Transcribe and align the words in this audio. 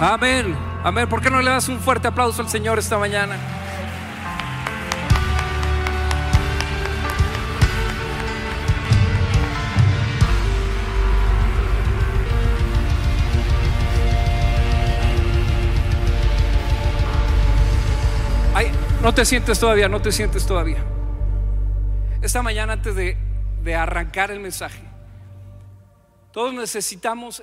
Amén. 0.00 0.56
Amén. 0.82 1.06
¿Por 1.10 1.20
qué 1.20 1.28
no 1.28 1.42
le 1.42 1.50
das 1.50 1.68
un 1.68 1.78
fuerte 1.78 2.08
aplauso 2.08 2.40
al 2.40 2.48
Señor 2.48 2.78
esta 2.78 2.96
mañana? 2.96 3.36
Ay, 18.54 18.72
no 19.02 19.12
te 19.12 19.26
sientes 19.26 19.60
todavía, 19.60 19.86
no 19.90 20.00
te 20.00 20.12
sientes 20.12 20.46
todavía. 20.46 20.82
Esta 22.22 22.40
mañana 22.40 22.72
antes 22.72 22.94
de, 22.94 23.18
de 23.62 23.74
arrancar 23.74 24.30
el 24.30 24.40
mensaje, 24.40 24.80
todos 26.32 26.54
necesitamos, 26.54 27.42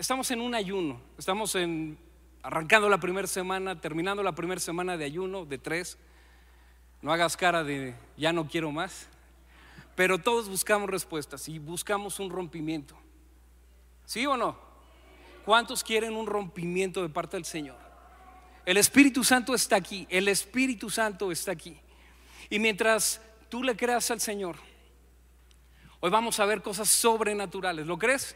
estamos 0.00 0.30
en 0.30 0.40
un 0.40 0.54
ayuno, 0.54 0.98
estamos 1.18 1.54
en, 1.54 1.98
arrancando 2.42 2.88
la 2.88 2.98
primera 2.98 3.28
semana, 3.28 3.82
terminando 3.82 4.22
la 4.22 4.34
primera 4.34 4.58
semana 4.58 4.96
de 4.96 5.04
ayuno, 5.04 5.44
de 5.44 5.58
tres. 5.58 5.98
No 7.02 7.12
hagas 7.12 7.36
cara 7.36 7.62
de 7.62 7.94
ya 8.16 8.32
no 8.32 8.48
quiero 8.48 8.72
más. 8.72 9.08
Pero 9.94 10.18
todos 10.18 10.48
buscamos 10.48 10.88
respuestas 10.88 11.46
y 11.50 11.58
buscamos 11.58 12.18
un 12.18 12.30
rompimiento. 12.30 12.96
¿Sí 14.06 14.24
o 14.24 14.38
no? 14.38 14.56
¿Cuántos 15.44 15.84
quieren 15.84 16.16
un 16.16 16.26
rompimiento 16.26 17.02
de 17.02 17.10
parte 17.10 17.36
del 17.36 17.44
Señor? 17.44 17.76
El 18.64 18.78
Espíritu 18.78 19.22
Santo 19.22 19.54
está 19.54 19.76
aquí, 19.76 20.06
el 20.08 20.28
Espíritu 20.28 20.88
Santo 20.88 21.30
está 21.30 21.52
aquí. 21.52 21.78
Y 22.48 22.58
mientras 22.58 23.20
tú 23.50 23.62
le 23.62 23.76
creas 23.76 24.10
al 24.10 24.20
Señor, 24.20 24.56
hoy 26.00 26.10
vamos 26.10 26.40
a 26.40 26.46
ver 26.46 26.62
cosas 26.62 26.88
sobrenaturales. 26.88 27.86
¿Lo 27.86 27.98
crees? 27.98 28.34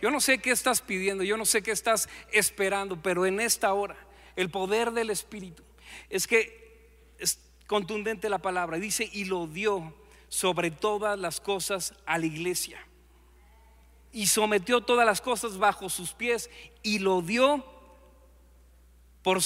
Yo 0.00 0.10
no 0.10 0.20
sé 0.20 0.38
qué 0.38 0.50
estás 0.50 0.80
pidiendo, 0.80 1.24
yo 1.24 1.36
no 1.36 1.44
sé 1.44 1.62
qué 1.62 1.70
estás 1.70 2.08
esperando, 2.32 3.00
pero 3.02 3.26
en 3.26 3.40
esta 3.40 3.72
hora, 3.72 3.96
el 4.36 4.50
poder 4.50 4.92
del 4.92 5.10
Espíritu 5.10 5.62
es 6.08 6.26
que 6.26 7.14
es 7.18 7.38
contundente 7.66 8.28
la 8.28 8.38
palabra. 8.38 8.78
Dice, 8.78 9.08
y 9.12 9.24
lo 9.24 9.46
dio 9.46 9.94
sobre 10.28 10.70
todas 10.70 11.18
las 11.18 11.40
cosas 11.40 11.94
a 12.06 12.18
la 12.18 12.26
iglesia. 12.26 12.78
Y 14.12 14.26
sometió 14.26 14.80
todas 14.80 15.06
las 15.06 15.20
cosas 15.20 15.58
bajo 15.58 15.88
sus 15.88 16.12
pies 16.12 16.50
y 16.82 16.98
lo 16.98 17.22
dio 17.22 17.64
por, 19.22 19.38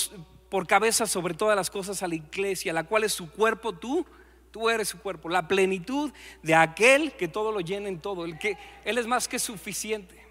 por 0.49 0.67
cabeza 0.67 1.07
sobre 1.07 1.35
todas 1.35 1.57
las 1.57 1.69
cosas 1.69 2.03
a 2.03 2.09
la 2.09 2.15
iglesia, 2.15 2.73
la 2.73 2.85
cual 2.85 3.05
es 3.05 3.13
su 3.13 3.31
cuerpo, 3.31 3.75
tú, 3.75 4.07
tú 4.51 4.71
eres 4.71 4.89
su 4.89 5.01
cuerpo, 5.01 5.29
la 5.29 5.49
plenitud 5.49 6.13
de 6.43 6.55
aquel 6.55 7.13
que 7.13 7.29
todo 7.29 7.53
lo 7.53 7.61
llena 7.61 7.89
en 7.89 8.01
todo, 8.01 8.25
el 8.25 8.39
que 8.39 8.57
Él 8.85 8.97
es 8.97 9.07
más 9.07 9.29
que 9.29 9.39
suficiente. 9.39 10.24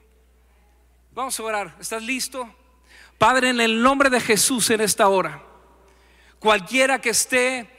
Vamos 1.16 1.40
a 1.40 1.44
orar, 1.44 1.76
¿estás 1.80 2.02
listo? 2.02 2.52
Padre, 3.20 3.50
en 3.50 3.62
el 3.62 3.84
nombre 3.84 4.10
de 4.10 4.20
Jesús 4.20 4.72
en 4.72 4.82
esta 4.82 5.08
hora, 5.10 5.44
cualquiera 6.40 7.00
que 7.00 7.12
esté 7.12 7.70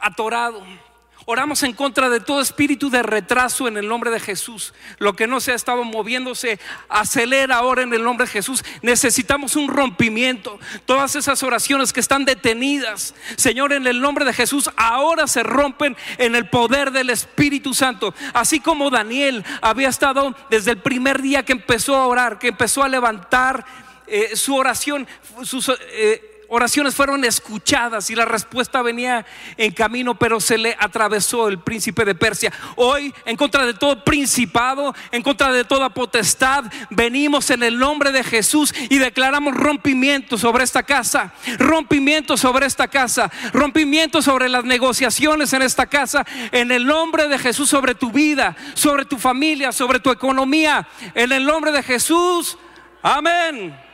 atorado, 0.00 0.62
Oramos 1.30 1.62
en 1.62 1.74
contra 1.74 2.08
de 2.08 2.20
todo 2.20 2.40
espíritu 2.40 2.88
de 2.88 3.02
retraso 3.02 3.68
en 3.68 3.76
el 3.76 3.86
nombre 3.86 4.10
de 4.10 4.18
Jesús. 4.18 4.72
Lo 4.96 5.14
que 5.14 5.26
no 5.26 5.40
se 5.40 5.52
ha 5.52 5.54
estado 5.54 5.84
moviéndose, 5.84 6.58
acelera 6.88 7.56
ahora 7.56 7.82
en 7.82 7.92
el 7.92 8.02
nombre 8.02 8.24
de 8.24 8.32
Jesús. 8.32 8.64
Necesitamos 8.80 9.54
un 9.54 9.68
rompimiento. 9.68 10.58
Todas 10.86 11.16
esas 11.16 11.42
oraciones 11.42 11.92
que 11.92 12.00
están 12.00 12.24
detenidas, 12.24 13.14
Señor, 13.36 13.74
en 13.74 13.86
el 13.86 14.00
nombre 14.00 14.24
de 14.24 14.32
Jesús, 14.32 14.70
ahora 14.74 15.26
se 15.26 15.42
rompen 15.42 15.98
en 16.16 16.34
el 16.34 16.48
poder 16.48 16.92
del 16.92 17.10
Espíritu 17.10 17.74
Santo. 17.74 18.14
Así 18.32 18.58
como 18.58 18.88
Daniel 18.88 19.44
había 19.60 19.90
estado 19.90 20.34
desde 20.48 20.70
el 20.70 20.78
primer 20.78 21.20
día 21.20 21.44
que 21.44 21.52
empezó 21.52 21.94
a 21.94 22.06
orar, 22.06 22.38
que 22.38 22.48
empezó 22.48 22.82
a 22.82 22.88
levantar 22.88 23.66
eh, 24.06 24.34
su 24.34 24.56
oración, 24.56 25.06
sus... 25.42 25.68
Eh, 25.90 26.37
oraciones 26.48 26.94
fueron 26.94 27.24
escuchadas 27.24 28.10
y 28.10 28.14
la 28.14 28.24
respuesta 28.24 28.82
venía 28.82 29.24
en 29.56 29.72
camino, 29.72 30.18
pero 30.18 30.40
se 30.40 30.58
le 30.58 30.76
atravesó 30.78 31.48
el 31.48 31.58
príncipe 31.60 32.04
de 32.04 32.14
Persia. 32.14 32.52
Hoy, 32.76 33.14
en 33.24 33.36
contra 33.36 33.66
de 33.66 33.74
todo 33.74 34.02
principado, 34.04 34.94
en 35.12 35.22
contra 35.22 35.52
de 35.52 35.64
toda 35.64 35.90
potestad, 35.90 36.64
venimos 36.90 37.50
en 37.50 37.62
el 37.62 37.78
nombre 37.78 38.12
de 38.12 38.24
Jesús 38.24 38.74
y 38.88 38.98
declaramos 38.98 39.54
rompimiento 39.54 40.38
sobre 40.38 40.64
esta 40.64 40.82
casa, 40.82 41.32
rompimiento 41.58 42.36
sobre 42.36 42.66
esta 42.66 42.88
casa, 42.88 43.30
rompimiento 43.52 44.22
sobre 44.22 44.48
las 44.48 44.64
negociaciones 44.64 45.52
en 45.52 45.62
esta 45.62 45.86
casa, 45.86 46.26
en 46.52 46.72
el 46.72 46.86
nombre 46.86 47.28
de 47.28 47.38
Jesús 47.38 47.68
sobre 47.68 47.94
tu 47.94 48.10
vida, 48.10 48.56
sobre 48.74 49.04
tu 49.04 49.18
familia, 49.18 49.72
sobre 49.72 50.00
tu 50.00 50.10
economía, 50.10 50.88
en 51.14 51.32
el 51.32 51.44
nombre 51.44 51.72
de 51.72 51.82
Jesús. 51.82 52.56
Amén. 53.02 53.87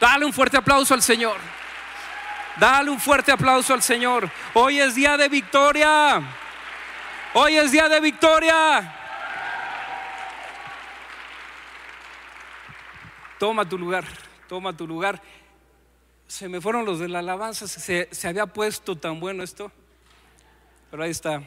Dale 0.00 0.24
un 0.24 0.32
fuerte 0.32 0.56
aplauso 0.56 0.94
al 0.94 1.02
Señor. 1.02 1.36
Dale 2.58 2.90
un 2.90 2.98
fuerte 2.98 3.30
aplauso 3.30 3.74
al 3.74 3.82
Señor. 3.82 4.30
Hoy 4.54 4.80
es 4.80 4.94
día 4.94 5.16
de 5.18 5.28
victoria. 5.28 6.22
Hoy 7.34 7.56
es 7.56 7.70
día 7.70 7.88
de 7.88 8.00
victoria. 8.00 8.96
Toma 13.38 13.68
tu 13.68 13.78
lugar, 13.78 14.04
toma 14.48 14.76
tu 14.76 14.86
lugar. 14.86 15.20
Se 16.26 16.48
me 16.48 16.60
fueron 16.60 16.84
los 16.84 16.98
de 16.98 17.08
la 17.08 17.20
alabanza, 17.20 17.68
se, 17.68 18.08
se 18.10 18.28
había 18.28 18.46
puesto 18.46 18.96
tan 18.96 19.20
bueno 19.20 19.42
esto. 19.42 19.70
Pero 20.90 21.02
ahí 21.02 21.10
está. 21.10 21.42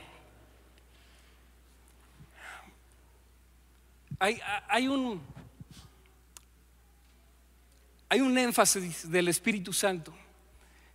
Hay, 4.20 4.40
hay 4.70 4.88
un, 4.88 5.22
hay 8.14 8.22
un 8.22 8.38
énfasis 8.38 9.10
del 9.10 9.28
Espíritu 9.28 9.74
Santo 9.74 10.14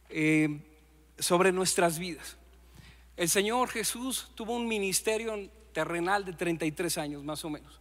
eh, 0.09 0.61
sobre 1.19 1.51
nuestras 1.51 1.99
vidas. 1.99 2.37
El 3.17 3.29
Señor 3.29 3.71
Jesús 3.71 4.31
tuvo 4.37 4.55
un 4.55 4.69
ministerio 4.69 5.51
terrenal 5.73 6.25
de 6.25 6.35
33 6.35 6.97
años 6.99 7.25
más 7.25 7.45
o 7.45 7.51
menos. 7.51 7.81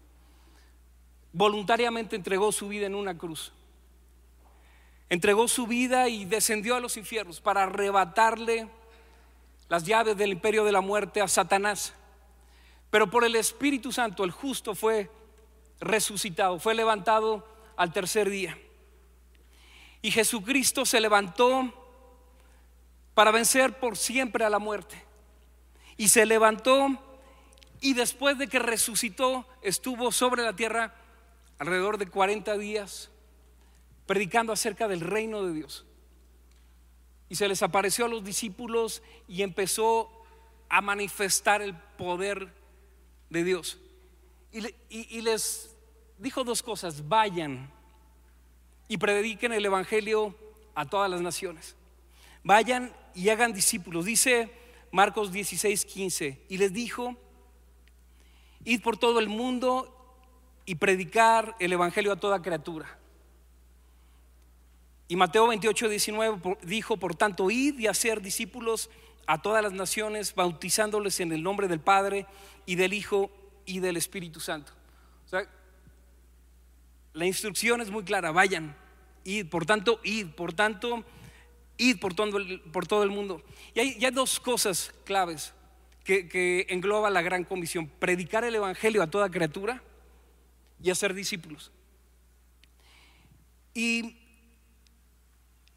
Voluntariamente 1.33 2.15
entregó 2.15 2.51
su 2.51 2.67
vida 2.67 2.87
en 2.87 2.95
una 2.95 3.15
cruz. 3.15 3.53
Entregó 5.07 5.47
su 5.47 5.67
vida 5.67 6.09
y 6.09 6.25
descendió 6.25 6.75
a 6.75 6.79
los 6.79 6.97
infiernos 6.97 7.39
para 7.39 7.61
arrebatarle 7.61 8.67
las 9.69 9.83
llaves 9.83 10.17
del 10.17 10.31
imperio 10.31 10.65
de 10.65 10.71
la 10.71 10.81
muerte 10.81 11.21
a 11.21 11.27
Satanás. 11.27 11.93
Pero 12.89 13.07
por 13.11 13.23
el 13.23 13.35
Espíritu 13.35 13.91
Santo 13.91 14.23
el 14.23 14.31
justo 14.31 14.73
fue 14.73 15.11
resucitado, 15.79 16.57
fue 16.57 16.73
levantado 16.73 17.47
al 17.75 17.93
tercer 17.93 18.31
día. 18.31 18.57
Y 20.01 20.11
Jesucristo 20.11 20.85
se 20.85 20.99
levantó 20.99 21.73
para 23.13 23.31
vencer 23.31 23.79
por 23.79 23.97
siempre 23.97 24.45
a 24.45 24.49
la 24.49 24.59
muerte. 24.59 25.03
Y 25.97 26.09
se 26.09 26.25
levantó 26.25 26.87
y 27.81 27.93
después 27.93 28.37
de 28.37 28.47
que 28.47 28.59
resucitó 28.59 29.47
estuvo 29.61 30.11
sobre 30.11 30.43
la 30.43 30.55
tierra 30.55 30.95
alrededor 31.59 31.97
de 31.97 32.07
40 32.07 32.57
días 32.57 33.09
predicando 34.05 34.53
acerca 34.53 34.87
del 34.87 35.01
reino 35.01 35.43
de 35.43 35.53
Dios. 35.53 35.85
Y 37.29 37.35
se 37.35 37.47
les 37.47 37.61
apareció 37.61 38.05
a 38.05 38.09
los 38.09 38.23
discípulos 38.23 39.03
y 39.27 39.41
empezó 39.41 40.09
a 40.69 40.81
manifestar 40.81 41.61
el 41.61 41.75
poder 41.75 42.53
de 43.29 43.43
Dios. 43.43 43.79
Y, 44.51 44.65
y, 44.65 45.17
y 45.17 45.21
les 45.21 45.75
dijo 46.17 46.43
dos 46.43 46.63
cosas, 46.63 47.07
vayan 47.07 47.71
y 48.87 48.97
prediquen 48.97 49.53
el 49.53 49.65
Evangelio 49.65 50.35
a 50.75 50.85
todas 50.85 51.09
las 51.09 51.21
naciones. 51.21 51.75
Vayan 52.43 52.93
y 53.13 53.29
hagan 53.29 53.53
discípulos. 53.53 54.05
Dice 54.05 54.49
Marcos 54.91 55.31
16, 55.31 55.85
15. 55.85 56.45
Y 56.49 56.57
les 56.57 56.71
dijo, 56.73 57.15
id 58.63 58.81
por 58.81 58.97
todo 58.97 59.19
el 59.19 59.27
mundo 59.27 59.93
y 60.65 60.75
predicar 60.75 61.55
el 61.59 61.73
Evangelio 61.73 62.11
a 62.11 62.17
toda 62.17 62.41
criatura. 62.41 62.97
Y 65.07 65.15
Mateo 65.15 65.47
28, 65.47 65.89
19 65.89 66.57
dijo, 66.63 66.97
por 66.97 67.15
tanto, 67.15 67.49
id 67.49 67.79
y 67.79 67.87
hacer 67.87 68.21
discípulos 68.21 68.89
a 69.25 69.41
todas 69.41 69.63
las 69.63 69.73
naciones, 69.73 70.35
bautizándoles 70.35 71.19
en 71.19 71.31
el 71.31 71.43
nombre 71.43 71.67
del 71.67 71.79
Padre 71.79 72.25
y 72.65 72.75
del 72.75 72.93
Hijo 72.93 73.31
y 73.65 73.79
del 73.79 73.97
Espíritu 73.97 74.39
Santo. 74.39 74.73
O 75.25 75.29
sea, 75.29 75.47
la 77.13 77.25
instrucción 77.25 77.81
es 77.81 77.89
muy 77.89 78.03
clara, 78.03 78.31
vayan, 78.31 78.75
id, 79.23 79.47
por 79.47 79.65
tanto, 79.65 79.99
id, 80.03 80.27
por 80.27 80.53
tanto, 80.53 81.03
id 81.77 81.99
por 81.99 82.13
todo, 82.13 82.37
el, 82.37 82.61
por 82.61 82.87
todo 82.87 83.03
el 83.03 83.09
mundo. 83.09 83.43
Y 83.73 83.79
hay, 83.79 84.11
dos 84.11 84.39
cosas 84.39 84.93
claves 85.05 85.53
que, 86.03 86.27
que, 86.27 86.67
engloba 86.69 87.09
la 87.09 87.21
gran 87.21 87.43
comisión, 87.43 87.89
predicar 87.99 88.43
el 88.43 88.55
Evangelio 88.55 89.01
a 89.01 89.07
toda 89.07 89.29
criatura 89.29 89.81
y 90.81 90.89
hacer 90.89 91.13
discípulos. 91.13 91.71
Y 93.73 94.17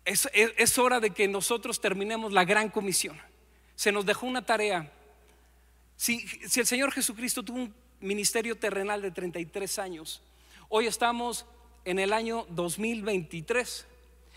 es, 0.04 0.78
hora 0.78 1.00
de 1.00 1.10
que 1.10 1.28
nosotros 1.28 1.80
terminemos 1.80 2.32
la 2.32 2.44
gran 2.44 2.68
comisión. 2.70 3.20
Se 3.76 3.92
nos 3.92 4.06
dejó 4.06 4.26
una 4.26 4.44
tarea. 4.44 4.92
Si, 5.96 6.20
si 6.48 6.60
el 6.60 6.66
Señor 6.66 6.92
Jesucristo 6.92 7.42
tuvo 7.42 7.58
un 7.58 7.74
ministerio 8.00 8.56
terrenal 8.56 9.02
de 9.02 9.10
33 9.10 9.78
años, 9.78 10.22
hoy 10.70 10.86
estamos 10.86 11.44
en 11.84 11.98
el 11.98 12.14
año 12.14 12.46
2023. 12.50 13.86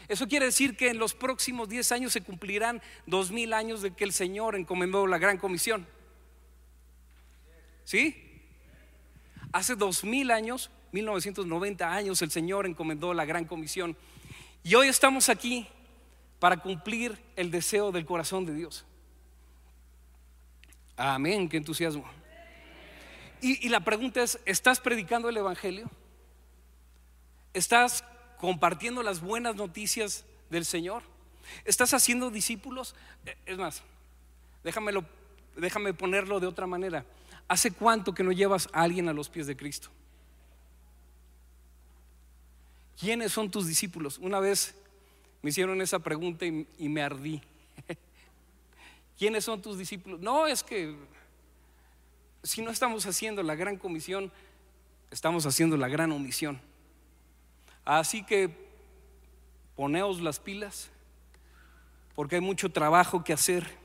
Eso 0.10 0.28
quiere 0.28 0.48
decir 0.48 0.76
que 0.76 0.90
en 0.90 0.98
los 0.98 1.14
próximos 1.14 1.70
10 1.70 1.92
años 1.94 2.12
se 2.12 2.22
cumplirán 2.22 2.82
2000 3.06 3.54
años 3.54 3.82
de 3.82 3.92
que 3.92 4.04
el 4.04 4.12
Señor 4.12 4.56
encomendó 4.56 5.08
la 5.08 5.18
gran 5.18 5.38
comisión. 5.38 5.88
¿Sí? 7.86 8.20
Hace 9.54 9.76
2000 9.76 10.32
años, 10.32 10.72
1990 10.92 11.94
años, 11.94 12.22
el 12.22 12.32
Señor 12.32 12.66
encomendó 12.66 13.14
la 13.14 13.26
gran 13.26 13.46
comisión. 13.46 13.96
Y 14.64 14.76
hoy 14.76 14.88
estamos 14.88 15.30
aquí 15.30 15.68
para 16.40 16.58
cumplir 16.58 17.18
el 17.36 17.52
deseo 17.52 17.92
del 17.92 18.06
corazón 18.06 18.46
de 18.46 18.56
Dios. 18.56 18.86
Amén, 20.98 21.48
qué 21.48 21.58
entusiasmo. 21.58 22.06
Y, 23.40 23.66
y 23.66 23.70
la 23.70 23.82
pregunta 23.82 24.24
es, 24.24 24.40
¿estás 24.46 24.80
predicando 24.80 25.30
el 25.30 25.38
Evangelio? 25.38 25.90
¿Estás 27.54 28.04
compartiendo 28.38 29.04
las 29.04 29.22
buenas 29.22 29.56
noticias 29.56 30.26
del 30.50 30.66
Señor? 30.66 31.04
¿Estás 31.66 31.94
haciendo 31.94 32.32
discípulos? 32.32 32.96
Eh, 33.26 33.36
es 33.46 33.58
más, 33.58 33.84
déjamelo, 34.64 35.06
déjame 35.56 35.94
ponerlo 35.94 36.40
de 36.40 36.48
otra 36.48 36.66
manera. 36.66 37.06
¿Hace 37.48 37.72
cuánto 37.72 38.14
que 38.14 38.24
no 38.24 38.32
llevas 38.32 38.68
a 38.74 38.82
alguien 38.82 39.08
a 39.08 39.14
los 39.14 39.30
pies 39.30 39.46
de 39.46 39.56
Cristo? 39.56 39.90
¿Quiénes 43.00 43.32
son 43.32 43.52
tus 43.52 43.68
discípulos? 43.68 44.18
Una 44.18 44.40
vez 44.40 44.76
me 45.42 45.50
hicieron 45.50 45.82
esa 45.82 46.00
pregunta 46.00 46.46
y, 46.46 46.66
y 46.80 46.90
me 46.90 47.04
ardí. 47.04 47.42
¿Quiénes 49.18 49.44
son 49.44 49.62
tus 49.62 49.78
discípulos? 49.78 50.20
No, 50.22 50.48
es 50.48 50.64
que 50.64 50.96
si 52.42 52.62
no 52.62 52.72
estamos 52.72 53.06
haciendo 53.06 53.44
la 53.44 53.56
gran 53.56 53.78
comisión, 53.78 54.32
estamos 55.12 55.46
haciendo 55.46 55.78
la 55.78 55.88
gran 55.88 56.12
omisión. 56.12 56.60
Así 57.86 58.24
que 58.24 58.50
poneos 59.76 60.22
las 60.22 60.40
pilas, 60.40 60.90
porque 62.16 62.36
hay 62.36 62.42
mucho 62.42 62.72
trabajo 62.72 63.24
que 63.24 63.34
hacer. 63.34 63.78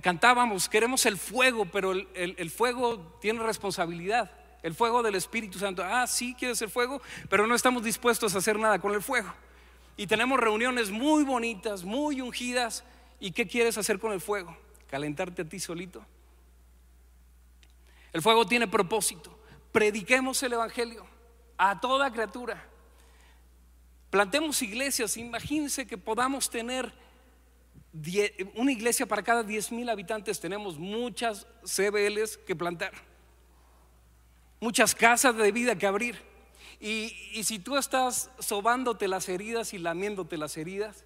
cantábamos, 0.00 0.68
queremos 0.68 1.04
el 1.06 1.18
fuego, 1.18 1.66
pero 1.66 1.92
el, 1.92 2.50
fuego 2.50 2.98
tiene 3.20 3.42
responsabilidad. 3.42 4.30
El 4.62 4.74
fuego 4.74 5.02
del 5.02 5.14
Espíritu 5.14 5.58
Santo. 5.58 5.84
Ah, 5.84 6.06
sí, 6.06 6.34
quieres 6.36 6.60
el 6.62 6.70
fuego, 6.70 7.00
pero 7.28 7.46
no 7.46 7.54
estamos 7.54 7.84
dispuestos 7.84 8.34
a 8.34 8.38
hacer 8.38 8.58
nada 8.58 8.80
con 8.80 8.92
el 8.92 9.02
fuego. 9.02 9.32
Y 9.96 10.06
tenemos 10.06 10.40
reuniones 10.40 10.90
muy 10.90 11.22
bonitas, 11.24 11.84
muy 11.84 12.20
ungidas. 12.20 12.84
¿Y 13.20 13.32
qué 13.32 13.46
quieres 13.46 13.78
hacer 13.78 13.98
con 13.98 14.12
el 14.12 14.20
fuego? 14.20 14.56
¿Calentarte 14.88 15.42
a 15.42 15.48
ti 15.48 15.60
solito? 15.60 16.04
El 18.12 18.22
fuego 18.22 18.46
tiene 18.46 18.66
propósito. 18.66 19.38
Prediquemos 19.70 20.42
el 20.42 20.54
Evangelio 20.54 21.17
a 21.58 21.80
toda 21.80 22.10
criatura. 22.10 22.64
Plantemos 24.10 24.62
iglesias, 24.62 25.16
imagínense 25.16 25.86
que 25.86 25.98
podamos 25.98 26.48
tener 26.48 26.90
una 28.54 28.72
iglesia 28.72 29.06
para 29.06 29.22
cada 29.22 29.42
10 29.42 29.72
mil 29.72 29.88
habitantes. 29.88 30.40
Tenemos 30.40 30.78
muchas 30.78 31.46
CBLs 31.64 32.38
que 32.38 32.56
plantar, 32.56 32.92
muchas 34.60 34.94
casas 34.94 35.36
de 35.36 35.52
vida 35.52 35.76
que 35.76 35.86
abrir. 35.86 36.18
Y, 36.80 37.12
y 37.34 37.44
si 37.44 37.58
tú 37.58 37.76
estás 37.76 38.30
sobándote 38.38 39.08
las 39.08 39.28
heridas 39.28 39.74
y 39.74 39.78
lamiéndote 39.78 40.38
las 40.38 40.56
heridas, 40.56 41.04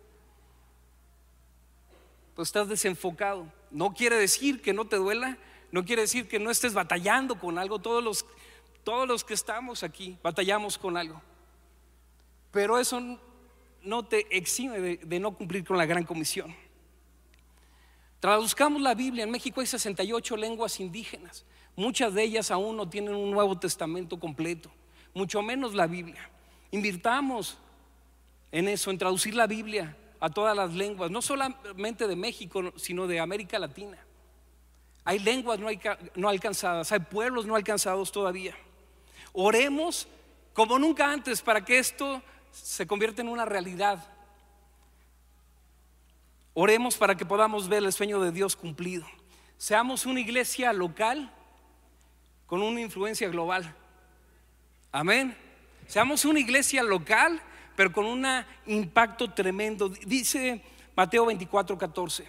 pues 2.37 2.49
estás 2.49 2.69
desenfocado. 2.69 3.51
No 3.71 3.95
quiere 3.95 4.17
decir 4.17 4.61
que 4.61 4.73
no 4.73 4.87
te 4.87 4.97
duela, 4.97 5.39
no 5.71 5.85
quiere 5.85 6.03
decir 6.03 6.29
que 6.29 6.39
no 6.39 6.51
estés 6.51 6.75
batallando 6.75 7.39
con 7.39 7.59
algo. 7.59 7.79
Todos 7.79 8.05
los 8.05 8.27
todos 8.85 9.07
los 9.07 9.25
que 9.25 9.35
estamos 9.35 9.83
aquí 9.83 10.19
batallamos 10.23 10.79
con 10.79 10.97
algo. 10.97 11.21
Pero 12.51 12.79
eso 12.79 13.19
no 13.83 14.05
te 14.05 14.27
exime 14.37 14.79
de, 14.81 15.21
no 15.21 15.33
cumplir 15.35 15.65
con 15.65 15.79
la 15.79 15.87
gran 15.87 16.05
comisión. 16.05 16.55
Traduzcamos 18.21 18.81
la 18.81 18.95
Biblia. 18.95 19.25
En 19.25 19.31
México 19.31 19.61
hay 19.61 19.67
68 19.67 20.37
lenguas 20.37 20.79
indígenas. 20.79 21.45
Muchas 21.75 22.15
de 22.15 22.23
ellas 22.23 22.51
aún 22.51 22.77
no 22.77 22.89
tienen 22.89 23.15
un 23.15 23.31
Nuevo 23.31 23.59
Testamento 23.59 24.21
completo, 24.21 24.71
mucho 25.15 25.43
menos 25.43 25.75
la 25.75 25.87
Biblia. 25.87 26.31
Invirtamos 26.71 27.59
en 28.53 28.69
eso, 28.69 28.91
en 28.91 28.99
traducir 28.99 29.35
la 29.35 29.47
Biblia 29.47 29.97
a 30.21 30.29
todas 30.29 30.55
las 30.55 30.75
lenguas, 30.75 31.11
no 31.11 31.23
solamente 31.23 32.07
de 32.07 32.15
México, 32.15 32.73
sino 32.77 33.07
de 33.07 33.19
América 33.19 33.59
Latina. 33.59 33.99
Hay 35.05 35.19
lenguas 35.19 35.59
no, 35.59 35.69
no 36.15 36.29
alcanzadas, 36.29 36.93
hay 36.93 37.01
pueblos 37.01 37.47
no 37.47 37.57
alcanzados 37.57 38.13
todavía. 38.13 38.55
Oremos 39.33 40.07
como 40.53 40.79
nunca 40.79 41.11
antes 41.11 41.41
para 41.41 41.65
que 41.65 41.79
esto 41.79 42.23
se 42.51 42.87
convierta 42.87 43.23
en 43.23 43.29
una 43.29 43.45
realidad. 43.45 44.07
Oremos 46.55 46.97
para 46.97 47.17
que 47.17 47.25
podamos 47.25 47.69
ver 47.69 47.83
el 47.83 47.93
sueño 47.93 48.21
de 48.21 48.31
Dios 48.31 48.55
cumplido. 48.55 49.07
Seamos 49.57 50.05
una 50.05 50.21
iglesia 50.21 50.73
local 50.73 51.33
con 52.47 52.63
una 52.63 52.81
influencia 52.83 53.29
global. 53.29 53.75
Amén. 54.91 55.35
Seamos 55.87 56.27
una 56.27 56.41
iglesia 56.41 56.83
local, 56.83 57.41
pero 57.75 57.93
con 57.93 58.05
un 58.05 58.27
impacto 58.67 59.33
tremendo. 59.33 59.89
Dice 59.89 60.63
Mateo 60.95 61.25
24, 61.25 61.79
14. 61.79 62.27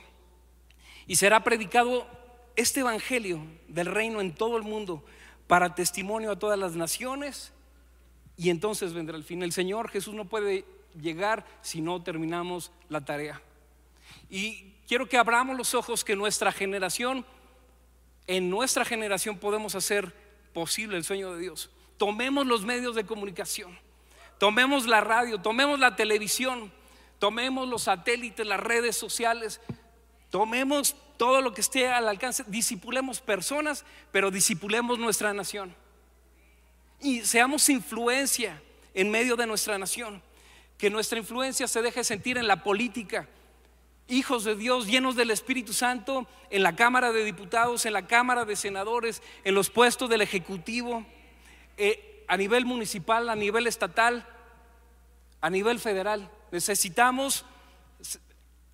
Y 1.05 1.17
será 1.17 1.43
predicado 1.43 2.07
este 2.55 2.79
evangelio 2.79 3.45
del 3.67 3.87
reino 3.87 4.21
en 4.21 4.33
todo 4.33 4.55
el 4.55 4.63
mundo 4.63 5.03
para 5.47 5.75
testimonio 5.75 6.31
a 6.31 6.39
todas 6.39 6.57
las 6.57 6.75
naciones 6.75 7.51
y 8.37 8.49
entonces 8.49 8.93
vendrá 8.93 9.17
el 9.17 9.23
fin. 9.23 9.43
El 9.43 9.51
Señor 9.51 9.89
Jesús 9.89 10.13
no 10.13 10.25
puede 10.25 10.65
llegar 10.99 11.45
si 11.61 11.81
no 11.81 12.01
terminamos 12.01 12.71
la 12.89 13.01
tarea. 13.01 13.41
Y 14.29 14.73
quiero 14.87 15.07
que 15.07 15.17
abramos 15.17 15.57
los 15.57 15.73
ojos 15.73 16.03
que 16.03 16.15
nuestra 16.15 16.51
generación, 16.51 17.25
en 18.27 18.49
nuestra 18.49 18.85
generación 18.85 19.37
podemos 19.37 19.75
hacer 19.75 20.13
posible 20.53 20.97
el 20.97 21.03
sueño 21.03 21.33
de 21.33 21.41
Dios. 21.41 21.69
Tomemos 21.97 22.45
los 22.45 22.65
medios 22.65 22.95
de 22.95 23.05
comunicación, 23.05 23.77
tomemos 24.39 24.87
la 24.87 25.01
radio, 25.01 25.39
tomemos 25.39 25.79
la 25.79 25.95
televisión, 25.95 26.71
tomemos 27.19 27.67
los 27.67 27.83
satélites, 27.83 28.45
las 28.45 28.59
redes 28.59 28.95
sociales, 28.95 29.61
tomemos 30.29 30.95
todo 31.17 31.41
lo 31.41 31.53
que 31.53 31.61
esté 31.61 31.87
al 31.87 32.07
alcance, 32.07 32.43
disipulemos 32.47 33.21
personas, 33.21 33.85
pero 34.11 34.31
disipulemos 34.31 34.99
nuestra 34.99 35.33
nación. 35.33 35.75
Y 36.99 37.21
seamos 37.21 37.67
influencia 37.69 38.61
en 38.93 39.11
medio 39.11 39.35
de 39.35 39.47
nuestra 39.47 39.77
nación. 39.77 40.21
Que 40.77 40.89
nuestra 40.89 41.19
influencia 41.19 41.67
se 41.67 41.81
deje 41.81 42.03
sentir 42.03 42.37
en 42.37 42.47
la 42.47 42.63
política. 42.63 43.27
Hijos 44.07 44.43
de 44.43 44.55
Dios 44.55 44.87
llenos 44.87 45.15
del 45.15 45.31
Espíritu 45.31 45.73
Santo 45.73 46.27
en 46.49 46.63
la 46.63 46.75
Cámara 46.75 47.11
de 47.11 47.23
Diputados, 47.23 47.85
en 47.85 47.93
la 47.93 48.07
Cámara 48.07 48.45
de 48.45 48.55
Senadores, 48.55 49.21
en 49.43 49.55
los 49.55 49.69
puestos 49.69 50.09
del 50.09 50.21
Ejecutivo, 50.21 51.05
eh, 51.77 52.25
a 52.27 52.37
nivel 52.37 52.65
municipal, 52.65 53.29
a 53.29 53.35
nivel 53.35 53.67
estatal, 53.67 54.27
a 55.41 55.49
nivel 55.49 55.79
federal. 55.79 56.29
Necesitamos 56.51 57.45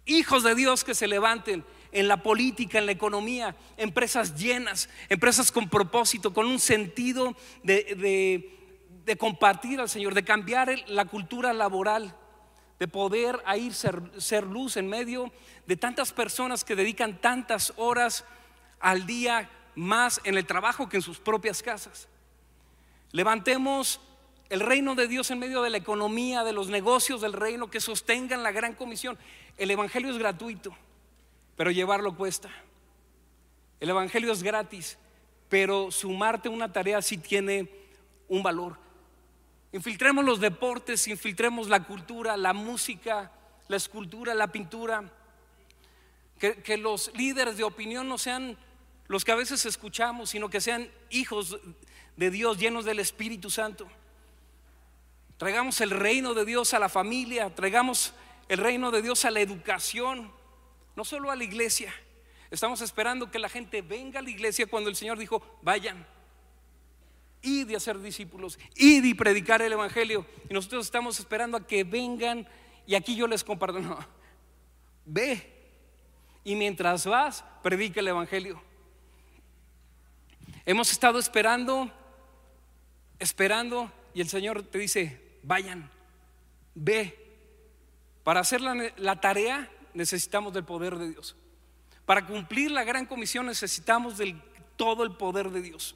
hijos 0.06 0.44
de 0.44 0.56
Dios 0.56 0.84
que 0.84 0.96
se 0.96 1.08
levanten 1.08 1.64
en 1.92 2.08
la 2.08 2.22
política, 2.22 2.78
en 2.78 2.86
la 2.86 2.92
economía, 2.92 3.56
empresas 3.78 4.36
llenas, 4.36 4.90
empresas 5.10 5.52
con 5.52 5.70
propósito, 5.70 6.34
con 6.34 6.46
un 6.46 6.60
sentido 6.60 7.36
de, 7.64 8.56
compartir 9.18 9.80
al 9.80 9.90
Señor, 9.90 10.14
de 10.14 10.24
cambiar 10.24 10.72
la 10.88 11.06
cultura 11.06 11.52
laboral, 11.54 12.16
de 12.78 12.88
poder 12.88 13.42
ahí 13.46 13.72
ser, 13.72 14.02
ser 14.18 14.46
luz 14.46 14.78
en 14.78 14.88
medio 14.88 15.32
de 15.66 15.76
tantas 15.76 16.14
personas 16.14 16.64
que 16.64 16.76
dedican 16.76 17.20
tantas 17.20 17.74
horas 17.76 18.24
al 18.80 19.06
día 19.06 19.50
más 19.76 20.22
en 20.24 20.38
el 20.38 20.46
trabajo 20.46 20.88
que 20.88 20.98
en 20.98 21.04
sus 21.04 21.20
propias 21.20 21.62
casas. 21.64 22.08
Levantemos 23.12 24.00
el 24.50 24.60
reino 24.60 24.96
de 24.96 25.08
Dios 25.08 25.32
en 25.32 25.40
medio 25.40 25.62
de 25.64 25.72
la 25.72 25.78
economía, 25.78 26.44
de 26.44 26.54
los 26.54 26.70
negocios 26.70 27.22
del 27.22 27.34
reino 27.34 27.70
que 27.70 27.82
sostengan 27.82 28.44
la 28.44 28.52
gran 28.52 28.76
comisión. 28.76 29.18
El 29.58 29.72
Evangelio 29.72 30.12
es 30.12 30.18
gratuito 30.18 30.76
pero 31.60 31.72
llevarlo 31.72 32.16
cuesta. 32.16 32.50
El 33.82 33.90
Evangelio 33.90 34.32
es 34.32 34.42
gratis, 34.42 34.98
pero 35.50 35.92
sumarte 35.92 36.48
una 36.48 36.72
tarea 36.72 37.02
sí 37.02 37.18
tiene 37.18 37.70
un 38.30 38.42
valor. 38.42 38.78
Infiltremos 39.74 40.24
los 40.24 40.40
deportes, 40.40 41.06
infiltremos 41.10 41.68
la 41.68 41.84
cultura, 41.84 42.38
la 42.38 42.54
música, 42.54 43.34
la 43.68 43.76
escultura, 43.76 44.34
la 44.34 44.54
pintura. 44.54 45.04
Que, 46.40 46.78
los 46.78 47.12
líderes 47.14 47.58
de 47.58 47.66
opinión 47.66 48.08
no 48.08 48.18
sean 48.18 48.58
los 49.10 49.26
que 49.26 49.34
a 49.34 49.36
veces 49.36 49.66
escuchamos, 49.66 50.30
sino 50.30 50.50
que 50.50 50.62
sean 50.62 50.90
hijos 51.10 51.60
de 52.16 52.32
Dios 52.32 52.58
llenos 52.58 52.86
del 52.86 53.00
Espíritu 53.00 53.50
Santo. 53.50 53.86
Traigamos 55.36 55.82
el 55.82 55.90
reino 55.90 56.34
de 56.34 56.46
Dios 56.46 56.74
a 56.74 56.80
la 56.80 56.88
familia, 56.88 57.54
traigamos 57.54 58.14
el 58.48 58.60
reino 58.60 58.92
de 58.92 59.02
Dios 59.02 59.26
a 59.26 59.32
la 59.32 59.42
educación, 59.42 60.39
no 61.00 61.06
solo 61.06 61.32
a 61.32 61.36
la 61.38 61.46
iglesia. 61.46 61.94
Estamos 62.52 62.82
esperando 62.82 63.32
que 63.32 63.40
la 63.40 63.48
gente 63.48 63.82
venga 63.82 64.20
a 64.20 64.22
la 64.22 64.32
iglesia 64.32 64.68
cuando 64.68 64.90
el 64.90 64.98
Señor 64.98 65.18
dijo, 65.18 65.42
vayan. 65.62 66.06
y 67.42 67.64
de 67.64 67.78
hacer 67.78 67.98
discípulos, 68.02 68.60
y 68.76 69.14
predicar 69.14 69.62
el 69.62 69.72
Evangelio. 69.72 70.26
Y 70.50 70.54
nosotros 70.54 70.86
estamos 70.86 71.18
esperando 71.18 71.56
a 71.56 71.66
que 71.66 71.86
vengan 71.86 72.46
y 72.86 72.96
aquí 72.96 73.16
yo 73.16 73.28
les 73.28 73.46
comparto. 73.46 73.80
Ve. 75.06 75.42
Y 76.44 76.56
mientras 76.56 77.06
vas, 77.06 77.46
predica 77.64 78.02
el 78.02 78.10
Evangelio. 78.10 78.62
Hemos 80.66 80.92
estado 80.92 81.18
esperando, 81.18 81.90
esperando, 83.20 83.90
y 84.14 84.20
el 84.20 84.28
Señor 84.28 84.64
te 84.64 84.80
dice, 84.80 85.40
vayan, 85.44 85.90
ve. 86.76 87.18
Para 88.26 88.42
hacer 88.42 88.60
la 88.60 89.22
tarea 89.22 89.72
necesitamos 90.00 90.54
del 90.54 90.64
poder 90.64 90.98
de 90.98 91.10
Dios. 91.10 91.36
Para 92.06 92.26
cumplir 92.26 92.72
la 92.72 92.86
gran 92.86 93.06
comisión 93.06 93.46
necesitamos 93.46 94.18
del 94.18 94.42
todo 94.78 95.04
el 95.04 95.12
poder 95.12 95.50
de 95.52 95.62
Dios. 95.62 95.96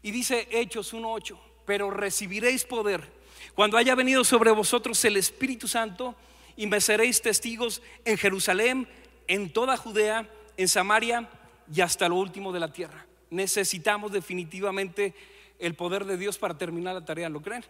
Y 0.00 0.12
dice 0.12 0.46
Hechos 0.50 0.94
1.8, 0.94 1.36
pero 1.66 1.90
recibiréis 1.90 2.64
poder 2.64 3.12
cuando 3.54 3.76
haya 3.76 3.96
venido 3.96 4.22
sobre 4.22 4.52
vosotros 4.52 5.04
el 5.04 5.16
Espíritu 5.16 5.66
Santo 5.66 6.14
y 6.56 6.68
me 6.68 6.80
seréis 6.80 7.20
testigos 7.20 7.82
en 8.04 8.16
Jerusalén, 8.16 8.88
en 9.26 9.52
toda 9.52 9.76
Judea, 9.76 10.28
en 10.56 10.68
Samaria 10.68 11.28
y 11.74 11.80
hasta 11.80 12.08
lo 12.08 12.14
último 12.14 12.52
de 12.52 12.60
la 12.60 12.72
tierra. 12.72 13.04
Necesitamos 13.30 14.12
definitivamente 14.12 15.14
el 15.58 15.74
poder 15.74 16.04
de 16.04 16.16
Dios 16.16 16.38
para 16.38 16.56
terminar 16.56 16.94
la 16.94 17.04
tarea, 17.04 17.28
¿lo 17.28 17.42
creen? 17.42 17.64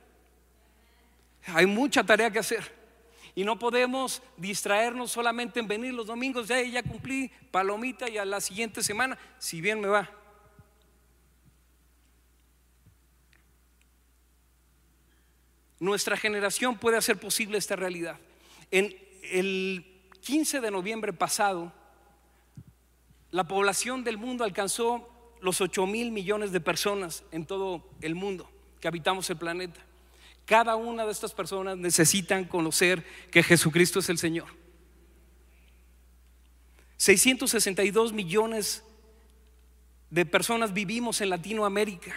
Hay 1.46 1.64
mucha 1.64 2.04
tarea 2.04 2.30
que 2.30 2.40
hacer. 2.40 2.75
Y 3.36 3.44
no 3.44 3.58
podemos 3.58 4.22
distraernos 4.38 5.12
solamente 5.12 5.60
en 5.60 5.68
venir 5.68 5.92
los 5.92 6.06
domingos, 6.06 6.48
ya, 6.48 6.60
ya 6.62 6.82
cumplí 6.82 7.30
palomita 7.50 8.08
y 8.08 8.16
a 8.16 8.24
la 8.24 8.40
siguiente 8.40 8.82
semana, 8.82 9.18
si 9.38 9.60
bien 9.60 9.78
me 9.78 9.88
va. 9.88 10.10
Nuestra 15.78 16.16
generación 16.16 16.78
puede 16.78 16.96
hacer 16.96 17.20
posible 17.20 17.58
esta 17.58 17.76
realidad. 17.76 18.18
En 18.70 18.96
el 19.30 19.84
15 20.22 20.62
de 20.62 20.70
noviembre 20.70 21.12
pasado, 21.12 21.74
la 23.30 23.46
población 23.46 24.02
del 24.02 24.16
mundo 24.16 24.44
alcanzó 24.44 25.36
los 25.42 25.60
8 25.60 25.86
mil 25.86 26.10
millones 26.10 26.52
de 26.52 26.60
personas 26.60 27.22
en 27.32 27.44
todo 27.44 27.86
el 28.00 28.14
mundo 28.14 28.50
que 28.80 28.88
habitamos 28.88 29.28
el 29.28 29.36
planeta. 29.36 29.85
Cada 30.46 30.76
una 30.76 31.04
de 31.04 31.12
estas 31.12 31.34
personas 31.34 31.76
necesitan 31.76 32.44
conocer 32.44 33.04
que 33.30 33.42
Jesucristo 33.42 33.98
es 33.98 34.08
el 34.08 34.16
Señor. 34.16 34.46
662 36.96 38.12
millones 38.12 38.84
de 40.10 40.24
personas 40.24 40.72
vivimos 40.72 41.20
en 41.20 41.30
Latinoamérica. 41.30 42.14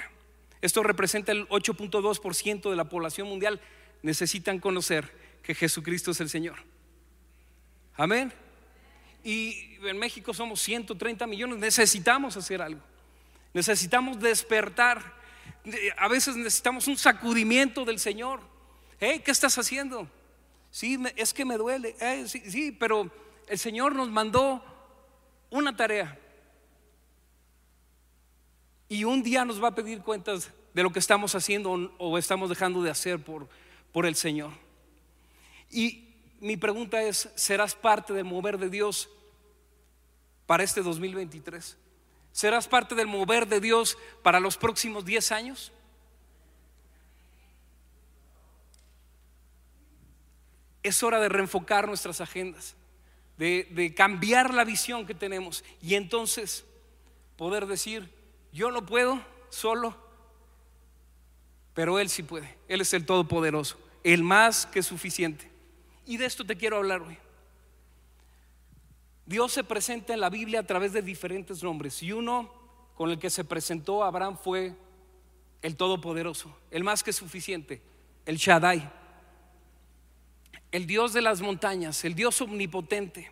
Esto 0.62 0.84
representa 0.84 1.32
el 1.32 1.50
8.2% 1.50 2.70
de 2.70 2.76
la 2.76 2.88
población 2.88 3.28
mundial. 3.28 3.60
Necesitan 4.04 4.60
conocer 4.60 5.12
que 5.42 5.56
Jesucristo 5.56 6.12
es 6.12 6.22
el 6.22 6.30
Señor. 6.30 6.58
Amén. 7.96 8.32
Y 9.24 9.76
en 9.84 9.98
México 9.98 10.34
somos 10.34 10.62
130 10.62 11.26
millones. 11.28 11.58
Necesitamos 11.58 12.38
hacer 12.38 12.62
algo. 12.62 12.82
Necesitamos 13.54 14.20
despertar. 14.20 15.19
A 15.98 16.08
veces 16.08 16.36
necesitamos 16.36 16.88
un 16.88 16.98
sacudimiento 16.98 17.86
del 17.86 18.00
Señor. 18.00 18.42
¿qué 19.00 19.24
estás 19.26 19.58
haciendo? 19.58 20.08
Sí, 20.72 21.00
es 21.16 21.34
que 21.34 21.46
me 21.46 21.58
duele. 21.58 21.96
sí, 22.28 22.42
sí, 22.50 22.72
pero 22.72 23.12
el 23.48 23.58
Señor 23.58 23.96
nos 23.96 24.10
mandó 24.10 24.64
una 25.50 25.76
tarea. 25.76 26.18
Y 28.88 29.04
un 29.04 29.24
día 29.24 29.46
nos 29.46 29.64
va 29.64 29.70
a 29.70 29.76
pedir 29.76 30.02
cuentas 30.02 30.52
de 30.74 30.84
lo 30.84 30.92
que 30.92 31.00
estamos 31.00 31.36
haciendo 31.36 31.94
o 31.98 32.18
estamos 32.18 32.50
dejando 32.50 32.82
de 32.82 32.90
hacer 32.90 33.24
por, 33.24 33.48
por 33.92 34.06
el 34.06 34.16
Señor. 34.16 34.52
Y 35.70 36.10
mi 36.40 36.58
pregunta 36.58 37.02
es, 37.02 37.30
¿serás 37.36 37.76
parte 37.76 38.14
del 38.14 38.26
mover 38.26 38.58
de 38.58 38.70
Dios 38.70 39.10
para 40.46 40.64
este 40.64 40.82
2023? 40.82 41.78
¿Serás 42.32 42.68
parte 42.68 42.96
del 42.96 43.08
mover 43.08 43.48
de 43.48 43.60
Dios 43.60 43.98
para 44.24 44.40
los 44.40 44.58
próximos 44.58 45.06
10 45.06 45.32
años? 45.32 45.72
Es 50.84 51.04
hora 51.04 51.20
de 51.20 51.30
reenfocar 51.30 51.88
nuestras 51.88 52.22
agendas, 52.22 52.76
de, 53.38 53.68
de 53.72 53.94
cambiar 53.94 54.54
la 54.54 54.64
visión 54.64 55.06
que 55.06 55.14
tenemos 55.14 55.64
y 55.82 55.96
entonces 55.96 56.66
poder 57.36 57.66
decir, 57.68 58.10
yo 58.52 58.72
no 58.72 58.86
puedo 58.86 59.22
solo, 59.50 59.96
pero 61.74 62.00
Él 62.00 62.10
sí 62.10 62.24
puede. 62.24 62.58
Él 62.68 62.82
es 62.82 62.94
el 62.94 63.06
Todopoderoso, 63.06 63.78
el 64.04 64.24
más 64.24 64.66
que 64.66 64.84
suficiente. 64.84 65.50
Y 66.06 66.18
de 66.18 66.26
esto 66.26 66.46
te 66.46 66.56
quiero 66.56 66.78
hablar 66.78 67.02
hoy. 67.02 67.18
Dios 69.30 69.52
se 69.52 69.64
presenta 69.64 70.16
en 70.16 70.22
la 70.22 70.32
Biblia 70.32 70.62
a 70.62 70.66
través 70.66 70.92
de 70.92 71.04
diferentes 71.04 71.62
nombres 71.62 72.02
y 72.02 72.12
uno 72.12 72.52
con 72.96 73.12
el 73.12 73.20
que 73.20 73.30
se 73.30 73.44
presentó 73.44 74.04
Abraham 74.04 74.36
fue 74.36 74.74
el 75.62 75.76
Todopoderoso, 75.76 76.58
el 76.72 76.84
más 76.84 77.04
que 77.04 77.14
suficiente, 77.14 77.80
el 78.26 78.38
Shaddai, 78.38 78.92
el 80.72 80.88
Dios 80.88 81.14
de 81.14 81.22
las 81.22 81.42
montañas, 81.42 82.04
el 82.06 82.16
Dios 82.16 82.42
omnipotente. 82.42 83.32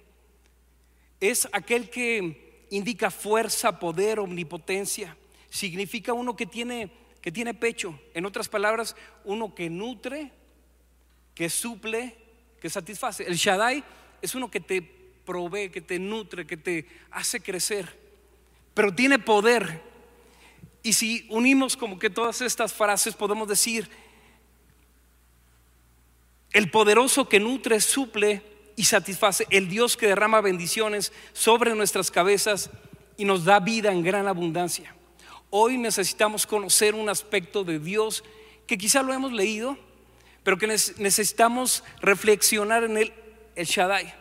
Es 1.20 1.50
aquel 1.52 1.90
que 1.90 2.68
indica 2.70 3.10
fuerza, 3.10 3.80
poder, 3.80 4.20
omnipotencia. 4.20 5.18
Significa 5.50 6.14
uno 6.14 6.36
que 6.36 6.46
tiene, 6.46 6.92
que 7.22 7.32
tiene 7.32 7.56
pecho. 7.56 8.00
En 8.14 8.28
otras 8.28 8.48
palabras, 8.50 8.96
uno 9.26 9.56
que 9.56 9.68
nutre, 9.68 10.32
que 11.34 11.50
suple, 11.50 12.16
que 12.62 12.70
satisface. 12.70 13.24
El 13.24 13.34
Shaddai 13.34 13.84
es 14.22 14.36
uno 14.36 14.52
que 14.52 14.60
te 14.60 14.97
provee, 15.28 15.70
que 15.70 15.82
te 15.82 16.00
nutre, 16.00 16.48
que 16.48 16.58
te 16.58 16.88
hace 17.12 17.40
crecer. 17.40 18.00
Pero 18.74 18.96
tiene 18.96 19.20
poder. 19.20 19.84
Y 20.82 20.94
si 20.94 21.28
unimos 21.30 21.78
como 21.78 22.00
que 22.00 22.10
todas 22.10 22.42
estas 22.42 22.74
frases, 22.74 23.14
podemos 23.14 23.48
decir, 23.48 23.88
el 26.54 26.72
poderoso 26.72 27.30
que 27.30 27.40
nutre, 27.40 27.80
suple, 27.82 28.42
y 28.78 28.84
satisface, 28.84 29.48
el 29.50 29.68
Dios 29.68 29.98
que 29.98 30.08
derrama 30.08 30.40
bendiciones 30.40 31.12
sobre 31.34 31.74
nuestras 31.74 32.12
cabezas 32.12 32.70
y 33.18 33.26
nos 33.26 33.44
da 33.44 33.60
vida 33.60 33.92
en 33.92 34.04
gran 34.04 34.28
abundancia. 34.28 34.96
Hoy 35.50 35.80
necesitamos 35.80 36.46
conocer 36.46 36.94
un 36.94 37.10
aspecto 37.10 37.64
de 37.64 37.80
Dios 37.80 38.24
que 38.68 38.78
quizá 38.78 39.02
lo 39.02 39.14
hemos 39.14 39.34
leído, 39.34 39.78
pero 40.44 40.60
que 40.60 40.68
necesitamos 40.68 41.84
reflexionar 42.02 42.84
en 42.84 42.98
él, 42.98 43.14
el 43.56 43.66
Shaddai. 43.66 44.14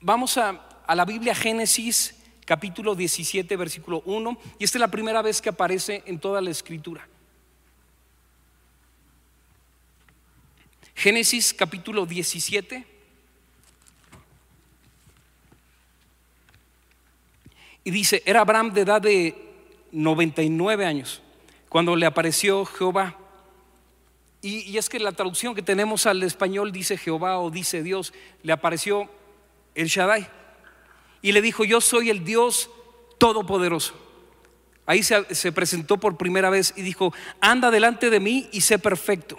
Vamos 0.00 0.38
a, 0.38 0.50
a 0.86 0.94
la 0.94 1.04
Biblia 1.04 1.34
Génesis 1.34 2.14
capítulo 2.44 2.94
17, 2.94 3.56
versículo 3.56 4.02
1, 4.04 4.38
y 4.60 4.64
esta 4.64 4.78
es 4.78 4.80
la 4.80 4.88
primera 4.88 5.22
vez 5.22 5.42
que 5.42 5.48
aparece 5.48 6.04
en 6.06 6.20
toda 6.20 6.40
la 6.40 6.50
escritura. 6.50 7.08
Génesis 10.94 11.52
capítulo 11.52 12.06
17. 12.06 12.86
Y 17.82 17.90
dice, 17.90 18.22
era 18.24 18.42
Abraham 18.42 18.72
de 18.72 18.80
edad 18.82 19.02
de 19.02 19.34
99 19.90 20.86
años 20.86 21.22
cuando 21.68 21.96
le 21.96 22.06
apareció 22.06 22.64
Jehová. 22.66 23.18
Y, 24.42 24.70
y, 24.70 24.78
es 24.78 24.88
que 24.88 25.00
la 25.00 25.10
traducción 25.10 25.56
que 25.56 25.62
tenemos 25.62 26.06
al 26.06 26.22
español 26.22 26.70
dice 26.70 26.96
Jehová 26.96 27.40
o 27.40 27.50
dice 27.50 27.82
Dios, 27.82 28.12
le 28.44 28.52
apareció 28.52 29.08
el 29.74 29.88
Shaddai. 29.88 30.28
Y 31.22 31.32
le 31.32 31.42
dijo, 31.42 31.64
yo 31.64 31.80
soy 31.80 32.10
el 32.10 32.24
Dios 32.24 32.70
todopoderoso. 33.18 33.94
Ahí 34.86 35.02
se, 35.02 35.34
se 35.34 35.52
presentó 35.52 35.98
por 35.98 36.16
primera 36.16 36.50
vez 36.50 36.74
y 36.76 36.82
dijo, 36.82 37.14
anda 37.40 37.70
delante 37.70 38.10
de 38.10 38.20
mí 38.20 38.48
y 38.52 38.62
sé 38.62 38.78
perfecto 38.78 39.38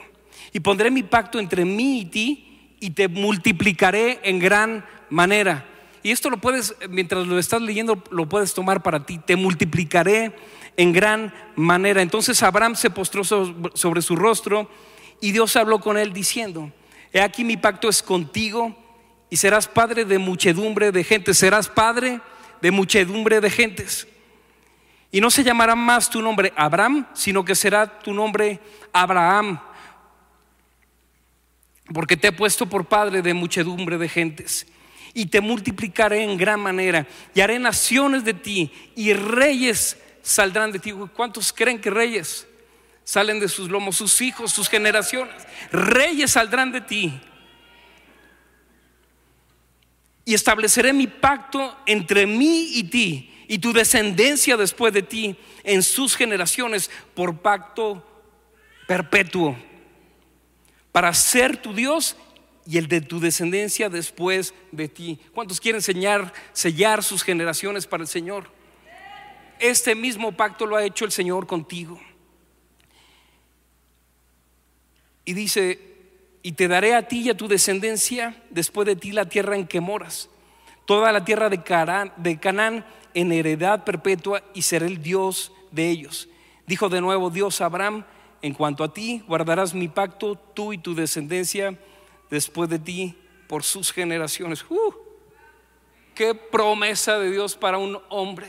y 0.54 0.60
pondré 0.60 0.92
mi 0.92 1.04
pacto 1.04 1.40
entre 1.40 1.66
mí 1.66 2.02
y 2.02 2.06
ti 2.06 2.76
y 2.80 2.92
te 2.92 3.08
multiplicaré 3.08 4.20
en 4.24 4.40
gran 4.40 4.86
manera. 5.10 5.66
Y 6.04 6.12
esto 6.12 6.30
lo 6.30 6.38
puedes, 6.38 6.76
mientras 6.90 7.26
lo 7.26 7.40
estás 7.40 7.62
leyendo, 7.62 8.02
lo 8.12 8.30
puedes 8.30 8.54
tomar 8.54 8.84
para 8.84 9.06
ti. 9.06 9.18
Te 9.18 9.36
multiplicaré 9.36 10.34
en 10.78 10.94
gran 10.94 11.34
manera. 11.56 12.02
Entonces 12.02 12.44
Abraham 12.44 12.76
se 12.76 12.90
postró 12.90 13.24
sobre 13.24 14.02
su 14.02 14.16
rostro 14.16 14.70
y 15.22 15.32
Dios 15.32 15.56
habló 15.56 15.80
con 15.80 15.98
él 15.98 16.14
diciendo, 16.14 16.72
he 17.12 17.22
aquí 17.22 17.44
mi 17.44 17.58
pacto 17.58 17.90
es 17.90 18.04
contigo 18.04 18.78
y 19.34 19.38
serás 19.38 19.68
padre 19.68 20.06
de 20.06 20.20
muchedumbre 20.20 20.92
de 20.92 21.04
gentes, 21.04 21.40
serás 21.40 21.68
padre 21.68 22.22
de 22.62 22.70
muchedumbre 22.70 23.42
de 23.42 23.50
gentes. 23.50 24.08
Y 25.12 25.20
no 25.22 25.32
se 25.32 25.44
llamará 25.44 25.74
más 25.74 26.08
tu 26.08 26.22
nombre 26.22 26.54
Abraham, 26.56 27.08
sino 27.16 27.44
que 27.44 27.56
será 27.56 27.98
tu 27.98 28.14
nombre 28.14 28.60
Abraham 28.94 29.60
porque 31.92 32.16
te 32.16 32.28
he 32.28 32.32
puesto 32.32 32.68
por 32.68 32.86
padre 32.86 33.24
de 33.24 33.34
muchedumbre 33.34 33.98
de 33.98 34.08
gentes, 34.08 34.68
y 35.16 35.26
te 35.26 35.42
multiplicaré 35.42 36.22
en 36.24 36.38
gran 36.38 36.60
manera, 36.60 37.08
y 37.34 37.42
haré 37.42 37.58
naciones 37.58 38.24
de 38.24 38.36
ti, 38.36 38.72
y 38.96 39.14
reyes 39.14 39.98
saldrán 40.22 40.72
de 40.72 40.78
ti. 40.78 40.94
¿Cuántos 41.16 41.52
creen 41.52 41.82
que 41.82 41.90
reyes 41.90 42.46
salen 43.04 43.40
de 43.40 43.50
sus 43.50 43.68
lomos? 43.68 43.96
Sus 43.96 44.22
hijos, 44.22 44.52
sus 44.52 44.70
generaciones. 44.70 45.34
Reyes 45.72 46.30
saldrán 46.30 46.72
de 46.72 46.82
ti. 46.82 47.20
Y 50.26 50.34
estableceré 50.34 50.94
mi 50.94 51.08
pacto 51.08 51.76
entre 51.86 52.26
mí 52.26 52.72
y 52.76 52.84
ti 52.86 53.30
y 53.48 53.60
tu 53.60 53.74
descendencia 53.74 54.58
después 54.58 54.94
de 54.94 55.04
ti 55.04 55.36
en 55.64 55.84
sus 55.84 56.16
generaciones 56.16 56.90
por 57.14 57.40
pacto 57.40 58.06
perpetuo 58.88 59.56
para 60.92 61.14
ser 61.14 61.58
tu 61.58 61.74
Dios 61.74 62.16
y 62.66 62.78
el 62.78 62.88
de 62.88 63.02
tu 63.02 63.20
descendencia 63.20 63.90
después 63.90 64.54
de 64.72 64.88
ti. 64.88 65.20
¿Cuántos 65.34 65.60
quieren 65.60 65.80
enseñar, 65.80 66.32
sellar 66.54 67.04
sus 67.04 67.24
generaciones 67.24 67.88
para 67.88 68.04
el 68.04 68.08
Señor? 68.08 68.50
Este 69.60 69.96
mismo 69.96 70.32
pacto 70.32 70.66
lo 70.66 70.76
ha 70.76 70.86
hecho 70.86 71.04
el 71.04 71.12
Señor 71.12 71.48
contigo. 71.48 72.00
Y 75.26 75.34
dice, 75.34 75.93
y 76.44 76.52
te 76.52 76.68
daré 76.68 76.94
a 76.94 77.08
ti 77.08 77.22
y 77.22 77.30
a 77.30 77.38
tu 77.38 77.48
descendencia 77.48 78.36
después 78.50 78.86
de 78.86 78.98
ti 78.98 79.14
la 79.14 79.26
tierra 79.26 79.56
en 79.56 79.66
que 79.66 79.80
moras, 79.80 80.30
toda 80.86 81.12
la 81.14 81.24
tierra 81.24 81.50
de, 81.50 81.64
Canaán 81.64 82.86
en 83.14 83.32
heredad 83.32 83.86
perpetua 83.86 84.44
y 84.54 84.62
seré 84.62 84.88
el 84.88 85.02
Dios 85.02 85.54
de 85.72 85.90
ellos. 85.90 86.28
Dijo 86.68 86.90
de 86.90 87.02
nuevo 87.02 87.30
Dios 87.30 87.62
a 87.62 87.66
Abraham, 87.66 88.04
en 88.42 88.54
cuanto 88.54 88.84
a 88.84 88.94
ti, 88.94 89.24
guardarás 89.26 89.74
mi 89.74 89.88
pacto, 89.88 90.36
tú 90.36 90.74
y 90.74 90.78
tu 90.78 90.94
descendencia 90.94 91.80
después 92.30 92.70
de 92.70 92.80
ti 92.80 93.18
por 93.48 93.64
sus 93.64 93.92
generaciones. 93.92 94.66
¡Uh! 94.70 94.94
qué 96.14 96.36
promesa 96.36 97.18
de 97.18 97.32
Dios 97.32 97.56
para 97.56 97.78
un 97.78 98.00
hombre. 98.10 98.48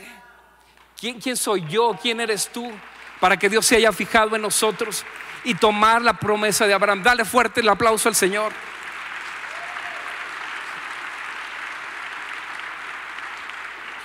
¿Quién, 0.99 1.19
¿Quién 1.19 1.35
soy 1.35 1.65
yo? 1.67 1.97
¿Quién 2.01 2.19
eres 2.19 2.49
tú? 2.49 2.69
Para 3.19 3.37
que 3.37 3.49
Dios 3.49 3.65
se 3.65 3.77
haya 3.77 3.91
fijado 3.91 4.35
en 4.35 4.41
nosotros 4.41 5.05
y 5.45 5.53
tomar 5.53 6.01
la 6.01 6.19
promesa 6.19 6.67
de 6.67 6.73
Abraham. 6.73 7.03
Dale 7.03 7.23
fuerte 7.23 7.61
el 7.61 7.69
aplauso 7.69 8.09
al 8.09 8.15
Señor. 8.15 8.51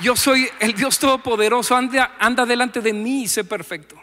Yo 0.00 0.16
soy 0.16 0.48
el 0.60 0.74
Dios 0.74 0.98
Todopoderoso, 0.98 1.76
anda, 1.76 2.16
anda 2.18 2.46
delante 2.46 2.80
de 2.80 2.92
mí 2.92 3.24
y 3.24 3.28
sé 3.28 3.44
perfecto. 3.44 3.96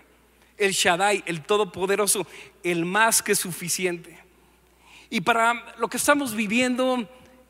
El 0.58 0.72
Shaddai, 0.72 1.24
el 1.26 1.42
Todopoderoso, 1.42 2.28
el 2.64 2.86
más 2.86 3.24
que 3.24 3.34
suficiente. 3.34 4.20
Y 5.10 5.22
para 5.22 5.76
lo 5.78 5.88
que 5.88 5.98
estamos 5.98 6.36
viviendo 6.36 7.08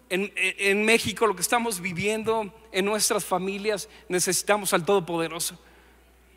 en, 0.10 0.32
en, 0.36 0.86
México, 0.86 1.28
lo 1.28 1.36
que 1.36 1.42
estamos 1.42 1.82
viviendo 1.82 2.54
en 2.72 2.86
nuestras 2.86 3.26
familias, 3.26 3.90
necesitamos 4.08 4.72
al 4.74 4.86
Todopoderoso. 4.86 5.60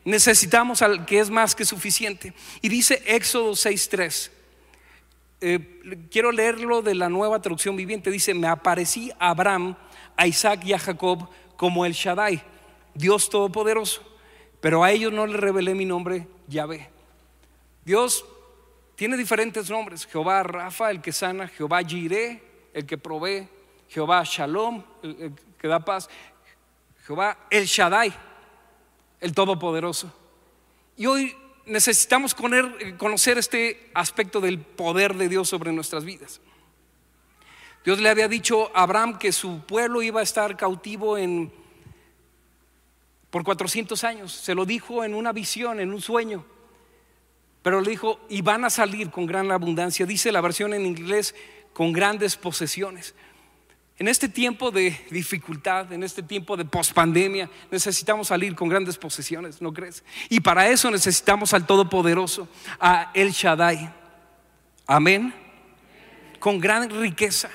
Necesitamos 0.04 0.82
al 0.82 1.04
que 1.04 1.20
es 1.20 1.30
más 1.30 1.54
que 1.54 1.64
suficiente. 1.64 2.32
Y 2.62 2.68
dice 2.68 3.02
Éxodo 3.06 3.52
6.3. 3.52 4.30
Eh, 5.42 6.08
quiero 6.10 6.32
leerlo 6.32 6.82
de 6.82 6.94
la 6.94 7.08
nueva 7.08 7.40
traducción 7.40 7.76
viviente. 7.76 8.10
Dice, 8.10 8.34
me 8.34 8.46
aparecí 8.46 9.10
a 9.18 9.30
Abraham, 9.30 9.76
a 10.16 10.26
Isaac 10.26 10.64
y 10.64 10.72
a 10.72 10.78
Jacob 10.78 11.28
como 11.56 11.84
el 11.84 11.92
Shaddai, 11.92 12.42
Dios 12.94 13.28
Todopoderoso. 13.28 14.02
Pero 14.60 14.84
a 14.84 14.90
ellos 14.90 15.12
no 15.12 15.26
les 15.26 15.40
revelé 15.40 15.74
mi 15.74 15.84
nombre, 15.84 16.26
Yahvé. 16.46 16.88
Dios 17.84 18.24
tiene 18.96 19.16
diferentes 19.16 19.70
nombres. 19.70 20.06
Jehová 20.06 20.42
Rafa, 20.42 20.90
el 20.90 21.00
que 21.00 21.12
sana, 21.12 21.48
Jehová 21.48 21.82
Jireh, 21.82 22.42
el 22.74 22.86
que 22.86 22.98
provee, 22.98 23.48
Jehová 23.88 24.22
Shalom, 24.24 24.82
el, 25.02 25.32
que 25.58 25.68
da 25.68 25.80
paz, 25.80 26.08
Jehová 27.06 27.36
El 27.50 27.64
Shaddai, 27.64 28.14
el 29.20 29.34
Todopoderoso. 29.34 30.12
Y 30.96 31.06
hoy 31.06 31.34
necesitamos 31.66 32.34
conocer 32.34 33.38
este 33.38 33.90
aspecto 33.94 34.40
del 34.40 34.58
poder 34.58 35.14
de 35.14 35.28
Dios 35.28 35.48
sobre 35.48 35.72
nuestras 35.72 36.04
vidas. 36.04 36.40
Dios 37.84 38.00
le 38.00 38.10
había 38.10 38.28
dicho 38.28 38.70
a 38.76 38.82
Abraham 38.82 39.18
que 39.18 39.32
su 39.32 39.60
pueblo 39.60 40.02
iba 40.02 40.20
a 40.20 40.24
estar 40.24 40.56
cautivo 40.56 41.16
por 43.30 43.44
400 43.44 44.04
años. 44.04 44.32
Se 44.32 44.54
lo 44.54 44.66
dijo 44.66 45.04
en 45.04 45.14
una 45.14 45.32
visión, 45.32 45.80
en 45.80 45.92
un 45.92 46.00
sueño. 46.00 46.44
Pero 47.62 47.80
le 47.80 47.90
dijo, 47.90 48.20
y 48.28 48.42
van 48.42 48.64
a 48.64 48.70
salir 48.70 49.10
con 49.10 49.26
gran 49.26 49.50
abundancia. 49.50 50.06
Dice 50.06 50.32
la 50.32 50.40
versión 50.40 50.74
en 50.74 50.86
inglés, 50.86 51.34
con 51.72 51.92
grandes 51.92 52.36
posesiones. 52.36 53.14
En 54.00 54.08
este 54.08 54.30
tiempo 54.30 54.70
de 54.70 54.98
dificultad, 55.10 55.92
en 55.92 56.02
este 56.02 56.22
tiempo 56.22 56.56
de 56.56 56.64
pospandemia, 56.64 57.50
necesitamos 57.70 58.28
salir 58.28 58.54
con 58.54 58.66
grandes 58.66 58.96
posesiones, 58.96 59.60
¿no 59.60 59.74
crees? 59.74 60.02
Y 60.30 60.40
para 60.40 60.68
eso 60.70 60.90
necesitamos 60.90 61.52
al 61.52 61.66
Todopoderoso, 61.66 62.48
a 62.80 63.10
El 63.12 63.30
Shaddai. 63.32 63.92
Amén. 64.86 65.34
Con 66.38 66.58
gran 66.58 66.88
riqueza. 66.88 67.50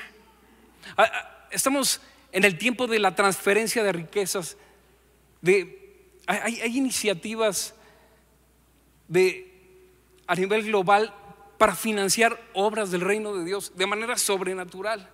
Ah, 0.95 1.09
ah, 1.11 1.47
estamos 1.49 1.99
en 2.31 2.43
el 2.43 2.59
tiempo 2.59 2.85
de 2.85 2.99
la 2.99 3.15
transferencia 3.15 3.81
de 3.81 3.91
riquezas. 3.91 4.55
De, 5.41 6.13
hay, 6.27 6.61
hay 6.61 6.77
iniciativas 6.77 7.73
de, 9.07 9.51
a 10.27 10.35
nivel 10.35 10.61
global 10.61 11.11
para 11.57 11.73
financiar 11.73 12.39
obras 12.53 12.91
del 12.91 13.01
reino 13.01 13.33
de 13.33 13.45
Dios 13.45 13.71
de 13.75 13.87
manera 13.87 14.15
sobrenatural. 14.15 15.09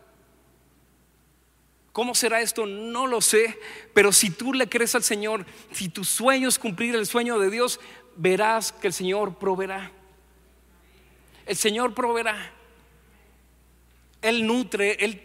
¿Cómo 1.94 2.16
será 2.16 2.42
esto? 2.42 2.66
No 2.66 3.08
lo 3.08 3.22
sé, 3.22 3.60
pero 3.94 4.12
si 4.12 4.30
tú 4.30 4.54
le 4.54 4.70
crees 4.70 4.96
al 4.96 5.04
Señor, 5.04 5.46
si 5.72 5.90
tu 5.90 6.04
sueño 6.04 6.48
es 6.48 6.58
cumplir 6.58 6.96
el 6.96 7.06
sueño 7.06 7.38
de 7.38 7.50
Dios, 7.50 7.80
verás 8.16 8.72
que 8.72 8.88
el 8.88 8.94
Señor 8.94 9.38
proveerá. 9.38 9.92
El 11.46 11.58
Señor 11.58 11.94
proveerá. 11.94 12.54
Él 14.22 14.46
nutre, 14.46 15.04
Él 15.04 15.22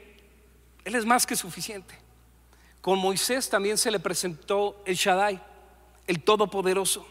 es 0.84 1.04
más 1.04 1.26
que 1.26 1.36
suficiente. 1.36 2.06
Con 2.80 3.00
Moisés 3.00 3.48
también 3.50 3.78
se 3.78 3.90
le 3.90 3.98
presentó 3.98 4.80
el 4.86 4.94
Shaddai, 4.94 5.42
el 6.06 6.22
Todopoderoso. 6.22 7.04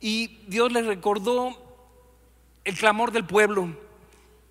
Y 0.00 0.38
Dios 0.46 0.72
le 0.72 0.80
recordó 0.80 1.50
el 2.64 2.76
clamor 2.76 3.12
del 3.12 3.26
pueblo. 3.26 3.76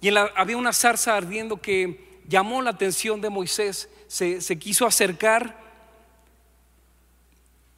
Y 0.02 0.16
había 0.16 0.58
una 0.58 0.72
zarza 0.72 1.16
ardiendo 1.16 1.58
que 1.58 2.22
llamó 2.28 2.62
la 2.62 2.70
atención 2.70 3.22
de 3.22 3.30
Moisés. 3.32 3.90
Se, 4.16 4.58
quiso 4.58 4.88
acercar. 4.88 5.60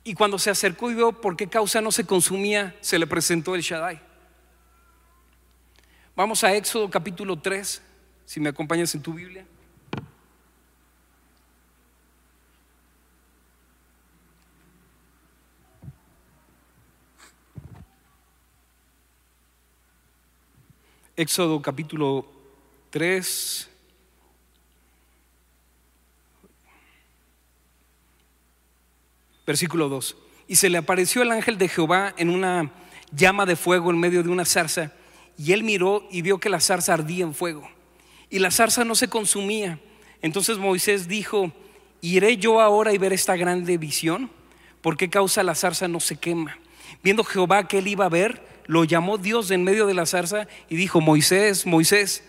Y 0.04 0.14
cuando 0.14 0.38
se 0.38 0.52
acercó 0.52 0.92
y 0.92 0.94
vio 0.94 1.12
por 1.12 1.36
qué 1.36 1.48
causa 1.48 1.82
no 1.82 1.92
se 1.92 2.06
consumía, 2.06 2.76
se 2.80 3.00
le 3.00 3.08
presentó 3.08 3.56
el 3.56 3.62
Shaddai. 3.62 4.00
Vamos 6.16 6.44
a 6.44 6.54
Éxodo 6.54 6.92
capítulo 6.92 7.40
3, 7.40 7.82
si 8.24 8.40
me 8.40 8.50
acompañas 8.50 8.94
en 8.94 9.02
tu 9.02 9.14
Biblia. 9.14 9.48
Éxodo 21.16 21.60
capítulo 21.64 22.28
3. 22.92 23.72
Versículo 29.48 29.88
2. 29.88 30.18
Y 30.50 30.58
se 30.58 30.70
le 30.70 30.78
apareció 30.78 31.22
el 31.22 31.32
ángel 31.32 31.58
de 31.58 31.70
Jehová 31.70 32.14
en 32.18 32.30
una 32.30 32.70
llama 33.12 33.46
de 33.46 33.56
fuego 33.56 33.90
en 33.90 33.98
medio 33.98 34.22
de 34.22 34.30
una 34.30 34.44
zarza. 34.44 34.92
Y 35.38 35.54
él 35.54 35.64
miró 35.64 36.06
y 36.12 36.22
vio 36.22 36.38
que 36.38 36.50
la 36.50 36.60
zarza 36.60 36.94
ardía 36.94 37.24
en 37.24 37.34
fuego. 37.34 37.70
Y 38.30 38.40
la 38.40 38.52
zarza 38.52 38.84
no 38.84 38.94
se 38.94 39.08
consumía. 39.08 39.80
Entonces 40.22 40.58
Moisés 40.58 41.08
dijo, 41.08 41.54
¿iré 42.02 42.36
yo 42.38 42.60
ahora 42.60 42.92
y 42.92 42.98
ver 42.98 43.14
esta 43.14 43.38
grande 43.38 43.78
visión? 43.78 44.30
¿Por 44.82 44.98
qué 44.98 45.10
causa 45.10 45.44
la 45.44 45.56
zarza 45.56 45.88
no 45.88 46.02
se 46.02 46.18
quema? 46.18 46.58
Viendo 47.02 47.24
Jehová 47.24 47.68
que 47.68 47.78
él 47.78 47.88
iba 47.88 48.06
a 48.06 48.10
ver, 48.10 48.46
lo 48.66 48.84
llamó 48.84 49.18
Dios 49.18 49.50
en 49.52 49.64
medio 49.64 49.86
de 49.86 49.94
la 49.94 50.06
zarza 50.06 50.48
y 50.70 50.76
dijo, 50.76 51.00
Moisés, 51.00 51.66
Moisés. 51.66 52.24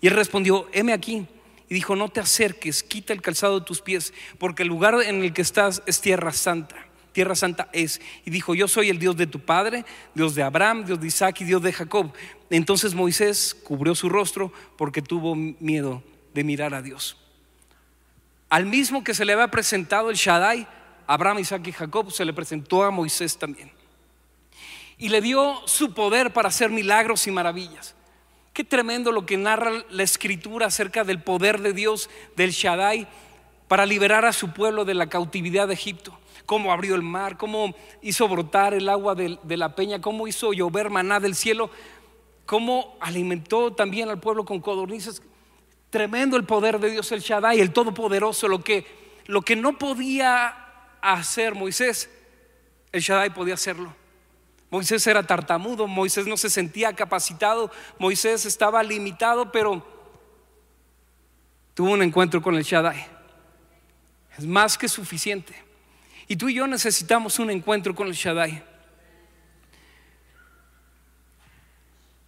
Y 0.00 0.06
él 0.06 0.14
respondió, 0.14 0.66
heme 0.72 0.94
aquí. 0.94 1.26
Y 1.68 1.74
dijo, 1.74 1.96
no 1.96 2.08
te 2.08 2.20
acerques, 2.20 2.82
quita 2.82 3.12
el 3.12 3.22
calzado 3.22 3.60
de 3.60 3.66
tus 3.66 3.80
pies, 3.80 4.12
porque 4.38 4.62
el 4.62 4.68
lugar 4.68 4.94
en 5.02 5.22
el 5.22 5.32
que 5.32 5.42
estás 5.42 5.82
es 5.86 6.00
tierra 6.00 6.32
santa. 6.32 6.76
Tierra 7.12 7.34
santa 7.34 7.68
es. 7.72 8.00
Y 8.24 8.30
dijo, 8.30 8.54
yo 8.54 8.68
soy 8.68 8.90
el 8.90 8.98
Dios 8.98 9.16
de 9.16 9.26
tu 9.26 9.40
padre, 9.40 9.84
Dios 10.14 10.34
de 10.34 10.42
Abraham, 10.42 10.84
Dios 10.84 11.00
de 11.00 11.06
Isaac 11.06 11.40
y 11.40 11.44
Dios 11.44 11.62
de 11.62 11.72
Jacob. 11.72 12.12
Entonces 12.50 12.94
Moisés 12.94 13.54
cubrió 13.54 13.94
su 13.94 14.08
rostro 14.08 14.52
porque 14.76 15.00
tuvo 15.00 15.34
miedo 15.34 16.02
de 16.34 16.44
mirar 16.44 16.74
a 16.74 16.82
Dios. 16.82 17.16
Al 18.50 18.66
mismo 18.66 19.04
que 19.04 19.14
se 19.14 19.24
le 19.24 19.32
había 19.32 19.48
presentado 19.48 20.10
el 20.10 20.16
Shaddai, 20.16 20.66
Abraham, 21.06 21.38
Isaac 21.38 21.66
y 21.68 21.72
Jacob, 21.72 22.10
se 22.10 22.24
le 22.24 22.32
presentó 22.32 22.82
a 22.82 22.90
Moisés 22.90 23.38
también 23.38 23.70
y 24.98 25.08
le 25.08 25.20
dio 25.20 25.60
su 25.66 25.92
poder 25.92 26.32
para 26.32 26.48
hacer 26.48 26.70
milagros 26.70 27.26
y 27.26 27.30
maravillas. 27.30 27.94
Qué 28.54 28.62
tremendo 28.62 29.10
lo 29.10 29.26
que 29.26 29.36
narra 29.36 29.82
la 29.90 30.04
escritura 30.04 30.66
acerca 30.66 31.02
del 31.02 31.20
poder 31.20 31.60
de 31.60 31.72
Dios, 31.72 32.08
del 32.36 32.52
Shaddai, 32.52 33.08
para 33.66 33.84
liberar 33.84 34.24
a 34.24 34.32
su 34.32 34.52
pueblo 34.52 34.84
de 34.84 34.94
la 34.94 35.08
cautividad 35.08 35.66
de 35.66 35.74
Egipto. 35.74 36.16
cómo 36.46 36.72
abrió 36.72 36.94
el 36.94 37.02
mar, 37.02 37.36
cómo 37.36 37.74
hizo 38.00 38.28
brotar 38.28 38.74
el 38.74 38.88
agua 38.88 39.16
de, 39.16 39.38
la 39.56 39.74
peña, 39.74 40.00
cómo 40.00 40.28
hizo 40.28 40.52
llover 40.52 40.88
maná 40.88 41.18
del 41.18 41.34
cielo, 41.34 41.68
cómo 42.46 42.96
alimentó 43.00 43.72
también 43.72 44.08
al 44.08 44.20
pueblo 44.20 44.44
con 44.44 44.60
codornices. 44.60 45.20
Tremendo 45.90 46.36
el 46.36 46.44
poder 46.44 46.78
de 46.78 46.90
Dios 46.90 47.10
el 47.10 47.22
Shaddai, 47.22 47.60
el 47.60 47.72
Todopoderoso, 47.72 48.46
lo 48.46 48.62
que, 48.62 48.86
lo 49.26 49.42
que 49.42 49.56
no 49.56 49.78
podía 49.78 50.54
hacer 51.00 51.56
Moisés, 51.56 52.08
el 52.92 53.00
Shaddai 53.00 53.34
podía 53.34 53.54
hacerlo. 53.54 54.03
Moisés 54.74 55.06
era 55.06 55.22
tartamudo, 55.22 55.86
Moisés 55.86 56.26
no 56.26 56.36
se 56.36 56.50
sentía 56.50 56.92
capacitado, 56.94 57.70
Moisés 57.96 58.44
estaba 58.44 58.82
limitado, 58.82 59.52
pero 59.52 59.86
tuvo 61.74 61.92
un 61.92 62.02
encuentro 62.02 62.42
con 62.42 62.56
el 62.56 62.64
Shaddai. 62.64 63.06
Es 64.36 64.44
más 64.44 64.76
que 64.76 64.88
suficiente. 64.88 65.54
Y 66.26 66.34
tú 66.34 66.48
y 66.48 66.54
yo 66.54 66.66
necesitamos 66.66 67.38
un 67.38 67.52
encuentro 67.52 67.94
con 67.94 68.08
el 68.08 68.14
Shaddai. 68.14 68.64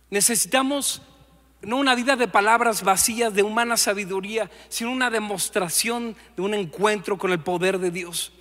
Necesitamos 0.09 1.03
no 1.63 1.79
una 1.79 1.97
vida 1.97 2.15
de 2.15 2.29
palabras 2.29 2.85
vacías, 2.85 3.35
de 3.35 3.43
humana 3.43 3.77
sabiduría, 3.77 4.49
sino 4.69 4.93
una 4.93 5.11
demostración 5.11 6.15
de 6.37 6.43
un 6.43 6.55
encuentro 6.55 7.19
con 7.19 7.33
el 7.33 7.41
poder 7.41 7.81
de 7.81 7.91
Dios 7.91 8.36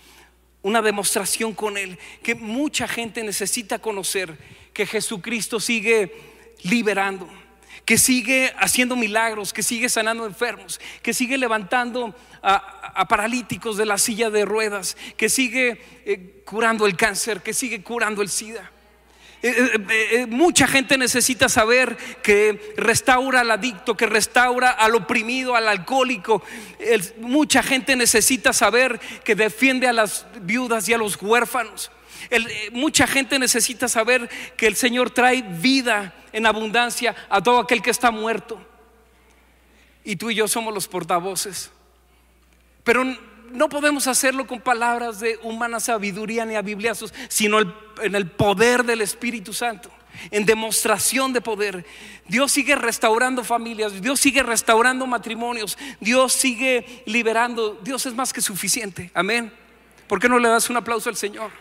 una 0.66 0.82
demostración 0.82 1.54
con 1.54 1.78
Él, 1.78 2.00
que 2.24 2.34
mucha 2.34 2.88
gente 2.88 3.22
necesita 3.22 3.78
conocer, 3.78 4.36
que 4.74 4.88
Jesucristo 4.88 5.60
sigue 5.60 6.12
liberando, 6.64 7.30
que 7.86 8.00
sigue 8.00 8.52
haciendo 8.58 8.96
milagros, 8.96 9.54
que 9.54 9.62
sigue 9.62 9.90
sanando 9.90 10.26
enfermos, 10.26 10.82
que 11.04 11.14
sigue 11.14 11.38
levantando 11.38 12.16
a, 12.42 13.08
paralíticos 13.08 13.78
de 13.78 13.86
la 13.86 14.00
silla 14.00 14.32
de 14.32 14.44
ruedas, 14.44 14.98
que 15.18 15.30
sigue 15.30 15.80
eh, 16.04 16.42
curando 16.44 16.88
el 16.88 16.98
cáncer, 16.98 17.44
que 17.44 17.54
sigue 17.54 17.84
curando 17.84 18.24
el 18.24 18.30
SIDA. 18.30 18.72
Eh, 19.48 19.52
eh, 19.76 20.08
eh, 20.12 20.26
mucha 20.26 20.66
gente 20.66 20.98
necesita 20.98 21.50
saber 21.50 21.98
que 22.24 22.74
restaura 22.78 23.42
al 23.42 23.52
adicto, 23.52 23.96
que 23.96 24.08
restaura 24.08 24.72
al 24.72 24.96
oprimido, 24.96 25.56
al 25.56 25.68
alcohólico. 25.68 26.42
mucha 27.20 27.62
gente 27.62 27.96
necesita 27.96 28.54
saber 28.54 29.00
que 29.24 29.36
defiende 29.36 29.88
a 29.88 29.94
las 29.94 30.26
viudas 30.42 30.90
y 30.90 30.94
a 30.94 30.98
los 30.98 31.22
huérfanos. 31.22 31.92
mucha 32.72 33.06
gente 33.06 33.38
necesita 33.38 33.88
saber 33.88 34.28
que 34.58 34.66
el 34.66 34.76
Señor 34.76 35.12
trae 35.12 35.44
vida 35.44 36.16
en 36.34 36.48
abundancia 36.48 37.16
a 37.30 37.40
todo 37.40 37.60
aquel 37.60 37.84
que 37.84 37.92
está 37.92 38.10
muerto. 38.10 38.60
Y 40.04 40.16
tú 40.16 40.32
y 40.32 40.36
yo 40.36 40.48
somos 40.48 40.74
los 40.74 40.88
portavoces. 40.88 41.70
Pero 42.84 43.04
no 43.52 43.70
podemos 43.70 44.08
hacerlo 44.08 44.48
con 44.48 44.62
palabras 44.62 45.20
de 45.20 45.40
humana 45.44 45.80
sabiduría 45.80 46.46
ni 46.46 46.56
a 46.56 46.62
bibliazos, 46.62 47.14
sino 47.30 47.60
en 48.02 48.16
el 48.16 48.30
poder 48.30 48.84
del 48.84 49.02
Espíritu 49.02 49.54
Santo, 49.54 49.90
en 50.32 50.46
demostración 50.46 51.34
de 51.34 51.42
poder. 51.42 51.86
Dios 52.28 52.52
sigue 52.52 52.76
restaurando 52.76 53.44
familias, 53.44 54.02
Dios 54.02 54.20
sigue 54.20 54.44
restaurando 54.44 55.08
matrimonios, 55.08 55.78
Dios 56.00 56.34
sigue 56.34 57.04
liberando. 57.06 57.80
Dios 57.82 58.06
es 58.06 58.14
más 58.14 58.34
que 58.34 58.42
suficiente. 58.42 59.12
Amén. 59.14 59.52
¿Por 60.08 60.20
qué 60.20 60.30
no 60.30 60.40
le 60.40 60.50
das 60.50 60.70
un 60.70 60.78
aplauso 60.78 61.10
al 61.10 61.16
Señor? 61.16 61.52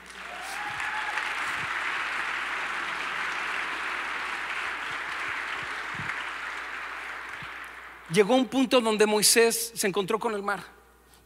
Llegó 8.11 8.37
un 8.37 8.47
punto 8.47 8.81
donde 8.81 9.07
Moisés 9.07 9.73
se 9.75 9.87
encontró 9.87 10.19
con 10.19 10.35
el 10.35 10.43
mar. 10.43 10.63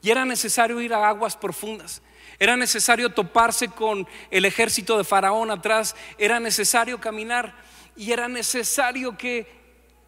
Y 0.03 0.11
era 0.11 0.25
necesario 0.25 0.81
ir 0.81 0.95
a 0.95 1.09
aguas 1.09 1.37
profundas. 1.37 2.03
Era 2.39 2.57
necesario 2.57 3.11
toparse 3.11 3.69
con 3.69 4.07
el 4.31 4.45
ejército 4.45 4.97
de 4.97 5.05
Faraón 5.05 5.51
atrás. 5.51 5.97
Era 6.19 6.39
necesario 6.39 7.01
caminar. 7.01 7.55
Y 7.97 8.13
era 8.13 8.29
necesario 8.29 9.17
que 9.19 9.47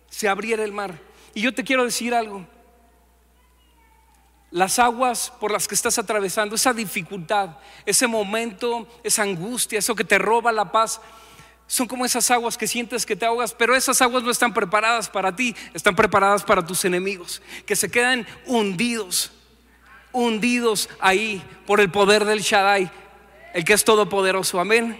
se 0.08 0.28
abriera 0.28 0.62
el 0.62 0.72
mar. 0.72 1.00
Y 1.34 1.42
yo 1.42 1.54
te 1.54 1.64
quiero 1.64 1.84
decir 1.84 2.14
algo. 2.14 2.46
Las 4.52 4.78
aguas 4.78 5.32
por 5.40 5.52
las 5.52 5.68
que 5.68 5.76
estás 5.76 5.98
atravesando, 5.98 6.56
esa 6.56 6.72
dificultad, 6.72 7.50
ese 7.86 8.08
momento, 8.08 8.88
esa 9.04 9.22
angustia, 9.22 9.78
eso 9.78 9.94
que 9.94 10.02
te 10.02 10.18
roba 10.18 10.50
la 10.50 10.72
paz, 10.72 11.00
son 11.68 11.86
como 11.86 12.04
esas 12.04 12.28
aguas 12.32 12.58
que 12.58 12.66
sientes 12.66 13.06
que 13.06 13.14
te 13.14 13.24
ahogas, 13.24 13.54
pero 13.54 13.76
esas 13.76 14.02
aguas 14.02 14.24
no 14.24 14.30
están 14.32 14.52
preparadas 14.52 15.08
para 15.08 15.36
ti, 15.36 15.54
están 15.72 15.94
preparadas 15.94 16.42
para 16.42 16.66
tus 16.66 16.84
enemigos, 16.84 17.40
que 17.64 17.76
se 17.76 17.88
quedan 17.88 18.26
hundidos 18.44 19.30
hundidos 20.12 20.88
ahí 21.00 21.42
por 21.66 21.80
el 21.80 21.90
poder 21.90 22.24
del 22.24 22.40
Shaddai, 22.40 22.90
el 23.54 23.64
que 23.64 23.72
es 23.72 23.84
todopoderoso. 23.84 24.60
Amén. 24.60 24.98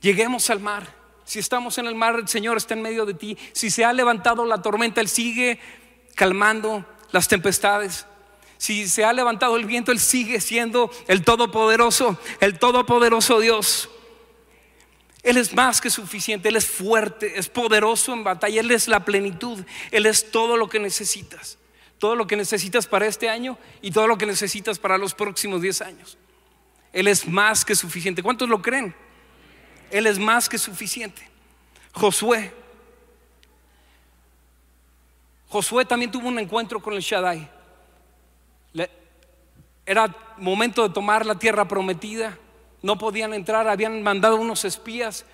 Lleguemos 0.00 0.50
al 0.50 0.60
mar. 0.60 0.86
Si 1.24 1.38
estamos 1.38 1.78
en 1.78 1.86
el 1.86 1.94
mar, 1.94 2.16
el 2.16 2.28
Señor 2.28 2.58
está 2.58 2.74
en 2.74 2.82
medio 2.82 3.06
de 3.06 3.14
ti. 3.14 3.38
Si 3.52 3.70
se 3.70 3.84
ha 3.84 3.92
levantado 3.92 4.44
la 4.44 4.60
tormenta, 4.60 5.00
Él 5.00 5.08
sigue 5.08 5.58
calmando 6.14 6.84
las 7.12 7.28
tempestades. 7.28 8.06
Si 8.58 8.86
se 8.88 9.04
ha 9.04 9.12
levantado 9.12 9.56
el 9.56 9.64
viento, 9.64 9.92
Él 9.92 9.98
sigue 9.98 10.40
siendo 10.40 10.90
el 11.08 11.24
todopoderoso, 11.24 12.18
el 12.40 12.58
todopoderoso 12.58 13.40
Dios. 13.40 13.88
Él 15.22 15.38
es 15.38 15.54
más 15.54 15.80
que 15.80 15.88
suficiente, 15.88 16.50
Él 16.50 16.56
es 16.56 16.66
fuerte, 16.66 17.38
es 17.38 17.48
poderoso 17.48 18.12
en 18.12 18.24
batalla, 18.24 18.60
Él 18.60 18.70
es 18.70 18.88
la 18.88 19.06
plenitud, 19.06 19.64
Él 19.90 20.04
es 20.04 20.30
todo 20.30 20.58
lo 20.58 20.68
que 20.68 20.78
necesitas 20.78 21.56
todo 22.04 22.16
lo 22.16 22.26
que 22.26 22.36
necesitas 22.36 22.86
para 22.86 23.06
este 23.06 23.30
año 23.30 23.56
y 23.80 23.90
todo 23.90 24.06
lo 24.06 24.18
que 24.18 24.26
necesitas 24.26 24.78
para 24.78 24.98
los 24.98 25.14
próximos 25.14 25.62
10 25.62 25.80
años. 25.80 26.18
Él 26.92 27.08
es 27.08 27.26
más 27.26 27.64
que 27.64 27.74
suficiente. 27.74 28.22
¿Cuántos 28.22 28.46
lo 28.46 28.60
creen? 28.60 28.94
Él 29.90 30.06
es 30.06 30.18
más 30.18 30.46
que 30.46 30.58
suficiente. 30.58 31.26
Josué. 31.94 32.52
Josué 35.48 35.86
también 35.86 36.10
tuvo 36.10 36.28
un 36.28 36.38
encuentro 36.38 36.78
con 36.78 36.92
el 36.92 37.00
Shaddai. 37.00 37.50
era 39.86 40.14
momento 40.36 40.86
de 40.86 40.92
tomar 40.92 41.24
la 41.24 41.38
tierra 41.38 41.66
prometida. 41.66 42.36
No 42.82 42.98
podían 42.98 43.32
entrar, 43.32 43.66
habían 43.66 44.02
mandado 44.02 44.36
unos 44.36 44.66
espías 44.66 45.24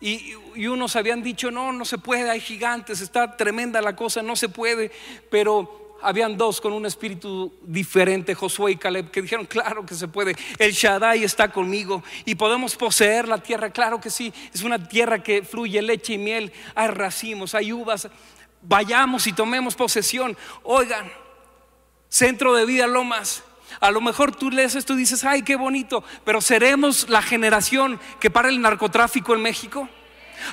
y, 0.00 0.34
y, 0.56 0.66
unos 0.66 0.96
habían 0.96 1.22
dicho, 1.22 1.52
no, 1.52 1.70
no 1.70 1.84
se 1.84 1.98
puede, 1.98 2.28
hay 2.28 2.40
gigantes, 2.40 3.00
está 3.00 3.36
tremenda 3.36 3.80
la 3.80 3.94
cosa, 3.94 4.22
no 4.22 4.34
se 4.34 4.48
puede. 4.48 4.90
Pero 5.30 5.85
habían 6.02 6.36
dos 6.36 6.60
con 6.60 6.72
un 6.72 6.86
espíritu 6.86 7.52
diferente, 7.62 8.34
Josué 8.34 8.72
y 8.72 8.76
Caleb, 8.76 9.10
que 9.10 9.22
dijeron, 9.22 9.46
claro 9.46 9.84
que 9.84 9.94
se 9.94 10.08
puede, 10.08 10.36
el 10.58 10.72
Shaddai 10.72 11.24
está 11.24 11.50
conmigo 11.50 12.02
y 12.24 12.34
podemos 12.34 12.76
poseer 12.76 13.28
la 13.28 13.38
tierra, 13.38 13.70
claro 13.70 14.00
que 14.00 14.10
sí, 14.10 14.32
es 14.52 14.62
una 14.62 14.88
tierra 14.88 15.22
que 15.22 15.42
fluye 15.42 15.80
leche 15.82 16.14
y 16.14 16.18
miel, 16.18 16.52
hay 16.74 16.88
racimos, 16.88 17.54
hay 17.54 17.72
uvas, 17.72 18.08
vayamos 18.62 19.26
y 19.26 19.32
tomemos 19.32 19.74
posesión. 19.74 20.36
Oigan, 20.62 21.10
centro 22.08 22.54
de 22.54 22.66
vida 22.66 22.86
Lomas. 22.86 23.42
A 23.80 23.90
lo 23.90 24.00
mejor 24.00 24.34
tú 24.34 24.50
lees 24.50 24.74
esto 24.74 24.94
y 24.94 24.98
dices, 24.98 25.24
ay, 25.24 25.42
qué 25.42 25.56
bonito, 25.56 26.02
pero 26.24 26.40
seremos 26.40 27.08
la 27.08 27.20
generación 27.20 28.00
que 28.20 28.30
para 28.30 28.48
el 28.48 28.60
narcotráfico 28.60 29.34
en 29.34 29.42
México. 29.42 29.88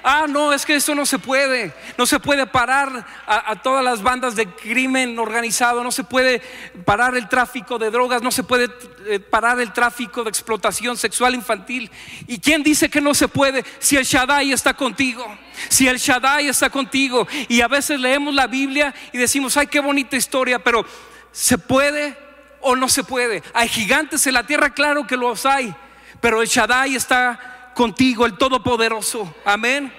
Ah, 0.03 0.25
no, 0.27 0.53
es 0.53 0.65
que 0.65 0.75
eso 0.75 0.95
no 0.95 1.05
se 1.05 1.19
puede. 1.19 1.73
No 1.97 2.05
se 2.05 2.19
puede 2.19 2.45
parar 2.45 3.05
a, 3.25 3.55
todas 3.61 3.83
las 3.83 4.01
bandas 4.01 4.35
de 4.35 4.47
crimen 4.47 5.17
organizado, 5.19 5.83
no 5.83 5.91
se 5.91 6.03
puede 6.03 6.41
parar 6.85 7.15
el 7.15 7.29
tráfico 7.29 7.77
de 7.77 7.91
drogas, 7.91 8.21
no 8.21 8.31
se 8.31 8.43
puede 8.43 8.69
eh, 9.07 9.19
parar 9.19 9.59
el 9.59 9.71
tráfico 9.73 10.23
de 10.23 10.29
explotación 10.29 10.97
sexual 10.97 11.35
infantil. 11.35 11.91
¿Y 12.27 12.39
quién 12.39 12.63
dice 12.63 12.89
que 12.89 13.01
no 13.01 13.13
se 13.13 13.27
puede 13.27 13.63
si 13.79 13.97
el 13.97 14.05
Shaddai 14.05 14.51
está 14.51 14.73
contigo? 14.73 15.25
Si 15.69 15.87
el 15.87 15.97
Shaddai 15.97 16.47
está 16.47 16.69
contigo. 16.69 17.27
Y 17.47 17.61
a 17.61 17.67
veces 17.67 17.99
leemos 17.99 18.33
la 18.33 18.47
Biblia 18.47 18.93
y 19.11 19.17
decimos, 19.17 19.55
ay, 19.57 19.67
qué 19.67 19.79
bonita 19.79 20.15
historia, 20.15 20.59
pero 20.59 20.85
¿se 21.31 21.57
puede 21.57 22.17
o 22.61 22.75
no 22.75 22.89
se 22.89 23.03
puede? 23.03 23.43
Hay 23.53 23.67
gigantes 23.67 24.25
en 24.27 24.33
la 24.33 24.45
tierra, 24.45 24.73
claro 24.73 25.05
que 25.05 25.17
los 25.17 25.45
hay, 25.45 25.73
pero 26.21 26.41
el 26.41 26.47
Shaddai 26.47 26.95
está 26.95 27.52
contigo, 27.73 28.25
el 28.25 28.37
Todopoderoso. 28.37 29.33
Amén. 29.45 29.91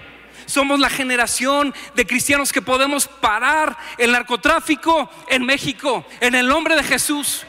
Somos 0.46 0.78
la 0.78 0.90
generación 0.90 1.74
de 1.94 2.06
cristianos 2.06 2.52
que 2.52 2.62
podemos 2.62 3.06
parar 3.06 3.76
el 3.98 4.12
narcotráfico 4.12 5.10
en 5.28 5.44
México, 5.44 6.04
en 6.20 6.34
el 6.34 6.46
nombre 6.46 6.76
de 6.76 6.82
Jesús. 6.82 7.44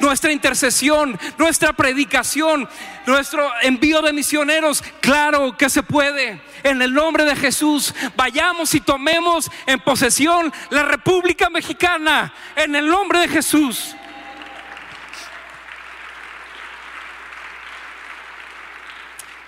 Nuestra 0.00 0.32
intercesión, 0.32 1.18
nuestra 1.36 1.72
predicación, 1.72 2.68
nuestro 3.06 3.50
envío 3.62 4.00
de 4.02 4.12
misioneros, 4.12 4.82
claro 5.00 5.56
que 5.56 5.68
se 5.68 5.82
puede. 5.82 6.40
En 6.62 6.80
el 6.80 6.92
nombre 6.94 7.24
de 7.24 7.36
Jesús, 7.36 7.94
vayamos 8.16 8.74
y 8.74 8.80
tomemos 8.80 9.50
en 9.66 9.80
posesión 9.80 10.52
la 10.70 10.84
República 10.84 11.50
Mexicana. 11.50 12.32
En 12.56 12.74
el 12.76 12.86
nombre 12.86 13.20
de 13.20 13.28
Jesús. 13.28 13.96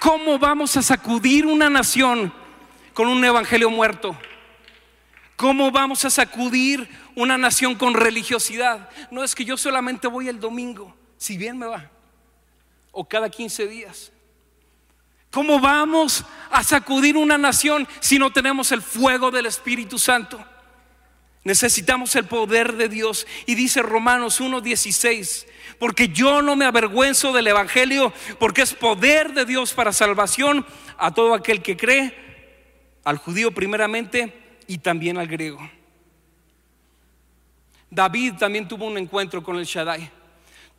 ¿Cómo 0.03 0.38
vamos 0.38 0.77
a 0.77 0.83
sacudir 0.83 1.47
una 1.47 1.71
nación 1.71 2.33
con 2.93 3.09
un 3.09 3.25
evangelio 3.25 3.71
muerto? 3.71 4.17
¿Cómo 5.37 5.71
vamos 5.71 6.05
a 6.05 6.11
sacudir 6.11 6.88
una 7.15 7.38
nación 7.38 7.75
con 7.75 7.95
religiosidad. 7.95 8.88
No 9.11 9.23
es 9.23 9.35
que 9.35 9.45
yo 9.45 9.57
solamente 9.57 10.07
voy 10.09 10.29
el 10.29 10.41
domingo, 10.41 10.95
si 11.17 11.37
bien 11.37 11.59
me 11.59 11.67
va, 11.67 11.91
o 12.91 13.07
cada 13.09 13.29
15 13.29 13.67
días. 13.67 14.12
¿Cómo 15.31 15.61
vamos 15.61 16.25
a 16.51 16.62
sacudir 16.62 17.17
una 17.17 17.38
nación 17.38 17.88
si 18.01 18.19
no 18.19 18.31
tenemos 18.33 18.71
el 18.73 18.83
fuego 18.83 19.31
del 19.31 19.47
Espíritu 19.47 19.99
Santo? 19.99 20.45
Necesitamos 21.44 22.14
el 22.14 22.26
poder 22.26 22.74
de 22.74 22.88
Dios. 22.88 23.26
Y 23.46 23.55
dice 23.55 23.83
Romanos 23.83 24.40
1.16, 24.40 25.46
porque 25.78 26.09
yo 26.09 26.42
no 26.42 26.55
me 26.57 26.64
avergüenzo 26.64 27.33
del 27.33 27.48
Evangelio, 27.48 28.12
porque 28.38 28.62
es 28.62 28.74
poder 28.74 29.33
de 29.33 29.44
Dios 29.44 29.72
para 29.72 29.92
salvación 29.92 30.64
a 30.98 31.12
todo 31.12 31.35
aquel 31.35 31.62
que 31.62 31.76
cree, 31.76 32.14
al 33.05 33.18
judío 33.18 33.52
primeramente 33.52 34.59
y 34.68 34.78
también 34.78 35.18
al 35.18 35.26
griego. 35.26 35.59
David 37.90 38.35
también 38.38 38.66
tuvo 38.66 38.87
un 38.87 38.96
encuentro 38.96 39.42
con 39.42 39.57
el 39.57 39.66
Shaddai. 39.66 40.11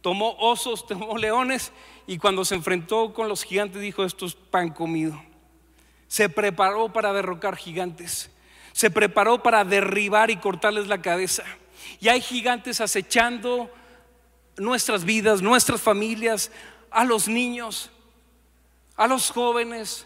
Tomó 0.02 0.36
osos, 0.40 0.88
tomó 0.88 1.18
leones 1.18 1.72
y 2.08 2.18
cuando 2.18 2.44
se 2.46 2.56
enfrentó 2.56 3.14
con 3.14 3.28
los 3.28 3.44
gigantes 3.44 3.82
dijo, 3.82 4.04
esto 4.04 4.26
es 4.26 4.34
pan 4.34 4.70
comido. 4.70 5.22
Se 6.08 6.30
preparó 6.30 6.92
para 6.92 7.14
derrocar 7.14 7.56
gigantes. 7.56 8.33
Se 8.74 8.92
preparó 8.92 9.42
para 9.42 9.64
derribar 9.64 10.30
y 10.30 10.36
cortarles 10.36 10.88
la 10.88 11.02
cabeza. 11.02 11.44
Y 12.02 12.10
hay 12.10 12.20
gigantes 12.20 12.82
acechando 12.82 13.72
nuestras 14.58 15.06
vidas, 15.06 15.42
nuestras 15.42 15.82
familias, 15.82 16.52
a 16.92 17.06
los 17.06 17.28
niños, 17.28 17.90
a 18.96 19.08
los 19.08 19.32
jóvenes, 19.32 20.06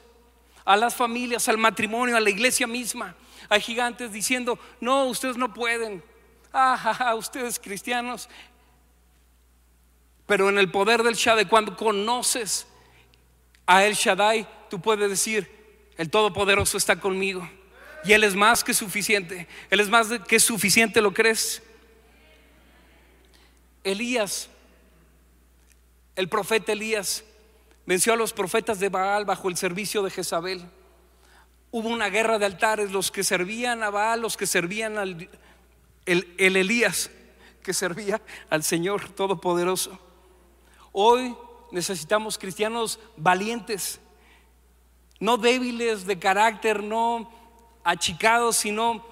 a 0.63 0.77
las 0.77 0.95
familias, 0.95 1.47
al 1.49 1.57
matrimonio, 1.57 2.15
a 2.15 2.19
la 2.19 2.29
iglesia 2.29 2.67
misma. 2.67 3.15
Hay 3.49 3.61
gigantes 3.61 4.11
diciendo, 4.11 4.59
no, 4.79 5.05
ustedes 5.05 5.37
no 5.37 5.53
pueden. 5.53 6.03
Ah, 6.53 7.13
ustedes 7.17 7.59
cristianos. 7.59 8.29
Pero 10.25 10.49
en 10.49 10.57
el 10.57 10.69
poder 10.69 11.03
del 11.03 11.15
Shaddai, 11.15 11.47
cuando 11.47 11.75
conoces 11.75 12.67
a 13.65 13.85
El 13.85 13.93
Shaddai, 13.95 14.47
tú 14.69 14.81
puedes 14.81 15.09
decir, 15.09 15.49
el 15.97 16.09
Todopoderoso 16.09 16.77
está 16.77 16.99
conmigo. 16.99 17.49
Y 18.03 18.13
Él 18.13 18.23
es 18.23 18.35
más 18.35 18.63
que 18.63 18.73
suficiente. 18.73 19.47
Él 19.69 19.79
es 19.79 19.89
más 19.89 20.07
que 20.27 20.39
suficiente, 20.39 21.01
¿lo 21.01 21.13
crees? 21.13 21.61
Elías, 23.83 24.49
el 26.15 26.27
profeta 26.29 26.71
Elías, 26.71 27.23
venció 27.85 28.13
a 28.13 28.17
los 28.17 28.33
profetas 28.33 28.79
de 28.79 28.89
Baal 28.89 29.25
bajo 29.25 29.49
el 29.49 29.57
servicio 29.57 30.03
de 30.03 30.11
Jezabel. 30.11 30.65
Hubo 31.71 31.89
una 31.89 32.09
guerra 32.09 32.37
de 32.39 32.45
altares, 32.45 32.91
los 32.91 33.11
que 33.11 33.23
servían 33.23 33.83
a 33.83 33.89
Baal, 33.89 34.21
los 34.21 34.35
que 34.37 34.45
servían 34.45 34.97
al 34.97 35.29
el, 36.07 36.55
Elías, 36.55 37.11
que 37.61 37.73
servía 37.73 38.21
al 38.49 38.63
Señor 38.63 39.09
Todopoderoso. 39.09 39.99
Hoy 40.93 41.35
necesitamos 41.71 42.37
cristianos 42.37 42.99
valientes, 43.17 43.99
no 45.19 45.37
débiles 45.37 46.05
de 46.05 46.17
carácter, 46.17 46.81
no 46.81 47.29
achicados, 47.87 48.57
sino 48.57 49.03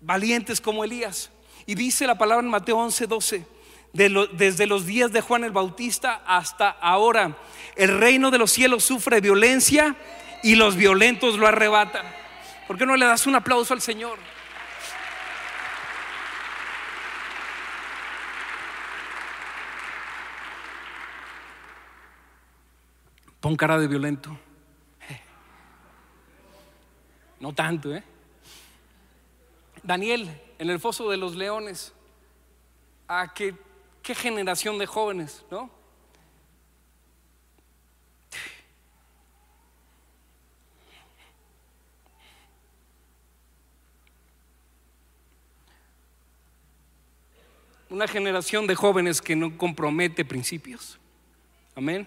valientes 0.00 0.60
como 0.60 0.82
Elías. 0.82 1.30
Y 1.64 1.76
dice 1.76 2.08
la 2.08 2.18
palabra 2.18 2.44
en 2.44 2.50
Mateo 2.50 2.76
11, 2.76 3.06
12 3.06 3.46
desde 3.92 4.66
los 4.66 4.84
días 4.84 5.12
de 5.12 5.20
Juan 5.20 5.44
el 5.44 5.52
Bautista 5.52 6.22
hasta 6.26 6.70
ahora. 6.70 7.36
El 7.76 7.98
reino 7.98 8.32
de 8.32 8.38
los 8.38 8.50
cielos 8.50 8.82
sufre 8.82 9.20
violencia 9.20 9.94
y 10.42 10.56
los 10.56 10.74
violentos 10.74 11.38
lo 11.38 11.46
arrebatan. 11.46 12.04
¿Por 12.66 12.76
qué 12.76 12.84
no 12.84 12.96
le 12.96 13.06
das 13.06 13.26
un 13.28 13.36
aplauso 13.36 13.74
al 13.74 13.80
Señor? 13.80 14.18
Pon 23.40 23.56
cara 23.56 23.78
de 23.78 23.86
violento. 23.86 24.36
No 27.42 27.52
tanto, 27.52 27.92
¿eh? 27.92 28.04
Daniel, 29.82 30.30
en 30.60 30.70
el 30.70 30.78
foso 30.78 31.10
de 31.10 31.16
los 31.16 31.34
leones, 31.34 31.92
a 33.08 33.34
que 33.34 33.52
qué 34.00 34.14
generación 34.14 34.78
de 34.78 34.86
jóvenes, 34.86 35.44
¿no? 35.50 35.68
Una 47.90 48.06
generación 48.06 48.68
de 48.68 48.76
jóvenes 48.76 49.20
que 49.20 49.34
no 49.34 49.58
compromete 49.58 50.24
principios. 50.24 50.96
Amén. 51.74 52.06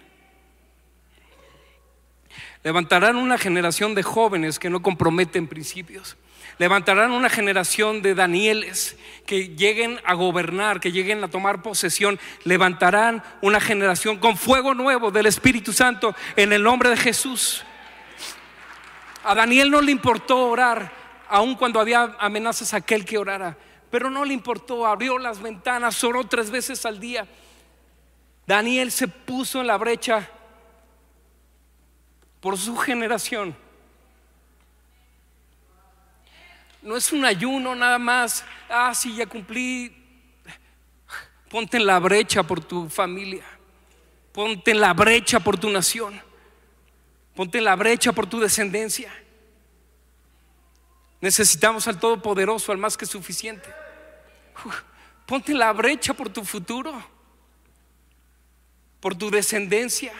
Levantarán 2.63 3.15
una 3.15 3.37
generación 3.37 3.95
de 3.95 4.03
jóvenes 4.03 4.59
que 4.59 4.69
no 4.69 4.81
comprometen 4.81 5.47
principios. 5.47 6.17
Levantarán 6.57 7.11
una 7.11 7.29
generación 7.29 8.01
de 8.01 8.15
Danieles 8.15 8.97
que 9.25 9.49
lleguen 9.55 9.99
a 10.05 10.13
gobernar, 10.13 10.79
que 10.79 10.91
lleguen 10.91 11.23
a 11.23 11.27
tomar 11.27 11.61
posesión. 11.61 12.19
Levantarán 12.43 13.23
una 13.41 13.59
generación 13.59 14.17
con 14.17 14.37
fuego 14.37 14.73
nuevo 14.73 15.11
del 15.11 15.25
Espíritu 15.25 15.73
Santo 15.73 16.15
en 16.35 16.53
el 16.53 16.63
nombre 16.63 16.89
de 16.89 16.97
Jesús. 16.97 17.63
A 19.23 19.35
Daniel 19.35 19.69
no 19.69 19.81
le 19.81 19.91
importó 19.91 20.47
orar, 20.47 20.91
aun 21.27 21.55
cuando 21.55 21.79
había 21.79 22.15
amenazas 22.19 22.73
a 22.73 22.77
aquel 22.77 23.03
que 23.03 23.17
orara, 23.17 23.57
pero 23.89 24.09
no 24.09 24.23
le 24.23 24.33
importó, 24.33 24.85
abrió 24.85 25.17
las 25.17 25.41
ventanas, 25.41 26.03
oró 26.03 26.25
tres 26.25 26.51
veces 26.51 26.85
al 26.85 26.99
día. 26.99 27.27
Daniel 28.45 28.91
se 28.91 29.07
puso 29.07 29.61
en 29.61 29.67
la 29.67 29.77
brecha 29.77 30.29
por 32.45 32.59
su 32.59 32.77
generación. 32.77 33.55
No 36.79 36.95
es 36.95 37.11
un 37.11 37.25
ayuno 37.25 37.73
nada 37.73 37.97
más. 37.97 38.45
Ah, 38.69 38.93
sí, 38.93 39.15
ya 39.15 39.25
cumplí. 39.25 39.91
Ponte 41.49 41.77
en 41.77 41.87
la 41.87 41.97
brecha 41.97 42.43
por 42.43 42.63
tu 42.63 42.87
familia. 42.87 43.43
Ponte 44.31 44.69
en 44.69 44.79
la 44.79 44.93
brecha 44.93 45.39
por 45.39 45.57
tu 45.57 45.71
nación. 45.71 46.21
Ponte 47.33 47.57
en 47.57 47.63
la 47.63 47.75
brecha 47.75 48.11
por 48.11 48.27
tu 48.27 48.39
descendencia. 48.39 49.11
Necesitamos 51.21 51.87
al 51.87 51.99
Todopoderoso, 51.99 52.71
al 52.71 52.77
más 52.77 52.95
que 52.95 53.07
suficiente. 53.07 53.73
Ponte 55.25 55.51
en 55.51 55.57
la 55.57 55.73
brecha 55.73 56.13
por 56.13 56.29
tu 56.29 56.45
futuro, 56.45 56.93
por 58.99 59.15
tu 59.15 59.31
descendencia. 59.31 60.13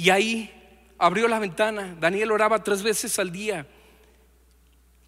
Y 0.00 0.08
ahí 0.08 0.50
abrió 0.96 1.28
la 1.28 1.38
ventana. 1.38 1.94
Daniel 2.00 2.32
oraba 2.32 2.64
tres 2.64 2.82
veces 2.82 3.18
al 3.18 3.30
día. 3.30 3.66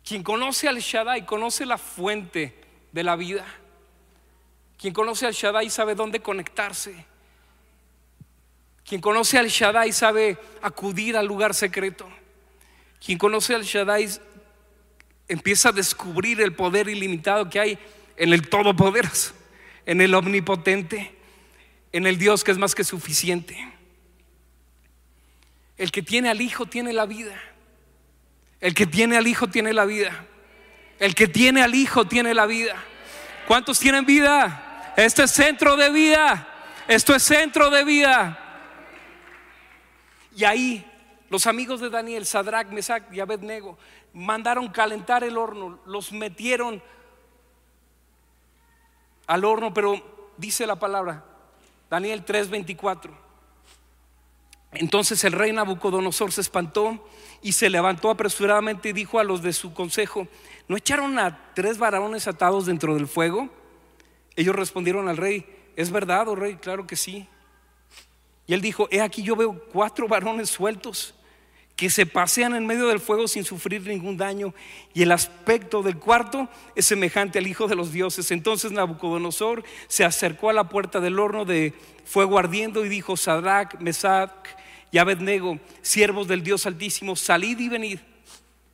Quien 0.05 0.23
conoce 0.23 0.69
al 0.69 0.81
Shaddai 0.81 1.25
conoce 1.25 1.65
la 1.65 1.79
fuente 1.79 2.55
de 2.93 3.03
la 3.03 3.17
vida. 3.17 3.47
Quien 4.77 4.93
conoce 4.93 5.25
al 5.25 5.33
Shaddai 5.33 5.71
sabe 5.71 5.95
dónde 5.95 6.21
conectarse. 6.21 7.07
Quien 8.85 9.01
conoce 9.01 9.39
al 9.39 9.49
Shaddai 9.49 9.93
sabe 9.93 10.37
acudir 10.61 11.17
al 11.17 11.25
lugar 11.25 11.55
secreto. 11.55 12.07
Quien 13.03 13.17
conoce 13.17 13.55
al 13.55 13.63
Shaddai 13.63 14.11
empieza 15.27 15.71
a 15.71 15.73
descubrir 15.73 16.43
el 16.43 16.55
poder 16.55 16.91
ilimitado 16.91 17.49
que 17.49 17.61
hay 17.61 17.79
en 18.19 18.35
el 18.35 18.47
Todopoderoso, 18.47 19.33
en 19.87 20.03
el 20.03 20.15
Omnipotente, 20.15 21.15
en 21.93 22.07
el 22.07 22.19
Dios 22.19 22.45
que 22.45 22.51
es 22.51 22.59
más 22.59 22.75
que 22.75 22.85
suficiente. 22.85 23.72
El 25.83 25.91
que 25.91 26.01
tiene 26.01 26.29
al 26.29 26.41
Hijo 26.41 26.67
tiene 26.67 26.93
la 26.93 27.07
vida. 27.07 27.35
El 28.61 28.73
que 28.73 28.87
tiene 28.87 29.17
al 29.17 29.27
Hijo 29.27 29.49
tiene 29.49 29.73
la 29.73 29.85
vida. 29.85 30.27
El 31.01 31.13
que 31.17 31.27
tiene 31.27 31.61
al 31.61 31.75
Hijo 31.75 32.05
tiene 32.05 32.35
la 32.35 32.47
vida. 32.47 32.77
¿Cuántos 33.49 33.81
tienen 33.81 34.07
vida? 34.07 34.95
Esto 34.97 35.25
es 35.25 35.33
centro 35.33 35.77
de 35.77 35.91
vida. 35.91 36.47
Esto 36.87 37.17
es 37.17 37.25
centro 37.25 37.69
de 37.69 37.83
vida. 37.83 38.39
Y 40.37 40.45
ahí 40.45 40.89
los 41.29 41.49
amigos 41.49 41.81
de 41.81 41.91
Daniel, 41.91 42.27
Sadrach, 42.27 42.69
Mesach 42.69 43.13
y 43.13 43.19
Abednego, 43.19 43.77
mandaron 44.13 44.69
calentar 44.69 45.25
el 45.25 45.37
horno, 45.37 45.81
los 45.85 46.13
metieron 46.13 46.81
al 49.27 49.45
horno, 49.45 49.75
pero 49.75 50.31
dice 50.37 50.65
la 50.65 50.77
palabra, 50.77 51.25
Daniel 51.91 52.25
3:24. 52.25 53.22
Entonces 54.75 55.23
el 55.25 55.33
rey 55.33 55.53
Nabucodonosor 55.53 56.33
se 56.33 56.41
espantó 56.41 57.07
y 57.43 57.53
se 57.53 57.69
levantó 57.69 58.11
apresuradamente 58.11 58.89
y 58.89 58.93
dijo 58.93 59.19
a 59.19 59.25
los 59.25 59.43
de 59.43 59.53
su 59.53 59.75
consejo, 59.75 60.29
¿no 60.67 60.77
echaron 60.77 61.19
a 61.19 61.53
tres 61.55 61.79
varones 61.79 62.27
atados 62.27 62.67
dentro 62.67 62.95
del 62.95 63.07
fuego? 63.07 63.51
Ellos 64.35 64.57
respondieron 64.57 65.09
al 65.09 65.19
rey, 65.19 65.45
¿es 65.77 65.91
verdad, 65.91 66.29
oh 66.29 66.37
rey? 66.37 66.57
Claro 66.57 66.87
que 66.87 66.97
sí. 66.97 67.29
Y 68.47 68.55
él 68.55 68.63
dijo, 68.63 68.89
he 68.91 69.03
aquí 69.03 69.23
yo 69.23 69.37
veo 69.37 69.63
cuatro 69.73 70.09
varones 70.09 70.49
sueltos 70.49 71.15
que 71.77 71.91
se 71.91 72.07
pasean 72.07 72.55
en 72.55 72.67
medio 72.67 72.89
del 72.89 73.01
fuego 73.01 73.27
sin 73.27 73.45
sufrir 73.45 73.87
ningún 73.87 74.17
daño, 74.17 74.55
y 74.95 75.03
el 75.03 75.13
aspecto 75.13 75.83
del 75.83 75.99
cuarto 75.99 76.49
es 76.77 76.87
semejante 76.87 77.39
al 77.39 77.47
Hijo 77.47 77.67
de 77.67 77.75
los 77.75 77.93
dioses. 77.93 78.31
Entonces 78.31 78.73
Nabucodonosor 78.73 79.65
se 79.89 80.05
acercó 80.05 80.49
a 80.49 80.53
la 80.53 80.69
puerta 80.69 81.01
del 81.01 81.19
horno 81.19 81.45
de 81.45 81.75
fuego 82.05 82.39
ardiendo 82.39 82.85
y 82.85 82.89
dijo, 82.89 83.17
Sadrach, 83.17 83.81
Mesach 83.81 84.31
y 84.93 84.99
Abednego, 84.99 85.59
siervos 85.81 86.29
del 86.29 86.45
Dios 86.45 86.67
Altísimo, 86.67 87.17
salid 87.17 87.59
y 87.59 87.69
venid. 87.71 87.99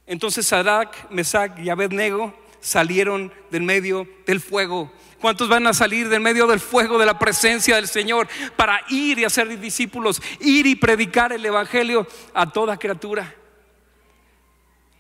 Entonces 0.04 0.48
Sadrach, 0.48 1.09
Mesach 1.11 1.59
y 1.61 1.70
Abednego 1.70 2.35
salieron 2.61 3.33
del 3.50 3.62
medio 3.62 4.07
del 4.26 4.40
fuego. 4.40 4.92
¿Cuántos 5.20 5.48
van 5.48 5.66
a 5.68 5.74
salir 5.74 6.09
del 6.09 6.20
medio 6.20 6.48
del 6.48 6.59
fuego 6.59 6.98
de 6.98 7.07
la 7.07 7.18
presencia 7.18 7.76
del 7.76 7.87
Señor 7.87 8.28
para 8.57 8.81
ir 8.88 9.20
y 9.20 9.24
hacer 9.24 9.59
discípulos, 9.61 10.20
ir 10.40 10.66
y 10.66 10.74
predicar 10.74 11.33
el 11.33 11.46
Evangelio 11.46 12.07
a 12.35 12.50
toda 12.50 12.78
criatura? 12.78 13.33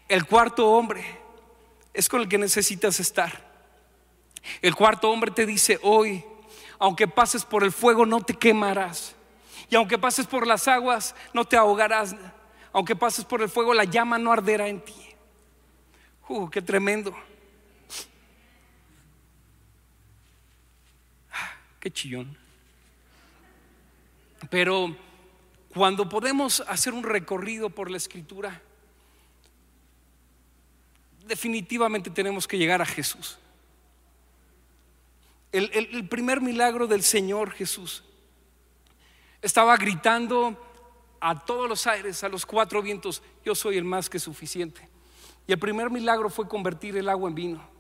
El 0.08 0.24
cuarto 0.24 0.70
hombre 0.70 1.04
es 1.92 2.08
con 2.08 2.20
el 2.20 2.28
que 2.28 2.38
necesitas 2.38 3.00
estar. 3.00 3.48
El 4.62 4.76
cuarto 4.76 5.10
hombre 5.10 5.32
te 5.32 5.46
dice 5.46 5.80
hoy, 5.82 6.24
aunque 6.78 7.08
pases 7.08 7.44
por 7.44 7.64
el 7.64 7.72
fuego 7.72 8.06
no 8.06 8.20
te 8.20 8.34
quemarás. 8.34 9.16
Y 9.70 9.76
aunque 9.76 9.98
pases 9.98 10.26
por 10.26 10.46
las 10.46 10.66
aguas 10.68 11.14
no 11.32 11.44
te 11.44 11.56
ahogarás. 11.56 12.14
Aunque 12.72 12.96
pases 12.96 13.24
por 13.24 13.42
el 13.42 13.48
fuego 13.48 13.74
la 13.74 13.84
llama 13.84 14.18
no 14.18 14.32
arderá 14.32 14.68
en 14.68 14.80
ti. 14.80 14.94
Uh, 16.28 16.48
qué 16.48 16.62
tremendo. 16.62 17.14
Qué 21.80 21.90
chillón. 21.90 22.36
Pero 24.50 24.96
cuando 25.74 26.08
podemos 26.08 26.62
hacer 26.68 26.92
un 26.92 27.04
recorrido 27.04 27.70
por 27.70 27.90
la 27.90 27.96
escritura, 27.96 28.60
definitivamente 31.26 32.10
tenemos 32.10 32.48
que 32.48 32.58
llegar 32.58 32.82
a 32.82 32.86
Jesús. 32.86 33.38
El, 35.52 36.08
primer 36.08 36.40
milagro 36.40 36.86
del 36.86 37.02
Señor 37.02 37.52
Jesús 37.52 38.04
estaba 39.42 39.76
gritando 39.76 40.56
a 41.20 41.44
todos 41.44 41.68
los 41.68 41.86
aires, 41.86 42.22
a 42.24 42.28
los 42.28 42.46
cuatro 42.46 42.82
vientos, 42.82 43.22
yo 43.44 43.54
soy 43.54 43.76
el 43.76 43.84
más 43.84 44.08
que 44.08 44.18
suficiente. 44.18 44.88
Y 45.46 45.52
el 45.52 45.58
primer 45.58 45.90
milagro 45.90 46.30
fue 46.30 46.46
convertir 46.46 46.96
el 46.96 47.08
agua 47.08 47.28
en 47.28 47.34
vino. 47.34 47.78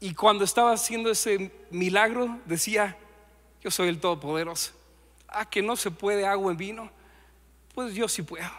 Y 0.00 0.14
cuando 0.14 0.44
estaba 0.44 0.72
haciendo 0.72 1.10
ese 1.10 1.52
milagro, 1.70 2.38
decía, 2.44 2.96
yo 3.62 3.70
soy 3.70 3.88
el 3.88 4.00
Todopoderoso. 4.00 4.72
Ah, 5.28 5.48
que 5.48 5.62
no 5.62 5.76
se 5.76 5.90
puede 5.90 6.26
agua 6.26 6.52
en 6.52 6.56
vino. 6.56 6.90
Pues 7.74 7.94
yo 7.94 8.08
sí 8.08 8.22
puedo. 8.22 8.50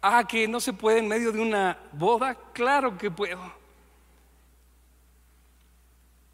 Ah, 0.00 0.24
que 0.26 0.46
no 0.46 0.60
se 0.60 0.72
puede 0.72 0.98
en 0.98 1.08
medio 1.08 1.32
de 1.32 1.40
una 1.40 1.78
boda. 1.92 2.36
Claro 2.52 2.96
que 2.98 3.10
puedo. 3.10 3.52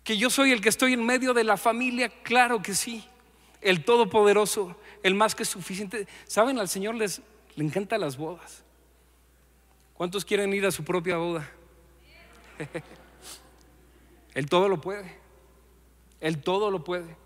Que 0.03 0.19
yo 0.19 0.29
soy 0.29 0.53
el 0.53 0.61
que 0.61 0.69
estoy 0.69 0.95
en 0.95 1.05
medio 1.05 1.33
de 1.33 1.45
la 1.45 1.57
familia. 1.57 2.09
Claro 2.23 2.61
que 2.61 2.75
sí. 2.75 3.07
El 3.65 3.85
Todopoderoso, 3.85 4.77
el 5.03 5.15
más 5.15 5.35
que 5.35 5.45
suficiente. 5.45 6.07
¿Saben? 6.27 6.61
Al 6.61 6.69
Señor 6.69 6.95
les, 6.95 7.21
le 7.57 7.65
encantan 7.65 8.01
las 8.01 8.17
bodas. 8.17 8.63
¿Cuántos 9.95 10.25
quieren 10.25 10.53
ir 10.55 10.65
a 10.65 10.71
su 10.71 10.85
propia 10.85 11.17
boda? 11.17 11.51
Él 14.35 14.49
todo 14.49 14.69
lo 14.69 14.81
puede. 14.81 15.19
Él 16.21 16.41
todo 16.41 16.71
lo 16.71 16.85
puede. 16.85 17.17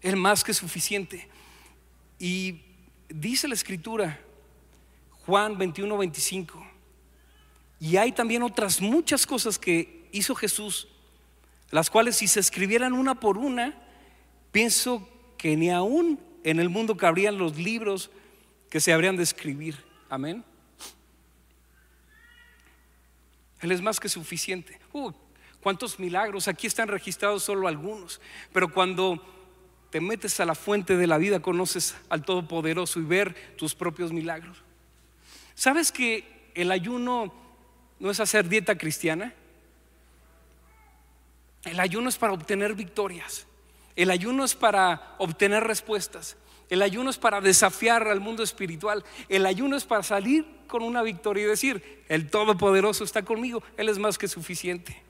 es 0.00 0.16
más 0.16 0.44
que 0.44 0.54
suficiente. 0.54 1.28
Y 2.18 2.62
dice 3.08 3.48
la 3.48 3.54
escritura, 3.54 4.20
Juan 5.26 5.56
21, 5.58 5.96
25, 5.96 6.66
y 7.80 7.96
hay 7.96 8.12
también 8.12 8.42
otras 8.42 8.80
muchas 8.80 9.26
cosas 9.26 9.58
que 9.58 10.08
hizo 10.12 10.34
Jesús, 10.34 10.88
las 11.70 11.90
cuales 11.90 12.16
si 12.16 12.28
se 12.28 12.40
escribieran 12.40 12.92
una 12.92 13.20
por 13.20 13.38
una, 13.38 13.74
pienso 14.52 15.08
que 15.36 15.56
ni 15.56 15.70
aún 15.70 16.20
en 16.44 16.60
el 16.60 16.68
mundo 16.68 16.96
cabrían 16.96 17.38
los 17.38 17.56
libros 17.56 18.10
que 18.70 18.80
se 18.80 18.92
habrían 18.92 19.16
de 19.16 19.22
escribir. 19.22 19.84
Amén. 20.08 20.44
Él 23.60 23.72
es 23.72 23.82
más 23.82 23.98
que 24.00 24.08
suficiente. 24.08 24.78
Uh, 24.92 25.12
¿Cuántos 25.60 25.98
milagros? 25.98 26.48
Aquí 26.48 26.66
están 26.66 26.88
registrados 26.88 27.42
solo 27.42 27.66
algunos. 27.66 28.20
Pero 28.52 28.72
cuando 28.72 29.22
te 29.90 30.00
metes 30.00 30.38
a 30.40 30.44
la 30.44 30.54
fuente 30.54 30.96
de 30.96 31.06
la 31.06 31.18
vida, 31.18 31.40
conoces 31.40 31.96
al 32.08 32.24
Todopoderoso 32.24 33.00
y 33.00 33.04
ver 33.04 33.56
tus 33.56 33.74
propios 33.74 34.12
milagros. 34.12 34.62
¿Sabes 35.54 35.90
que 35.90 36.50
el 36.54 36.70
ayuno 36.70 37.32
no 37.98 38.10
es 38.10 38.20
hacer 38.20 38.48
dieta 38.48 38.78
cristiana? 38.78 39.34
El 41.64 41.80
ayuno 41.80 42.08
es 42.08 42.16
para 42.16 42.32
obtener 42.32 42.74
victorias. 42.74 43.46
El 43.96 44.10
ayuno 44.10 44.44
es 44.44 44.54
para 44.54 45.16
obtener 45.18 45.64
respuestas. 45.64 46.36
El 46.70 46.82
ayuno 46.82 47.10
es 47.10 47.18
para 47.18 47.40
desafiar 47.40 48.06
al 48.08 48.20
mundo 48.20 48.42
espiritual. 48.42 49.04
El 49.28 49.46
ayuno 49.46 49.76
es 49.76 49.84
para 49.84 50.02
salir 50.02 50.46
con 50.66 50.82
una 50.82 51.02
victoria 51.02 51.44
y 51.44 51.48
decir, 51.48 52.04
el 52.08 52.30
Todopoderoso 52.30 53.04
está 53.04 53.24
conmigo, 53.24 53.62
Él 53.76 53.88
es 53.88 53.98
más 53.98 54.18
que 54.18 54.28
suficiente. 54.28 55.02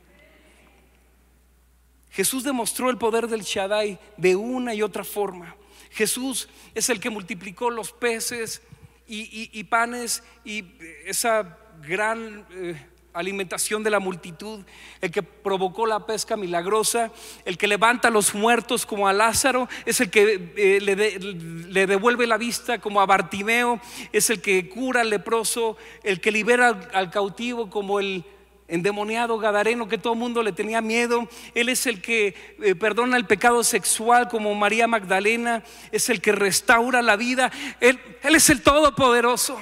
Jesús 2.10 2.44
demostró 2.44 2.90
el 2.90 2.96
poder 2.96 3.28
del 3.28 3.42
Shaddai 3.42 3.98
de 4.16 4.36
una 4.36 4.74
y 4.74 4.82
otra 4.82 5.04
forma. 5.04 5.56
Jesús 5.90 6.48
es 6.74 6.88
el 6.88 7.00
que 7.00 7.10
multiplicó 7.10 7.70
los 7.70 7.92
peces 7.92 8.62
y, 9.06 9.64
panes 9.64 10.22
y 10.44 10.64
esa 11.04 11.58
gran 11.82 12.46
eh, 12.50 12.86
alimentación 13.18 13.82
de 13.82 13.90
la 13.90 14.00
multitud, 14.00 14.60
el 15.00 15.10
que 15.10 15.22
provocó 15.22 15.86
la 15.86 16.06
pesca 16.06 16.36
milagrosa, 16.36 17.10
el 17.44 17.58
que 17.58 17.66
levanta 17.66 18.08
a 18.08 18.10
los 18.10 18.34
muertos 18.34 18.86
como 18.86 19.08
a 19.08 19.12
Lázaro, 19.12 19.68
es 19.86 20.00
el 20.00 20.10
que 20.10 20.52
eh, 20.56 20.80
le, 20.80 21.86
devuelve 21.86 22.26
la 22.26 22.36
vista 22.38 22.78
como 22.78 23.00
a 23.00 23.06
Bartimeo, 23.06 23.80
es 24.12 24.30
el 24.30 24.40
que 24.40 24.68
cura 24.68 25.00
al 25.02 25.10
leproso, 25.10 25.76
el 26.02 26.20
que 26.20 26.30
libera 26.30 26.88
al 26.92 27.10
cautivo 27.10 27.70
como 27.70 28.00
el 28.00 28.24
endemoniado 28.68 29.38
gadareno 29.38 29.88
que 29.88 29.96
todo 29.96 30.12
el 30.12 30.18
mundo 30.18 30.42
le 30.42 30.52
tenía 30.52 30.80
miedo. 30.80 31.26
Él 31.54 31.70
es 31.70 31.86
el 31.86 32.02
que 32.02 32.34
eh, 32.62 32.74
perdona 32.74 33.16
el 33.16 33.24
pecado 33.24 33.64
sexual 33.64 34.28
como 34.28 34.54
María 34.54 34.86
Magdalena. 34.86 35.64
Es 35.90 36.10
el 36.10 36.20
que 36.20 36.32
restaura 36.32 37.00
la 37.00 37.16
vida. 37.16 37.50
Él, 37.80 37.98
él 38.22 38.34
es 38.34 38.50
el 38.50 38.62
todopoderoso. 38.62 39.58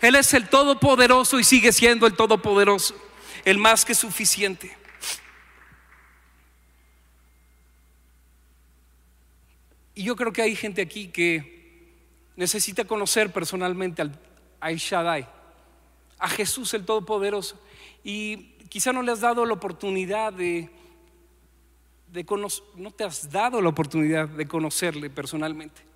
Él 0.00 0.14
es 0.14 0.32
el 0.34 0.48
todopoderoso 0.48 1.38
y 1.38 1.44
sigue 1.44 1.72
siendo 1.72 2.06
el 2.06 2.14
todopoderoso. 2.14 2.94
El 3.44 3.58
más 3.58 3.84
que 3.84 3.94
suficiente. 3.94 4.76
Y 9.94 10.04
yo 10.04 10.14
creo 10.14 10.32
que 10.32 10.42
hay 10.42 10.54
gente 10.54 10.80
aquí 10.80 11.08
que 11.08 11.58
necesita 12.36 12.84
conocer 12.84 13.32
personalmente 13.32 14.00
al, 14.00 14.16
a 14.60 14.70
Shaddai, 14.70 15.26
a 16.18 16.28
Jesús 16.28 16.72
el 16.74 16.84
Todopoderoso 16.84 17.60
y 18.04 18.54
quizá 18.68 18.92
no 18.92 19.02
le 19.02 19.10
has 19.10 19.20
dado 19.20 19.44
la 19.44 19.54
oportunidad 19.54 20.32
de, 20.32 20.70
de 22.12 22.24
conocer, 22.24 22.64
no 22.76 22.92
te 22.92 23.02
has 23.02 23.28
dado 23.28 23.60
la 23.60 23.70
oportunidad 23.70 24.28
de 24.28 24.46
conocerle 24.46 25.10
personalmente. 25.10 25.87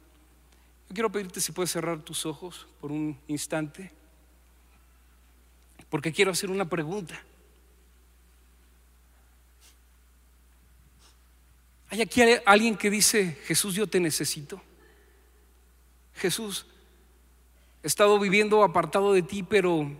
Yo 0.92 0.94
quiero 0.94 1.10
pedirte 1.10 1.40
si 1.40 1.52
puedes 1.52 1.70
cerrar 1.70 2.02
tus 2.02 2.26
ojos 2.26 2.66
por 2.78 2.92
un 2.92 3.18
instante, 3.26 3.90
porque 5.88 6.12
quiero 6.12 6.32
hacer 6.32 6.50
una 6.50 6.68
pregunta. 6.68 7.18
¿Hay 11.88 12.02
aquí 12.02 12.20
alguien 12.44 12.76
que 12.76 12.90
dice, 12.90 13.38
Jesús, 13.46 13.74
yo 13.74 13.86
te 13.86 14.00
necesito? 14.00 14.60
Jesús, 16.16 16.66
he 17.82 17.86
estado 17.86 18.18
viviendo 18.18 18.62
apartado 18.62 19.14
de 19.14 19.22
ti, 19.22 19.42
pero 19.42 19.90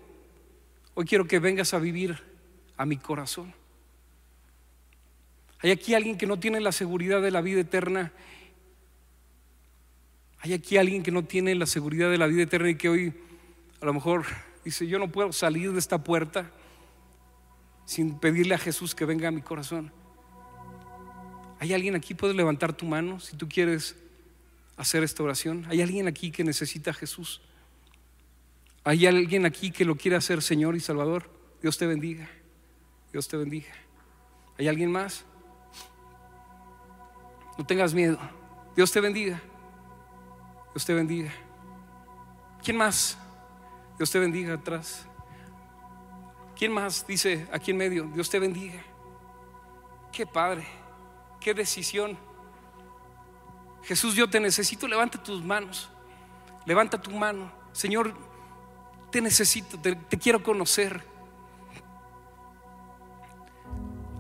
Hoy 0.94 1.06
quiero 1.06 1.26
que 1.26 1.38
vengas 1.38 1.72
a 1.72 1.78
vivir 1.78 2.22
a 2.76 2.84
mi 2.84 2.98
corazón. 2.98 3.54
Hay 5.60 5.70
aquí 5.70 5.94
alguien 5.94 6.18
que 6.18 6.26
no 6.26 6.38
tiene 6.38 6.60
la 6.60 6.70
seguridad 6.70 7.22
de 7.22 7.30
la 7.30 7.40
vida 7.40 7.62
eterna. 7.62 8.12
Hay 10.44 10.54
aquí 10.54 10.76
alguien 10.76 11.04
que 11.04 11.12
no 11.12 11.22
tiene 11.22 11.54
la 11.54 11.66
seguridad 11.66 12.10
de 12.10 12.18
la 12.18 12.26
vida 12.26 12.42
eterna 12.42 12.68
y 12.68 12.74
que 12.74 12.88
hoy 12.88 13.14
a 13.80 13.86
lo 13.86 13.94
mejor 13.94 14.24
dice, 14.64 14.88
yo 14.88 14.98
no 14.98 15.06
puedo 15.06 15.32
salir 15.32 15.72
de 15.72 15.78
esta 15.78 16.02
puerta 16.02 16.50
sin 17.84 18.18
pedirle 18.18 18.56
a 18.56 18.58
Jesús 18.58 18.96
que 18.96 19.04
venga 19.04 19.28
a 19.28 19.30
mi 19.30 19.40
corazón. 19.40 19.92
¿Hay 21.60 21.72
alguien 21.72 21.94
aquí? 21.94 22.14
Puedes 22.14 22.34
levantar 22.34 22.72
tu 22.72 22.86
mano 22.86 23.20
si 23.20 23.36
tú 23.36 23.48
quieres 23.48 23.94
hacer 24.76 25.04
esta 25.04 25.22
oración. 25.22 25.64
¿Hay 25.68 25.80
alguien 25.80 26.08
aquí 26.08 26.32
que 26.32 26.42
necesita 26.42 26.90
a 26.90 26.94
Jesús? 26.94 27.40
¿Hay 28.82 29.06
alguien 29.06 29.46
aquí 29.46 29.70
que 29.70 29.84
lo 29.84 29.94
quiere 29.94 30.16
hacer 30.16 30.42
Señor 30.42 30.74
y 30.74 30.80
Salvador? 30.80 31.30
Dios 31.62 31.78
te 31.78 31.86
bendiga. 31.86 32.28
Dios 33.12 33.28
te 33.28 33.36
bendiga. 33.36 33.70
¿Hay 34.58 34.66
alguien 34.66 34.90
más? 34.90 35.24
No 37.56 37.64
tengas 37.64 37.94
miedo. 37.94 38.18
Dios 38.74 38.90
te 38.90 39.00
bendiga. 39.00 39.40
Dios 40.74 40.84
te 40.84 40.94
bendiga. 40.94 41.30
¿Quién 42.62 42.76
más? 42.76 43.18
Dios 43.98 44.10
te 44.10 44.18
bendiga 44.18 44.54
atrás. 44.54 45.06
¿Quién 46.56 46.72
más 46.72 47.06
dice 47.06 47.46
aquí 47.52 47.72
en 47.72 47.76
medio? 47.76 48.04
Dios 48.04 48.30
te 48.30 48.38
bendiga. 48.38 48.80
Qué 50.10 50.26
padre, 50.26 50.66
qué 51.40 51.54
decisión. 51.54 52.16
Jesús, 53.82 54.14
yo 54.14 54.28
te 54.30 54.38
necesito. 54.40 54.86
Levanta 54.86 55.22
tus 55.22 55.42
manos. 55.42 55.90
Levanta 56.64 57.00
tu 57.00 57.10
mano. 57.10 57.52
Señor, 57.72 58.14
te 59.10 59.20
necesito, 59.20 59.78
te, 59.78 59.96
te 59.96 60.18
quiero 60.18 60.42
conocer. 60.42 61.04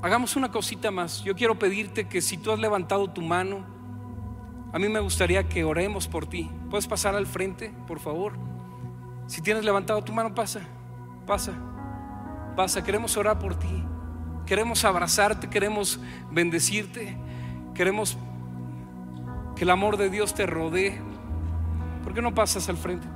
Hagamos 0.02 0.34
una 0.34 0.50
cosita 0.50 0.90
más. 0.90 1.22
Yo 1.22 1.34
quiero 1.34 1.58
pedirte 1.58 2.08
que 2.08 2.20
si 2.20 2.36
tú 2.36 2.50
has 2.50 2.58
levantado 2.58 3.08
tu 3.08 3.22
mano, 3.22 3.64
a 4.72 4.78
mí 4.78 4.88
me 4.88 5.00
gustaría 5.00 5.48
que 5.48 5.64
oremos 5.64 6.08
por 6.08 6.26
ti. 6.26 6.50
¿Puedes 6.70 6.86
pasar 6.86 7.14
al 7.14 7.26
frente, 7.26 7.72
por 7.86 8.00
favor? 8.00 8.32
Si 9.26 9.42
tienes 9.42 9.64
levantado 9.64 10.02
tu 10.02 10.12
mano, 10.12 10.34
pasa, 10.34 10.60
pasa, 11.26 11.52
pasa. 12.56 12.82
Queremos 12.82 13.16
orar 13.18 13.38
por 13.38 13.54
ti. 13.54 13.84
Queremos 14.46 14.84
abrazarte, 14.84 15.48
queremos 15.50 16.00
bendecirte. 16.30 17.16
Queremos 17.74 18.16
que 19.54 19.64
el 19.64 19.70
amor 19.70 19.98
de 19.98 20.08
Dios 20.08 20.34
te 20.34 20.46
rodee. 20.46 20.98
¿Por 22.02 22.14
qué 22.14 22.22
no 22.22 22.34
pasas 22.34 22.68
al 22.70 22.78
frente? 22.78 23.06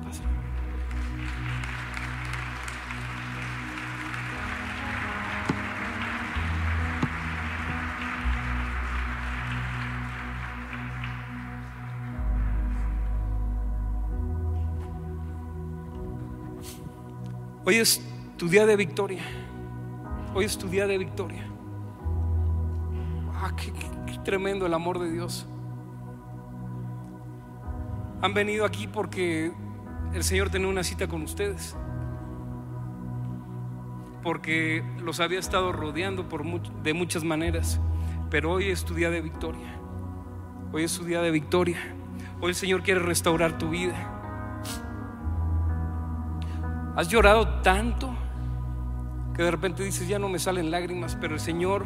Hoy 17.67 17.75
es 17.75 18.01
tu 18.37 18.47
día 18.47 18.65
de 18.65 18.77
victoria. 18.77 19.21
Hoy 20.33 20.45
es 20.45 20.57
tu 20.57 20.69
día 20.69 20.87
de 20.87 20.97
victoria. 20.97 21.45
Ah, 23.33 23.51
qué, 23.57 23.73
qué- 23.73 24.17
tremendo 24.23 24.65
el 24.65 24.73
amor 24.73 24.99
de 24.99 25.11
Dios. 25.11 25.45
Han 28.21 28.33
venido 28.33 28.63
aquí 28.63 28.87
porque 28.87 29.51
el 30.13 30.23
Señor 30.23 30.49
tenía 30.49 30.69
una 30.69 30.81
cita 30.85 31.09
con 31.09 31.23
ustedes. 31.23 31.75
Porque 34.23 34.81
los 35.03 35.19
había 35.19 35.39
estado 35.39 35.73
rodeando 35.73 36.29
por 36.29 36.45
de 36.83 36.93
muchas 36.93 37.25
maneras. 37.25 37.81
Pero 38.29 38.53
hoy 38.53 38.69
es 38.69 38.85
tu 38.85 38.93
día 38.93 39.09
de 39.09 39.19
victoria. 39.19 39.77
Hoy 40.71 40.85
es 40.85 40.97
tu 40.97 41.03
día 41.03 41.21
de 41.21 41.31
victoria. 41.31 41.79
Hoy 42.39 42.51
el 42.51 42.55
Señor 42.55 42.81
quiere 42.81 43.01
restaurar 43.01 43.57
tu 43.57 43.69
vida. 43.69 44.16
Has 46.97 47.09
llorado 47.09 47.47
tanto 47.61 48.09
que 49.35 49.43
de 49.43 49.51
repente 49.51 49.83
dices, 49.83 50.07
ya 50.07 50.17
no 50.17 50.29
me 50.29 50.39
salen 50.39 50.71
lágrimas, 50.71 51.15
pero 51.21 51.35
el 51.35 51.39
Señor 51.39 51.85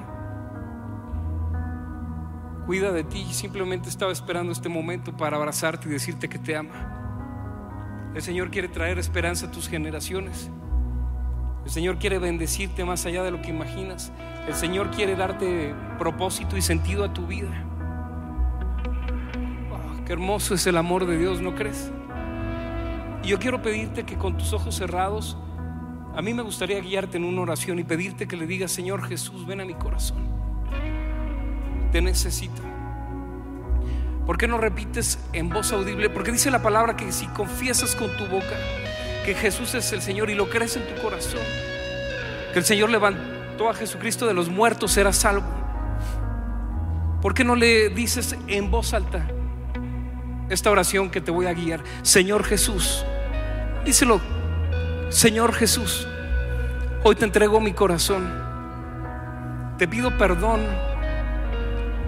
cuida 2.66 2.94
de 2.94 3.04
ti 3.04 3.26
y 3.30 3.34
simplemente 3.34 3.90
estaba 3.90 4.14
esperando 4.14 4.54
este 4.54 4.70
momento 4.70 5.12
para 5.18 5.36
abrazarte 5.36 5.90
y 5.90 5.92
decirte 5.92 6.30
que 6.30 6.40
te 6.40 6.56
ama. 6.56 8.12
El 8.16 8.22
Señor 8.22 8.52
quiere 8.52 8.70
traer 8.70 9.00
esperanza 9.00 9.48
a 9.48 9.52
tus 9.52 9.68
generaciones. 9.68 10.50
El 11.66 11.72
Señor 11.72 11.98
quiere 11.98 12.18
bendecirte 12.18 12.86
más 12.86 13.06
allá 13.06 13.22
de 13.22 13.32
lo 13.32 13.42
que 13.42 13.50
imaginas. 13.50 14.14
El 14.48 14.56
Señor 14.56 14.92
quiere 14.92 15.18
darte 15.18 15.76
propósito 16.00 16.56
y 16.56 16.62
sentido 16.62 17.04
a 17.04 17.14
tu 17.14 17.28
vida. 17.28 17.52
Ah, 19.74 20.04
qué 20.06 20.14
hermoso 20.14 20.54
es 20.54 20.66
el 20.68 20.78
amor 20.78 21.06
de 21.06 21.18
Dios, 21.18 21.42
¿no 21.42 21.54
crees? 21.54 21.92
Y 23.24 23.28
yo 23.28 23.40
quiero 23.40 23.62
pedirte 23.62 24.04
que 24.04 24.18
con 24.18 24.38
tus 24.38 24.54
ojos 24.54 24.76
cerrados, 24.76 25.38
a 26.16 26.22
mí 26.22 26.34
me 26.34 26.42
gustaría 26.42 26.80
guiarte 26.80 27.18
en 27.18 27.24
una 27.24 27.42
oración 27.42 27.80
y 27.80 27.84
pedirte 27.84 28.28
que 28.28 28.36
le 28.36 28.46
digas, 28.46 28.72
Señor 28.72 29.08
Jesús, 29.08 29.46
ven 29.46 29.62
a 29.62 29.66
mi 29.66 29.76
corazón. 29.76 30.30
Te 31.92 32.02
necesito. 32.02 32.62
¿Por 34.26 34.38
qué 34.38 34.48
no 34.48 34.58
repites 34.58 35.20
en 35.34 35.50
voz 35.50 35.72
audible? 35.72 36.10
Porque 36.10 36.32
dice 36.32 36.52
la 36.52 36.62
palabra 36.62 36.96
que 36.96 37.12
si 37.12 37.28
confiesas 37.28 37.96
con 37.96 38.16
tu 38.18 38.26
boca 38.28 38.56
que 39.26 39.36
Jesús 39.36 39.76
es 39.76 39.92
el 39.94 40.02
Señor 40.02 40.30
y 40.30 40.36
lo 40.36 40.50
crees 40.50 40.76
en 40.78 40.88
tu 40.88 41.02
corazón, 41.02 41.42
que 42.54 42.60
el 42.60 42.66
Señor 42.66 42.90
levantó 42.90 43.70
a 43.70 43.74
Jesucristo 43.74 44.26
de 44.26 44.34
los 44.34 44.50
muertos, 44.50 44.92
serás 44.92 45.18
salvo. 45.18 45.48
¿Por 47.22 47.34
qué 47.34 47.44
no 47.44 47.56
le 47.56 47.90
dices 47.90 48.36
en 48.48 48.72
voz 48.72 48.94
alta 48.94 49.28
esta 50.50 50.72
oración 50.72 51.10
que 51.10 51.22
te 51.22 51.30
voy 51.30 51.46
a 51.46 51.54
guiar? 51.54 51.84
Señor 52.02 52.44
Jesús, 52.44 53.06
díselo, 53.86 54.22
Señor 55.10 55.54
Jesús, 55.54 56.08
hoy 57.04 57.16
te 57.16 57.26
entrego 57.26 57.60
mi 57.60 57.74
corazón. 57.74 58.42
Te 59.78 59.88
pido 59.88 60.18
perdón 60.18 60.62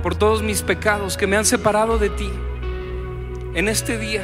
por 0.02 0.16
todos 0.16 0.44
mis 0.44 0.62
pecados 0.62 1.18
que 1.18 1.28
me 1.28 1.36
han 1.36 1.46
separado 1.46 1.98
de 1.98 2.10
ti. 2.10 2.30
En 3.56 3.68
este 3.68 3.98
día 3.98 4.22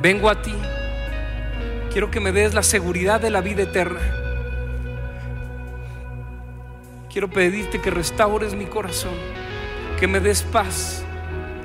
vengo 0.00 0.28
a 0.28 0.42
ti. 0.42 0.54
Quiero 1.90 2.10
que 2.10 2.20
me 2.20 2.32
des 2.32 2.54
la 2.54 2.62
seguridad 2.62 3.20
de 3.20 3.30
la 3.30 3.40
vida 3.40 3.62
eterna. 3.62 4.00
Quiero 7.10 7.28
pedirte 7.28 7.80
que 7.80 7.90
restaures 7.90 8.54
mi 8.54 8.64
corazón, 8.64 9.12
que 10.00 10.06
me 10.06 10.18
des 10.18 10.42
paz, 10.42 11.04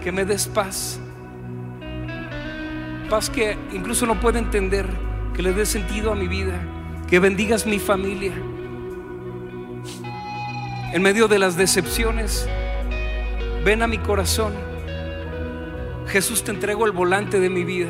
que 0.03 0.11
me 0.11 0.25
des 0.25 0.45
paz. 0.45 0.99
Paz 3.09 3.29
que 3.29 3.57
incluso 3.71 4.05
no 4.05 4.19
puedo 4.19 4.37
entender, 4.37 4.85
que 5.33 5.41
le 5.41 5.53
des 5.53 5.69
sentido 5.69 6.11
a 6.11 6.15
mi 6.15 6.27
vida, 6.27 6.59
que 7.07 7.19
bendigas 7.19 7.65
mi 7.65 7.79
familia. 7.79 8.33
En 10.91 11.01
medio 11.01 11.29
de 11.29 11.39
las 11.39 11.55
decepciones, 11.55 12.49
ven 13.63 13.81
a 13.81 13.87
mi 13.87 13.97
corazón. 13.97 14.53
Jesús, 16.07 16.43
te 16.43 16.51
entrego 16.51 16.85
el 16.85 16.91
volante 16.91 17.39
de 17.39 17.49
mi 17.49 17.63
vida. 17.63 17.89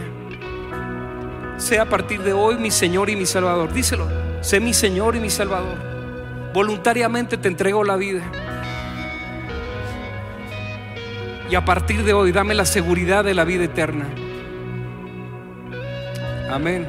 Sea 1.58 1.84
a 1.84 1.90
partir 1.90 2.22
de 2.22 2.34
hoy 2.34 2.58
mi 2.58 2.70
Señor 2.70 3.10
y 3.10 3.16
mi 3.16 3.26
Salvador. 3.26 3.74
Díselo, 3.74 4.08
sé 4.42 4.60
mi 4.60 4.74
Señor 4.74 5.16
y 5.16 5.20
mi 5.20 5.32
Salvador. 5.32 5.78
Voluntariamente 6.54 7.38
te 7.38 7.48
entrego 7.48 7.84
la 7.84 7.96
vida. 7.96 8.22
Y 11.50 11.56
a 11.56 11.66
partir 11.66 12.04
de 12.04 12.14
hoy 12.14 12.32
dame 12.32 12.54
la 12.54 12.66
seguridad 12.66 13.24
de 13.24 13.34
la 13.34 13.46
vida 13.46 13.64
eterna. 13.64 14.08
Amén. 16.50 16.88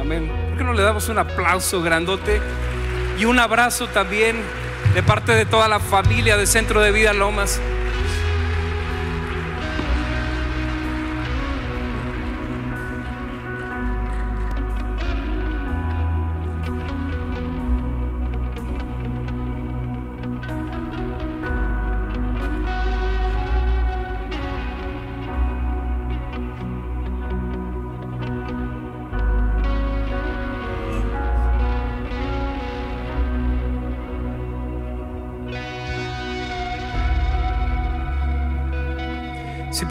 Amén. 0.00 0.30
¿Por 0.48 0.58
qué 0.58 0.64
no 0.64 0.72
le 0.74 0.82
damos 0.82 1.08
un 1.08 1.18
aplauso 1.18 1.82
grandote 1.82 2.40
y 3.18 3.24
un 3.24 3.38
abrazo 3.38 3.88
también 3.88 4.36
de 4.94 5.02
parte 5.02 5.32
de 5.32 5.46
toda 5.46 5.66
la 5.68 5.80
familia 5.80 6.36
de 6.36 6.46
Centro 6.46 6.80
de 6.80 6.92
Vida 6.92 7.12
Lomas? 7.12 7.60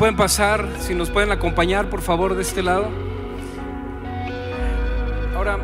Pueden 0.03 0.17
pasar, 0.17 0.67
si 0.81 0.93
nos 0.93 1.09
pueden 1.09 1.31
acompañar, 1.31 1.89
por 1.89 2.01
favor, 2.01 2.35
de 2.35 2.41
este 2.41 2.61
lado. 2.61 2.89
Ahora, 5.33 5.57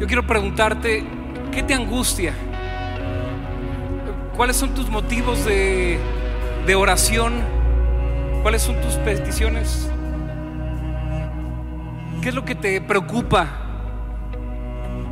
yo 0.00 0.06
quiero 0.08 0.26
preguntarte, 0.26 1.04
¿qué 1.52 1.62
te 1.62 1.72
angustia? 1.72 2.34
¿Cuáles 4.36 4.56
son 4.56 4.74
tus 4.74 4.88
motivos 4.88 5.44
de, 5.44 6.00
oración? 6.74 7.57
¿Cuáles 8.48 8.62
son 8.62 8.80
tus 8.80 8.94
peticiones? 8.94 9.90
¿Qué 12.22 12.30
es 12.30 12.34
lo 12.34 12.46
que 12.46 12.54
te 12.54 12.80
preocupa? 12.80 13.46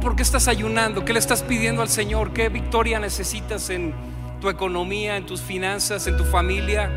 ¿Por 0.01 0.17
qué 0.17 0.23
estás 0.23 0.49
ayunando? 0.49 1.05
¿Qué 1.05 1.13
le 1.13 1.19
estás 1.19 1.43
pidiendo 1.43 1.83
al 1.83 1.91
Señor? 1.91 2.33
¿Qué 2.33 2.49
victoria 2.49 2.99
necesitas 2.99 3.69
en 3.69 3.93
tu 4.41 4.49
economía, 4.49 5.19
en 5.19 5.27
tus 5.27 5.43
finanzas, 5.43 6.07
en 6.07 6.17
tu 6.17 6.25
familia? 6.25 6.91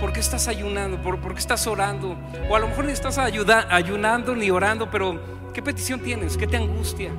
¿Por 0.00 0.14
qué 0.14 0.20
estás 0.20 0.48
ayunando? 0.48 1.02
¿Por, 1.02 1.34
qué 1.34 1.40
estás 1.40 1.66
orando? 1.66 2.16
O 2.48 2.56
a 2.56 2.58
lo 2.58 2.68
mejor 2.68 2.86
ni 2.86 2.92
estás 2.92 3.18
ayunando 3.18 4.34
ni 4.34 4.50
orando, 4.50 4.90
pero 4.90 5.20
¿qué 5.52 5.60
petición 5.60 6.00
tienes? 6.00 6.38
¿Qué 6.38 6.46
te 6.46 6.56
angustia? 6.56 7.10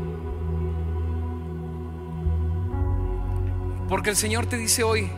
Porque 3.87 4.09
el 4.09 4.15
Señor 4.15 4.47
te 4.47 4.57
dice 4.57 4.81
hoy, 4.81 5.11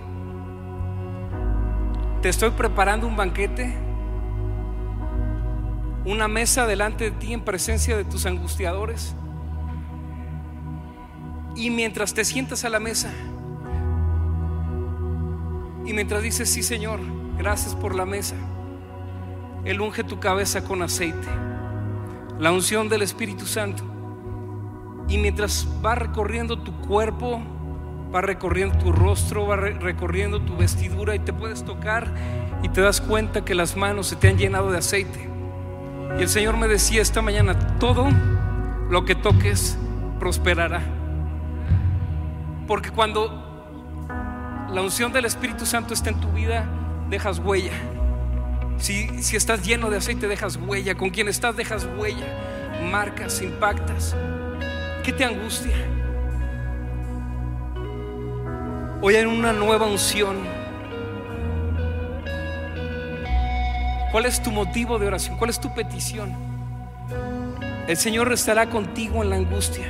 te 2.22 2.28
estoy 2.28 2.50
preparando 2.50 3.08
un 3.08 3.16
banquete, 3.16 3.74
una 6.06 6.28
mesa 6.28 6.66
delante 6.68 7.06
de 7.06 7.12
ti 7.12 7.34
en 7.34 7.42
presencia 7.42 7.96
de 7.96 8.04
tus 8.04 8.26
angustiadores. 8.26 9.16
Y 11.56 11.70
mientras 11.70 12.14
te 12.14 12.26
sientas 12.26 12.66
a 12.66 12.70
la 12.70 12.80
mesa, 12.80 13.12
y 15.86 15.94
mientras 15.94 16.22
dices, 16.22 16.50
sí 16.50 16.62
Señor, 16.62 17.00
gracias 17.38 17.74
por 17.74 17.96
la 17.96 18.06
mesa, 18.06 18.36
Él 19.64 19.80
unge 19.80 20.04
tu 20.04 20.20
cabeza 20.20 20.64
con 20.64 20.82
aceite, 20.82 21.28
la 22.38 22.52
unción 22.52 22.90
del 22.90 23.02
Espíritu 23.02 23.46
Santo. 23.46 23.84
Y 25.08 25.18
mientras 25.18 25.68
va 25.84 25.96
recorriendo 25.96 26.60
tu 26.60 26.72
cuerpo, 26.82 27.42
va 28.14 28.22
recorriendo 28.22 28.78
tu 28.78 28.92
rostro, 28.92 29.48
va 29.48 29.56
recorriendo 29.56 30.42
tu 30.42 30.58
vestidura 30.58 31.16
y 31.16 31.20
te 31.20 31.34
puedes 31.34 31.64
tocar 31.64 32.08
y 32.64 32.70
te 32.70 32.82
das 32.82 33.02
cuenta 33.02 33.46
que 33.46 33.56
las 33.56 33.76
manos 33.76 34.08
se 34.08 34.16
te 34.16 34.28
han 34.28 34.38
llenado 34.38 34.72
de 34.72 34.78
aceite. 34.80 35.30
Y 36.18 36.22
el 36.22 36.30
Señor 36.30 36.58
me 36.58 36.68
decía 36.68 37.02
esta 37.02 37.22
mañana, 37.22 37.78
todo 37.78 38.10
lo 38.90 39.06
que 39.06 39.16
toques 39.16 39.78
prosperará. 40.20 40.82
Porque 42.68 42.90
cuando 42.90 43.48
la 44.72 44.82
unción 44.82 45.14
del 45.14 45.26
Espíritu 45.26 45.66
Santo 45.66 45.94
está 45.94 46.10
en 46.10 46.20
tu 46.20 46.32
vida, 46.32 46.66
dejas 47.10 47.40
huella. 47.40 47.74
Si, 48.78 49.24
si 49.24 49.36
estás 49.36 49.66
lleno 49.66 49.90
de 49.90 49.98
aceite, 49.98 50.28
dejas 50.28 50.58
huella. 50.58 50.96
Con 50.96 51.10
quien 51.10 51.28
estás, 51.28 51.56
dejas 51.56 51.88
huella. 51.98 52.26
Marcas, 52.92 53.42
impactas. 53.42 54.16
¿Qué 55.04 55.14
te 55.14 55.26
angustia? 55.26 55.76
Hoy 59.02 59.16
hay 59.16 59.24
una 59.24 59.54
nueva 59.54 59.86
unción. 59.86 60.36
¿Cuál 64.12 64.26
es 64.26 64.44
tu 64.44 64.52
motivo 64.52 65.00
de 65.00 65.08
oración? 65.08 65.38
¿Cuál 65.38 65.50
es 65.50 65.60
tu 65.62 65.74
petición? 65.74 66.36
El 67.88 67.96
Señor 67.96 68.34
estará 68.34 68.70
contigo 68.70 69.24
en 69.24 69.30
la 69.30 69.38
angustia. 69.38 69.86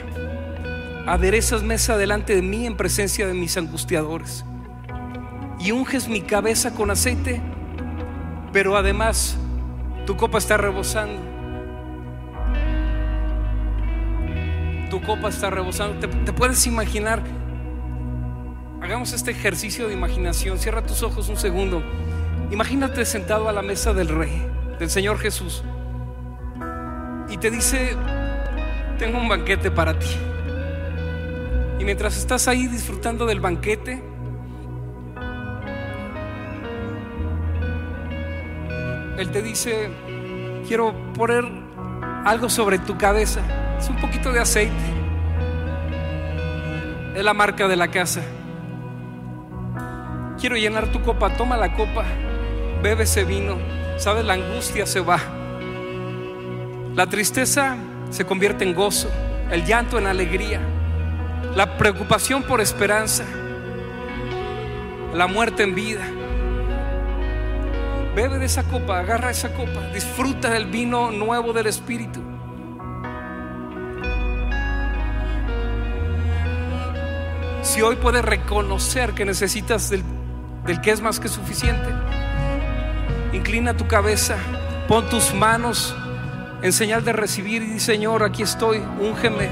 Aderezas 1.08 1.64
mesa 1.64 1.98
delante 1.98 2.36
de 2.36 2.44
mí 2.44 2.68
en 2.68 2.78
presencia 2.78 3.26
de 3.26 3.34
mis 3.34 3.58
angustiadores. 3.58 4.46
Y 5.60 5.72
unges 5.72 6.08
mi 6.08 6.22
cabeza 6.22 6.76
con 6.76 6.92
aceite, 6.92 7.42
pero 8.54 8.78
además 8.78 9.38
tu 10.06 10.18
copa 10.18 10.38
está 10.38 10.56
rebosando. 10.58 11.20
Tu 14.92 15.02
copa 15.02 15.30
está 15.30 15.50
rebosando. 15.50 16.00
¿Te, 16.00 16.32
puedes 16.32 16.68
imaginar 16.68 17.24
Hagamos 18.82 19.12
este 19.12 19.32
ejercicio 19.32 19.88
de 19.88 19.94
imaginación. 19.94 20.58
Cierra 20.58 20.82
tus 20.82 21.04
ojos 21.04 21.28
un 21.28 21.38
segundo. 21.38 21.84
Imagínate 22.50 23.06
sentado 23.06 23.50
a 23.50 23.52
la 23.52 23.62
mesa 23.62 23.94
del 23.94 24.08
Rey, 24.08 24.42
del 24.80 24.90
Señor 24.90 25.20
Jesús. 25.20 25.64
Y 27.30 27.38
te 27.38 27.52
dice, 27.52 27.96
tengo 28.98 29.20
un 29.20 29.28
banquete 29.28 29.70
para 29.70 30.00
ti. 30.00 30.08
Y 31.78 31.84
mientras 31.84 32.18
estás 32.18 32.48
ahí 32.48 32.68
disfrutando 32.68 33.26
del 33.26 33.42
banquete, 33.42 34.02
Él 39.18 39.30
te 39.32 39.42
dice, 39.42 39.90
quiero 40.68 40.96
poner 41.14 41.44
algo 42.26 42.50
sobre 42.50 42.80
tu 42.80 42.98
cabeza. 42.98 43.42
Es 43.78 43.90
un 43.90 43.98
poquito 43.98 44.32
de 44.32 44.40
aceite. 44.40 44.74
Es 47.16 47.24
la 47.24 47.34
marca 47.34 47.68
de 47.68 47.76
la 47.76 47.90
casa 47.90 48.22
quiero 50.40 50.56
llenar 50.56 50.88
tu 50.88 51.02
copa, 51.02 51.36
toma 51.36 51.58
la 51.58 51.74
copa, 51.74 52.06
bebe 52.82 53.04
ese 53.04 53.26
vino, 53.26 53.58
sabes, 53.98 54.26
la 54.26 54.34
angustia 54.34 54.86
se 54.86 55.02
va. 55.02 55.20
La 56.96 57.08
tristeza 57.08 57.78
se 58.10 58.26
convierte 58.26 58.64
en 58.64 58.74
gozo, 58.74 59.10
el 59.52 59.66
llanto 59.66 59.98
en 59.98 60.08
alegría, 60.08 60.62
la 61.56 61.78
preocupación 61.78 62.44
por 62.44 62.62
esperanza, 62.62 63.26
la 65.14 65.28
muerte 65.28 65.64
en 65.64 65.76
vida. 65.76 66.08
Bebe 68.16 68.40
de 68.40 68.46
esa 68.46 68.64
copa, 68.64 69.00
agarra 69.00 69.32
esa 69.32 69.54
copa, 69.54 69.88
disfruta 69.94 70.50
del 70.50 70.66
vino 70.66 71.12
nuevo 71.12 71.54
del 71.54 71.68
Espíritu. 71.68 72.22
Si 77.62 77.82
hoy 77.82 77.98
puedes 77.98 78.26
reconocer 78.26 79.14
que 79.14 79.26
necesitas 79.26 79.90
del 79.90 80.04
del 80.70 80.82
que 80.82 80.92
es 80.92 81.02
más 81.02 81.20
que 81.20 81.28
suficiente. 81.28 81.90
Inclina 83.34 83.76
tu 83.76 83.88
cabeza, 83.88 84.38
pon 84.88 85.10
tus 85.10 85.34
manos 85.34 85.96
en 86.62 86.72
señal 86.72 87.04
de 87.04 87.12
recibir 87.12 87.64
y 87.64 87.72
di, 87.72 87.80
Señor, 87.80 88.22
aquí 88.22 88.44
estoy, 88.44 88.78
úngeme. 89.00 89.50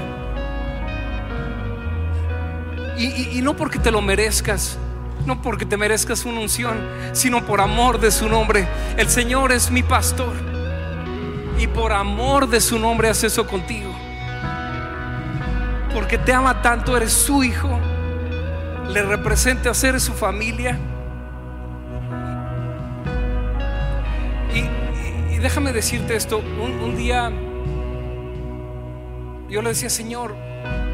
Y, 2.96 3.42
no 3.42 3.56
porque 3.56 3.80
te 3.80 3.90
lo 3.90 4.00
merezcas, 4.00 4.78
no 5.26 5.42
porque 5.42 5.66
te 5.66 5.76
merezcas 5.76 6.24
una 6.24 6.38
unción, 6.38 6.78
sino 7.12 7.44
por 7.44 7.60
amor 7.60 7.98
de 7.98 8.12
su 8.12 8.28
nombre. 8.28 8.68
El 8.96 9.08
Señor 9.08 9.50
es 9.50 9.72
mi 9.72 9.82
pastor 9.82 10.34
y 11.58 11.66
por 11.66 11.92
amor 11.92 12.48
de 12.48 12.60
su 12.60 12.78
nombre 12.78 13.08
hace 13.08 13.26
eso 13.26 13.44
contigo. 13.44 13.92
Porque 15.92 16.16
te 16.16 16.32
ama 16.32 16.62
tanto, 16.62 16.96
eres 16.96 17.12
su 17.12 17.42
hijo, 17.42 17.80
le 18.88 19.02
representa 19.02 19.74
ser 19.74 20.00
su 20.00 20.12
familia. 20.12 20.78
Déjame 25.38 25.72
decirte 25.72 26.16
esto, 26.16 26.38
un, 26.38 26.96
día 26.96 27.30
yo 29.48 29.62
le 29.62 29.68
decía, 29.70 29.88
Señor, 29.88 30.34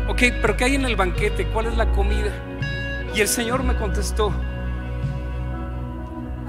ok, 0.09 0.22
pero 0.40 0.57
¿qué 0.57 0.64
hay 0.64 0.74
en 0.74 0.84
el 0.84 0.97
banquete? 0.97 1.47
¿Cuál 1.47 1.66
es 1.66 1.76
la 1.76 1.90
comida? 1.92 2.32
Y 3.14 3.20
el 3.20 3.28
Señor 3.28 3.62
me 3.62 3.76
contestó, 3.76 4.32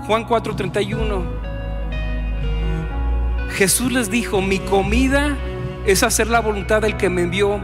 Juan 0.06 0.28
4:31, 0.28 1.24
Jesús 3.52 3.91
les 3.91 4.10
dijo, 4.10 4.41
mi 4.41 4.60
comida 4.60 5.38
es 5.86 6.04
hacer 6.04 6.28
la 6.28 6.41
voluntad 6.41 6.82
del 6.82 6.98
que 6.98 7.10
me 7.10 7.22
envió 7.22 7.60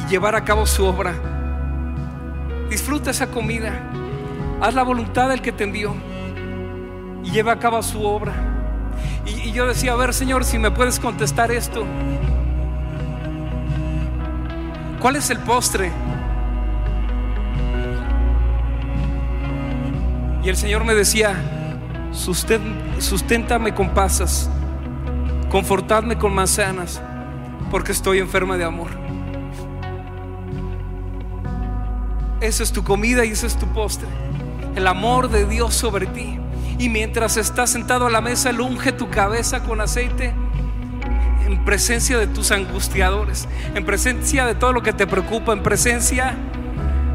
y 0.00 0.10
llevar 0.10 0.34
a 0.34 0.44
cabo 0.44 0.66
su 0.66 0.84
obra. 0.84 1.14
Disfruta 2.70 3.10
esa 3.10 3.26
comida, 3.28 3.90
haz 4.60 4.74
la 4.74 4.82
voluntad 4.82 5.28
del 5.28 5.42
que 5.42 5.52
te 5.52 5.64
envió 5.64 5.94
y 7.22 7.30
lleva 7.30 7.52
a 7.52 7.58
cabo 7.58 7.82
su 7.82 8.02
obra. 8.02 8.47
Y, 9.48 9.52
yo 9.52 9.66
decía, 9.66 9.92
a 9.92 9.96
ver 9.96 10.12
Señor, 10.12 10.44
si 10.44 10.58
me 10.58 10.70
puedes 10.70 11.00
contestar 11.00 11.50
esto. 11.50 11.86
¿Cuál 15.00 15.16
es 15.16 15.30
el 15.30 15.38
postre? 15.38 15.90
Y 20.44 20.48
el 20.50 20.56
Señor 20.56 20.84
me 20.84 20.94
decía, 20.94 21.34
susténtame 22.98 23.74
con 23.74 23.90
pasas, 23.90 24.50
confortadme 25.50 26.18
con 26.18 26.34
manzanas, 26.34 27.00
porque 27.70 27.92
estoy 27.92 28.18
enferma 28.18 28.58
de 28.58 28.64
amor. 28.64 28.88
Esa 32.42 32.62
es 32.62 32.72
tu 32.72 32.84
comida 32.84 33.24
y 33.24 33.30
ese 33.30 33.46
es 33.46 33.56
tu 33.56 33.66
postre. 33.68 34.08
El 34.76 34.86
amor 34.86 35.30
de 35.30 35.46
Dios 35.46 35.74
sobre 35.74 36.06
ti. 36.06 36.38
Y 36.78 36.88
mientras 36.88 37.36
estás 37.36 37.70
sentado 37.70 38.06
a 38.06 38.10
la 38.10 38.20
mesa, 38.20 38.50
Él 38.50 38.58
tu 38.96 39.10
cabeza 39.10 39.64
con 39.64 39.80
aceite 39.80 40.32
en 41.44 41.64
presencia 41.64 42.18
de 42.18 42.26
tus 42.26 42.52
angustiadores, 42.52 43.48
en 43.74 43.84
presencia 43.84 44.46
de 44.46 44.54
todo 44.54 44.72
lo 44.72 44.82
que 44.82 44.92
te 44.92 45.06
preocupa, 45.06 45.52
en 45.52 45.62
presencia 45.62 46.36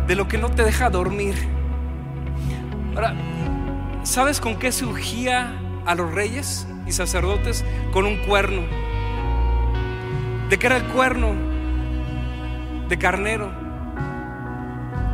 de 0.07 0.16
lo 0.16 0.28
que 0.28 0.38
no 0.38 0.49
te 0.49 0.64
deja 0.64 0.89
dormir. 0.89 1.36
Ahora, 2.95 3.16
¿sabes 4.03 4.41
con 4.41 4.57
qué 4.57 4.72
se 4.72 4.86
ungía 4.86 5.53
a 5.86 5.95
los 5.95 6.14
reyes 6.14 6.68
y 6.86 6.91
sacerdotes? 6.91 7.64
Con 7.93 8.05
un 8.05 8.18
cuerno. 8.18 8.64
¿De 10.49 10.59
qué 10.59 10.68
era 10.68 10.78
el 10.78 10.84
cuerno? 10.86 11.34
De 12.89 12.97
carnero. 12.97 13.51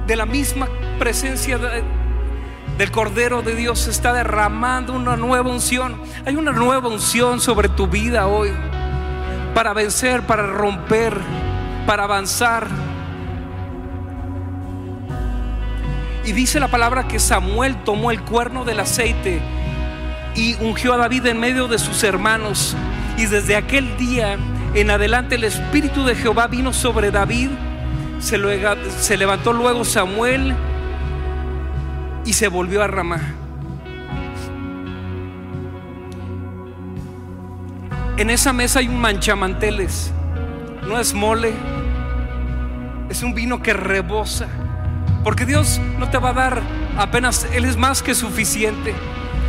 De 0.07 0.15
la 0.15 0.25
misma 0.25 0.67
presencia 0.97 1.57
de, 1.57 1.83
del 2.77 2.91
Cordero 2.91 3.41
de 3.41 3.55
Dios 3.55 3.87
está 3.87 4.13
derramando 4.13 4.93
una 4.93 5.17
nueva 5.17 5.49
unción. 5.49 6.01
Hay 6.25 6.35
una 6.35 6.51
nueva 6.51 6.87
unción 6.87 7.39
sobre 7.41 7.69
tu 7.69 7.87
vida 7.87 8.27
hoy 8.27 8.51
para 9.53 9.73
vencer, 9.73 10.21
para 10.23 10.47
romper, 10.47 11.17
para 11.85 12.03
avanzar. 12.03 12.67
Y 16.25 16.31
dice 16.31 16.59
la 16.59 16.67
palabra 16.67 17.07
que 17.07 17.19
Samuel 17.19 17.83
tomó 17.83 18.11
el 18.11 18.21
cuerno 18.21 18.63
del 18.63 18.79
aceite 18.79 19.41
y 20.35 20.55
ungió 20.61 20.93
a 20.93 20.97
David 20.97 21.25
en 21.25 21.39
medio 21.39 21.67
de 21.67 21.79
sus 21.79 22.03
hermanos. 22.03 22.75
Y 23.17 23.25
desde 23.25 23.55
aquel 23.55 23.97
día 23.97 24.37
en 24.73 24.91
adelante 24.91 25.35
el 25.35 25.43
Espíritu 25.43 26.05
de 26.05 26.15
Jehová 26.15 26.47
vino 26.47 26.73
sobre 26.73 27.11
David. 27.11 27.49
Se, 28.19 28.37
se 28.99 29.17
levantó 29.17 29.53
luego 29.53 29.83
Samuel 29.83 30.55
y 32.29 32.33
se 32.33 32.47
volvió 32.47 32.83
a 32.83 32.87
Ramá. 32.87 33.19
En 38.17 38.29
esa 38.29 38.53
mesa 38.53 38.77
hay 38.77 38.87
un 38.87 39.01
manchamanteles. 39.01 40.11
No 40.87 40.99
es 40.99 41.15
mole. 41.15 41.55
Es 43.09 43.23
un 43.23 43.33
vino 43.33 43.63
que 43.63 43.73
rebosa. 43.73 44.47
Porque 45.23 45.47
Dios 45.47 45.81
no 45.97 46.07
te 46.11 46.19
va 46.19 46.29
a 46.29 46.33
dar 46.33 46.61
apenas, 46.99 47.47
Él 47.51 47.65
es 47.65 47.77
más 47.77 48.03
que 48.03 48.13
suficiente. 48.13 48.93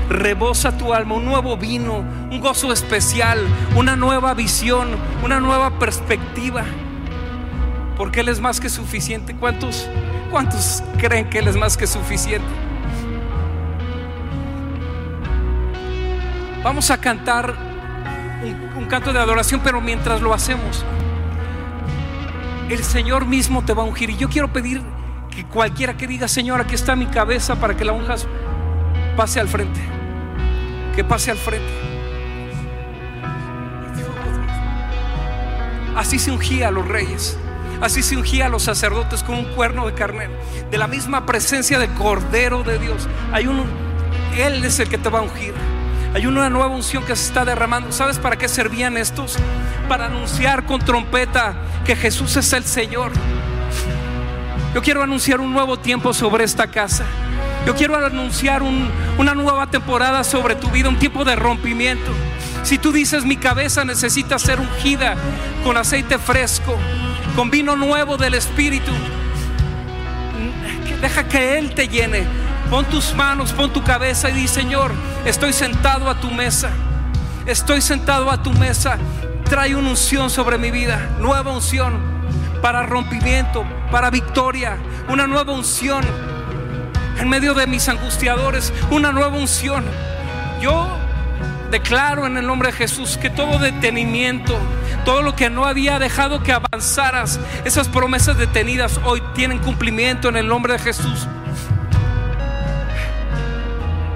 Rebosa 0.08 0.78
tu 0.78 0.94
alma, 0.94 1.16
un 1.16 1.26
nuevo 1.26 1.58
vino, 1.58 1.98
un 1.98 2.40
gozo 2.40 2.72
especial, 2.72 3.46
una 3.76 3.94
nueva 3.94 4.32
visión, 4.32 4.88
una 5.22 5.38
nueva 5.38 5.78
perspectiva. 5.78 6.64
Porque 7.98 8.20
Él 8.20 8.30
es 8.30 8.40
más 8.40 8.58
que 8.58 8.70
suficiente. 8.70 9.36
¿Cuántos, 9.36 9.86
cuántos 10.30 10.82
creen 10.96 11.28
que 11.28 11.40
Él 11.40 11.48
es 11.48 11.56
más 11.56 11.76
que 11.76 11.86
suficiente? 11.86 12.69
Vamos 16.62 16.90
a 16.90 16.98
cantar 16.98 17.54
un, 18.76 18.84
canto 18.86 19.12
de 19.12 19.18
adoración, 19.18 19.60
pero 19.64 19.80
mientras 19.80 20.20
lo 20.20 20.34
hacemos, 20.34 20.84
el 22.68 22.84
Señor 22.84 23.24
mismo 23.24 23.64
te 23.64 23.72
va 23.72 23.82
a 23.82 23.86
ungir. 23.86 24.10
Y 24.10 24.16
yo 24.16 24.28
quiero 24.28 24.52
pedir 24.52 24.82
que 25.30 25.44
cualquiera 25.46 25.96
que 25.96 26.06
diga, 26.06 26.28
Señor, 26.28 26.60
aquí 26.60 26.74
está 26.74 26.96
mi 26.96 27.06
cabeza 27.06 27.56
para 27.56 27.76
que 27.76 27.84
la 27.84 27.92
unjas, 27.92 28.26
pase 29.16 29.40
al 29.40 29.48
frente. 29.48 29.80
Que 30.94 31.02
pase 31.02 31.30
al 31.30 31.38
frente. 31.38 31.72
Así 35.96 36.18
se 36.18 36.30
ungía 36.30 36.68
a 36.68 36.70
los 36.70 36.86
reyes. 36.86 37.38
Así 37.80 38.02
se 38.02 38.16
ungía 38.16 38.46
a 38.46 38.48
los 38.50 38.64
sacerdotes 38.64 39.22
con 39.22 39.36
un 39.36 39.44
cuerno 39.54 39.86
de 39.86 39.94
carnero. 39.94 40.32
De 40.70 40.76
la 40.76 40.86
misma 40.86 41.24
presencia 41.24 41.78
de 41.78 41.88
Cordero 41.88 42.62
de 42.64 42.78
Dios. 42.78 43.08
Hay 43.32 43.46
un, 43.46 43.64
Él 44.36 44.62
es 44.62 44.78
el 44.78 44.90
que 44.90 44.98
te 44.98 45.08
va 45.08 45.20
a 45.20 45.22
ungir. 45.22 45.54
Hay 46.12 46.26
una 46.26 46.50
nueva 46.50 46.68
unción 46.68 47.04
que 47.04 47.14
se 47.14 47.26
está 47.26 47.44
derramando. 47.44 47.92
¿Sabes 47.92 48.18
para 48.18 48.36
qué 48.36 48.48
servían 48.48 48.96
estos? 48.96 49.36
Para 49.88 50.06
anunciar 50.06 50.66
con 50.66 50.80
trompeta 50.80 51.54
que 51.84 51.94
Jesús 51.94 52.36
es 52.36 52.52
el 52.52 52.64
Señor. 52.64 53.12
Yo 54.74 54.82
quiero 54.82 55.02
anunciar 55.02 55.40
un 55.40 55.52
nuevo 55.52 55.78
tiempo 55.78 56.12
sobre 56.12 56.44
esta 56.44 56.66
casa. 56.66 57.04
Yo 57.64 57.76
quiero 57.76 57.96
anunciar 57.96 58.62
una 59.18 59.34
nueva 59.34 59.68
temporada 59.68 60.24
sobre 60.24 60.56
tu 60.56 60.68
vida, 60.70 60.88
un 60.88 60.98
tiempo 60.98 61.24
de 61.24 61.36
rompimiento. 61.36 62.10
Si 62.64 62.78
tú 62.78 62.90
dices 62.90 63.24
mi 63.24 63.36
cabeza 63.36 63.84
necesita 63.84 64.38
ser 64.38 64.58
ungida 64.60 65.14
con 65.62 65.76
aceite 65.76 66.18
fresco, 66.18 66.76
con 67.36 67.50
vino 67.50 67.76
nuevo 67.76 68.16
del 68.16 68.34
Espíritu, 68.34 68.92
deja 71.00 71.28
que 71.28 71.58
Él 71.58 71.74
te 71.74 71.88
llene. 71.88 72.49
Pon 72.70 72.84
tus 72.84 73.12
manos, 73.16 73.52
pon 73.52 73.72
tu 73.72 73.82
cabeza 73.82 74.30
y 74.30 74.32
di, 74.32 74.46
Señor, 74.46 74.92
estoy 75.24 75.52
sentado 75.52 76.08
a 76.08 76.20
tu 76.20 76.30
mesa. 76.30 76.70
Estoy 77.44 77.80
sentado 77.80 78.30
a 78.30 78.44
tu 78.44 78.52
mesa. 78.52 78.96
Trae 79.44 79.74
una 79.74 79.90
unción 79.90 80.30
sobre 80.30 80.56
mi 80.56 80.70
vida, 80.70 81.08
nueva 81.18 81.50
unción 81.50 81.98
para 82.62 82.84
rompimiento, 82.84 83.64
para 83.90 84.08
victoria, 84.10 84.76
una 85.08 85.26
nueva 85.26 85.52
unción. 85.52 86.04
En 87.18 87.28
medio 87.28 87.54
de 87.54 87.66
mis 87.66 87.88
angustiadores, 87.88 88.72
una 88.90 89.10
nueva 89.10 89.36
unción. 89.36 89.84
Yo 90.60 90.96
declaro 91.72 92.24
en 92.26 92.36
el 92.36 92.46
nombre 92.46 92.70
de 92.70 92.76
Jesús 92.76 93.16
que 93.16 93.30
todo 93.30 93.58
detenimiento, 93.58 94.56
todo 95.04 95.22
lo 95.22 95.34
que 95.34 95.50
no 95.50 95.66
había 95.66 95.98
dejado 95.98 96.44
que 96.44 96.52
avanzaras, 96.52 97.40
esas 97.64 97.88
promesas 97.88 98.38
detenidas 98.38 99.00
hoy 99.04 99.20
tienen 99.34 99.58
cumplimiento 99.58 100.28
en 100.28 100.36
el 100.36 100.46
nombre 100.46 100.74
de 100.74 100.78
Jesús. 100.78 101.26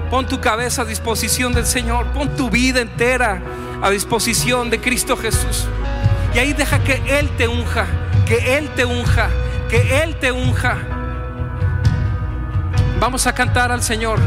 Pon 0.09 0.27
tu 0.27 0.39
cabeza 0.39 0.83
a 0.83 0.85
disposición 0.85 1.53
del 1.53 1.65
Señor, 1.65 2.07
pon 2.13 2.35
tu 2.35 2.49
vida 2.49 2.81
entera 2.81 3.41
a 3.81 3.89
disposición 3.89 4.69
de 4.69 4.79
Cristo 4.79 5.17
Jesús. 5.17 5.65
Y 6.33 6.39
ahí 6.39 6.53
deja 6.53 6.83
que 6.83 7.01
Él 7.19 7.29
te 7.37 7.47
unja 7.47 7.87
que 8.25 8.57
Él 8.57 8.69
te 8.75 8.85
unja, 8.85 9.29
que 9.69 10.03
Él 10.03 10.15
te 10.15 10.31
unja. 10.31 10.77
Vamos 12.99 13.27
a 13.27 13.33
cantar 13.33 13.71
al 13.71 13.83
Señor. 13.83 14.19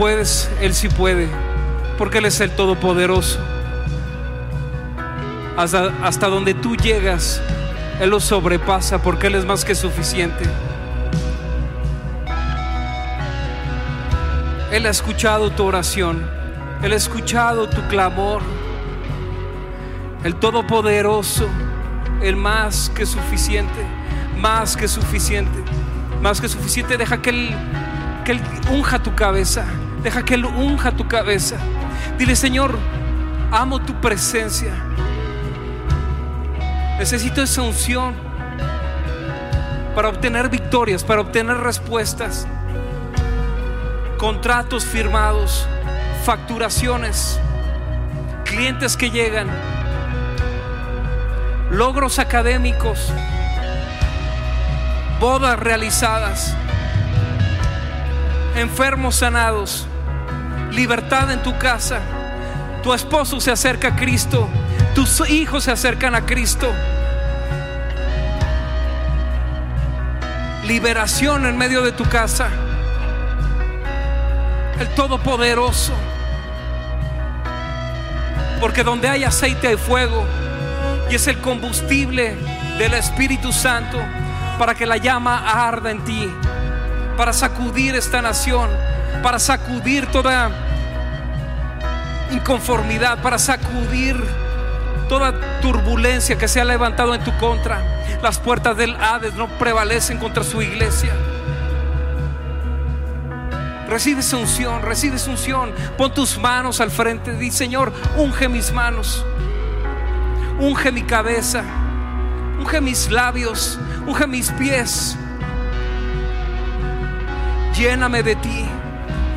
Puedes, 0.00 0.50
Él 0.62 0.72
sí 0.72 0.88
puede, 0.88 1.28
porque 1.98 2.18
Él 2.18 2.24
es 2.24 2.40
el 2.40 2.50
Todopoderoso. 2.52 3.38
Hasta, 5.58 5.92
hasta 6.02 6.28
donde 6.28 6.54
tú 6.54 6.74
llegas, 6.74 7.42
Él 8.00 8.08
lo 8.08 8.18
sobrepasa, 8.18 9.02
porque 9.02 9.26
Él 9.26 9.34
es 9.34 9.44
más 9.44 9.62
que 9.62 9.74
suficiente. 9.74 10.42
Él 14.72 14.86
ha 14.86 14.88
escuchado 14.88 15.50
tu 15.50 15.64
oración, 15.64 16.26
Él 16.82 16.94
ha 16.94 16.96
escuchado 16.96 17.68
tu 17.68 17.86
clamor. 17.88 18.40
El 20.24 20.34
Todopoderoso, 20.36 21.46
el 22.22 22.36
más 22.36 22.90
que 22.94 23.04
suficiente, 23.04 23.84
más 24.38 24.78
que 24.78 24.88
suficiente, 24.88 25.62
más 26.22 26.40
que 26.40 26.48
suficiente. 26.48 26.96
Deja 26.96 27.20
que 27.20 27.30
Él 27.30 27.54
que 28.24 28.32
Él 28.32 28.40
unja 28.70 29.02
tu 29.02 29.14
cabeza. 29.14 29.66
Deja 30.02 30.22
que 30.22 30.34
Él 30.34 30.44
unja 30.44 30.92
tu 30.92 31.06
cabeza. 31.06 31.56
Dile, 32.18 32.34
Señor, 32.34 32.78
amo 33.50 33.80
tu 33.80 34.00
presencia. 34.00 34.72
Necesito 36.98 37.42
esa 37.42 37.62
unción 37.62 38.14
para 39.94 40.08
obtener 40.08 40.48
victorias, 40.48 41.02
para 41.02 41.20
obtener 41.20 41.56
respuestas, 41.58 42.46
contratos 44.18 44.84
firmados, 44.84 45.66
facturaciones, 46.24 47.40
clientes 48.44 48.96
que 48.96 49.10
llegan, 49.10 49.48
logros 51.70 52.18
académicos, 52.18 53.12
bodas 55.18 55.58
realizadas 55.58 56.54
enfermos 58.54 59.16
sanados, 59.16 59.86
libertad 60.72 61.30
en 61.30 61.42
tu 61.42 61.56
casa. 61.58 62.00
Tu 62.82 62.92
esposo 62.94 63.40
se 63.40 63.50
acerca 63.50 63.88
a 63.88 63.96
Cristo, 63.96 64.48
tus 64.94 65.28
hijos 65.28 65.64
se 65.64 65.70
acercan 65.70 66.14
a 66.14 66.24
Cristo. 66.24 66.72
Liberación 70.64 71.46
en 71.46 71.56
medio 71.56 71.82
de 71.82 71.92
tu 71.92 72.04
casa. 72.04 72.48
El 74.78 74.88
Todopoderoso. 74.94 75.92
Porque 78.60 78.82
donde 78.84 79.08
hay 79.08 79.24
aceite 79.24 79.68
hay 79.68 79.76
fuego. 79.76 80.24
Y 81.10 81.16
es 81.16 81.26
el 81.26 81.40
combustible 81.40 82.36
del 82.78 82.94
Espíritu 82.94 83.52
Santo 83.52 83.98
para 84.58 84.74
que 84.74 84.86
la 84.86 84.96
llama 84.96 85.66
arda 85.66 85.90
en 85.90 86.04
ti 86.04 86.30
para 87.20 87.34
sacudir 87.34 87.94
esta 87.96 88.22
nación, 88.22 88.70
para 89.22 89.38
sacudir 89.38 90.06
toda 90.06 90.50
inconformidad, 92.30 93.22
para 93.22 93.38
sacudir 93.38 94.16
toda 95.08 95.60
turbulencia 95.60 96.38
que 96.38 96.48
se 96.48 96.60
ha 96.60 96.64
levantado 96.64 97.14
en 97.14 97.22
tu 97.22 97.36
contra. 97.38 97.82
Las 98.22 98.38
puertas 98.38 98.76
del 98.76 98.96
Hades 98.96 99.34
no 99.34 99.48
prevalecen 99.58 100.18
contra 100.18 100.44
su 100.44 100.62
iglesia. 100.62 101.12
Recibe 103.88 104.20
esa 104.20 104.36
unción, 104.36 104.82
recibe 104.82 105.16
esa 105.16 105.30
unción. 105.30 105.72
Pon 105.98 106.14
tus 106.14 106.38
manos 106.38 106.80
al 106.80 106.92
frente. 106.92 107.32
Di, 107.32 107.50
Señor, 107.50 107.92
unge 108.16 108.48
mis 108.48 108.72
manos. 108.72 109.24
Unge 110.60 110.92
mi 110.92 111.02
cabeza. 111.02 111.64
Unge 112.60 112.80
mis 112.80 113.10
labios. 113.10 113.80
Unge 114.06 114.28
mis 114.28 114.52
pies. 114.52 115.16
Lléname 117.74 118.22
de 118.22 118.36
ti, 118.36 118.66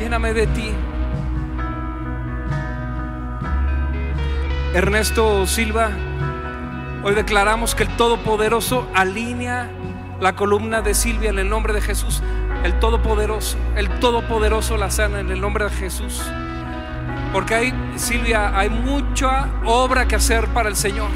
lléname 0.04 0.34
de 0.34 0.46
ti. 0.48 0.70
Ernesto 4.74 5.46
Silva, 5.46 5.92
hoy 7.02 7.14
declaramos 7.14 7.74
que 7.74 7.84
el 7.84 7.96
Todopoderoso 7.96 8.86
alinea 8.92 9.70
la 10.20 10.36
columna 10.36 10.82
de 10.82 10.92
Silvia 10.92 11.30
en 11.30 11.38
el 11.38 11.48
nombre 11.48 11.72
de 11.72 11.80
Jesús. 11.80 12.22
El 12.64 12.78
Todopoderoso, 12.80 13.56
el 13.76 13.88
Todopoderoso 13.98 14.76
la 14.76 14.90
sana 14.90 15.20
en 15.20 15.30
el 15.30 15.40
nombre 15.40 15.64
de 15.64 15.70
Jesús. 15.70 16.20
Porque 17.32 17.54
hay, 17.54 17.74
Silvia, 17.96 18.58
hay 18.58 18.68
mucha 18.68 19.48
obra 19.64 20.06
que 20.06 20.16
hacer 20.16 20.48
para 20.48 20.68
el 20.68 20.76
Señor. 20.76 21.08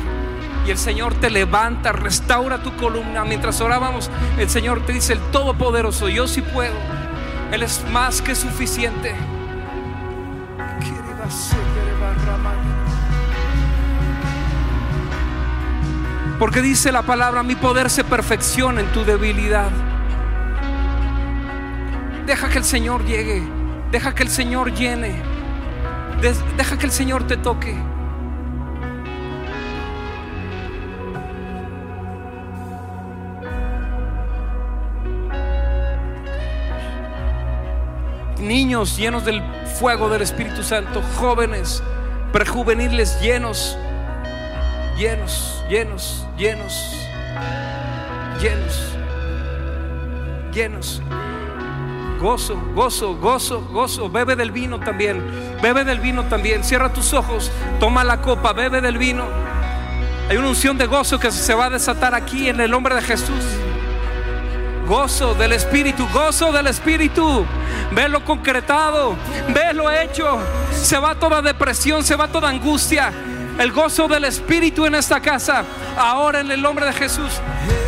Y 0.66 0.70
el 0.70 0.78
Señor 0.78 1.12
te 1.12 1.28
levanta, 1.28 1.92
restaura 1.92 2.62
tu 2.62 2.74
columna. 2.76 3.26
Mientras 3.26 3.60
orábamos, 3.60 4.10
el 4.38 4.48
Señor 4.48 4.80
te 4.86 4.94
dice, 4.94 5.12
el 5.12 5.20
Todopoderoso, 5.30 6.08
yo 6.08 6.26
sí 6.26 6.40
puedo. 6.40 6.97
Él 7.52 7.62
es 7.62 7.84
más 7.90 8.20
que 8.20 8.34
suficiente. 8.34 9.14
Porque 16.38 16.62
dice 16.62 16.92
la 16.92 17.02
palabra, 17.02 17.42
mi 17.42 17.56
poder 17.56 17.90
se 17.90 18.04
perfecciona 18.04 18.80
en 18.80 18.86
tu 18.92 19.04
debilidad. 19.04 19.70
Deja 22.26 22.48
que 22.48 22.58
el 22.58 22.64
Señor 22.64 23.04
llegue. 23.04 23.42
Deja 23.90 24.14
que 24.14 24.22
el 24.22 24.28
Señor 24.28 24.72
llene. 24.72 25.22
Deja 26.56 26.78
que 26.78 26.86
el 26.86 26.92
Señor 26.92 27.26
te 27.26 27.36
toque. 27.38 27.76
Niños 38.40 38.96
llenos 38.96 39.24
del 39.24 39.42
fuego 39.78 40.08
del 40.08 40.22
Espíritu 40.22 40.62
Santo, 40.62 41.02
jóvenes, 41.16 41.82
prejuveniles 42.32 43.20
llenos, 43.20 43.76
llenos, 44.96 45.64
llenos, 45.68 46.26
llenos, 46.36 46.94
llenos, 48.40 48.96
llenos. 50.52 51.02
Gozo, 52.20 52.60
gozo, 52.74 53.16
gozo, 53.16 53.60
gozo. 53.72 54.10
Bebe 54.10 54.34
del 54.34 54.50
vino 54.50 54.80
también. 54.80 55.22
Bebe 55.62 55.84
del 55.84 56.00
vino 56.00 56.24
también. 56.24 56.64
Cierra 56.64 56.92
tus 56.92 57.12
ojos. 57.12 57.50
Toma 57.78 58.02
la 58.02 58.20
copa. 58.20 58.52
Bebe 58.52 58.80
del 58.80 58.98
vino. 58.98 59.24
Hay 60.28 60.36
una 60.36 60.48
unción 60.48 60.76
de 60.76 60.86
gozo 60.86 61.20
que 61.20 61.30
se 61.30 61.54
va 61.54 61.66
a 61.66 61.70
desatar 61.70 62.14
aquí 62.14 62.48
en 62.48 62.60
el 62.60 62.70
nombre 62.70 62.94
de 62.96 63.02
Jesús. 63.02 63.44
Gozo 64.88 65.34
del 65.34 65.52
Espíritu, 65.52 66.08
gozo 66.14 66.50
del 66.50 66.66
Espíritu. 66.66 67.44
Velo 67.92 68.24
concretado, 68.24 69.16
velo 69.48 69.90
hecho. 69.90 70.38
Se 70.72 70.96
va 70.98 71.14
toda 71.14 71.42
depresión, 71.42 72.02
se 72.02 72.16
va 72.16 72.26
toda 72.26 72.48
angustia. 72.48 73.12
El 73.58 73.70
gozo 73.70 74.08
del 74.08 74.24
Espíritu 74.24 74.86
en 74.86 74.94
esta 74.94 75.20
casa. 75.20 75.62
Ahora 75.94 76.40
en 76.40 76.50
el 76.50 76.62
nombre 76.62 76.86
de 76.86 76.94
Jesús. 76.94 77.32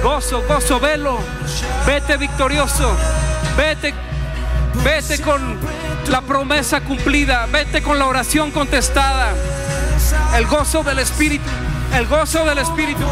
Gozo, 0.02 0.42
gozo, 0.46 0.78
velo. 0.78 1.18
Vete 1.86 2.18
victorioso. 2.18 2.94
Vete, 3.56 3.94
vete 4.84 5.22
con 5.22 5.58
la 6.08 6.20
promesa 6.20 6.82
cumplida. 6.82 7.46
Vete 7.46 7.80
con 7.80 7.98
la 7.98 8.06
oración 8.08 8.50
contestada. 8.50 9.32
El 10.36 10.46
gozo 10.46 10.82
del 10.82 10.98
Espíritu. 10.98 11.48
El 11.96 12.06
gozo 12.06 12.44
del 12.44 12.58
Espíritu. 12.58 13.02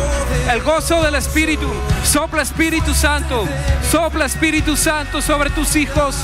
El 0.51 0.63
gozo 0.63 1.03
del 1.03 1.15
Espíritu. 1.17 1.69
Sopla 2.05 2.43
Espíritu 2.43 2.95
Santo. 2.95 3.47
Sopla 3.91 4.25
Espíritu 4.25 4.77
Santo 4.77 5.21
sobre 5.21 5.51
tus 5.51 5.77
hijos. 5.77 6.17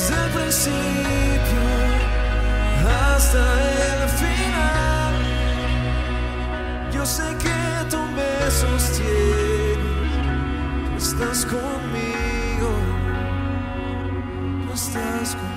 Desde 0.00 0.14
el 0.14 0.30
principio 0.30 1.62
hasta 2.88 3.44
el 3.92 4.08
final. 4.08 5.12
Yo 6.90 7.04
sé 7.04 7.36
que 7.38 7.60
tú 7.90 7.98
me 8.16 8.50
sostienes. 8.50 9.76
Tú 10.88 10.96
estás 10.96 11.44
conmigo. 11.44 12.70
Tú 14.66 14.72
estás 14.72 15.34
conmigo. 15.34 15.49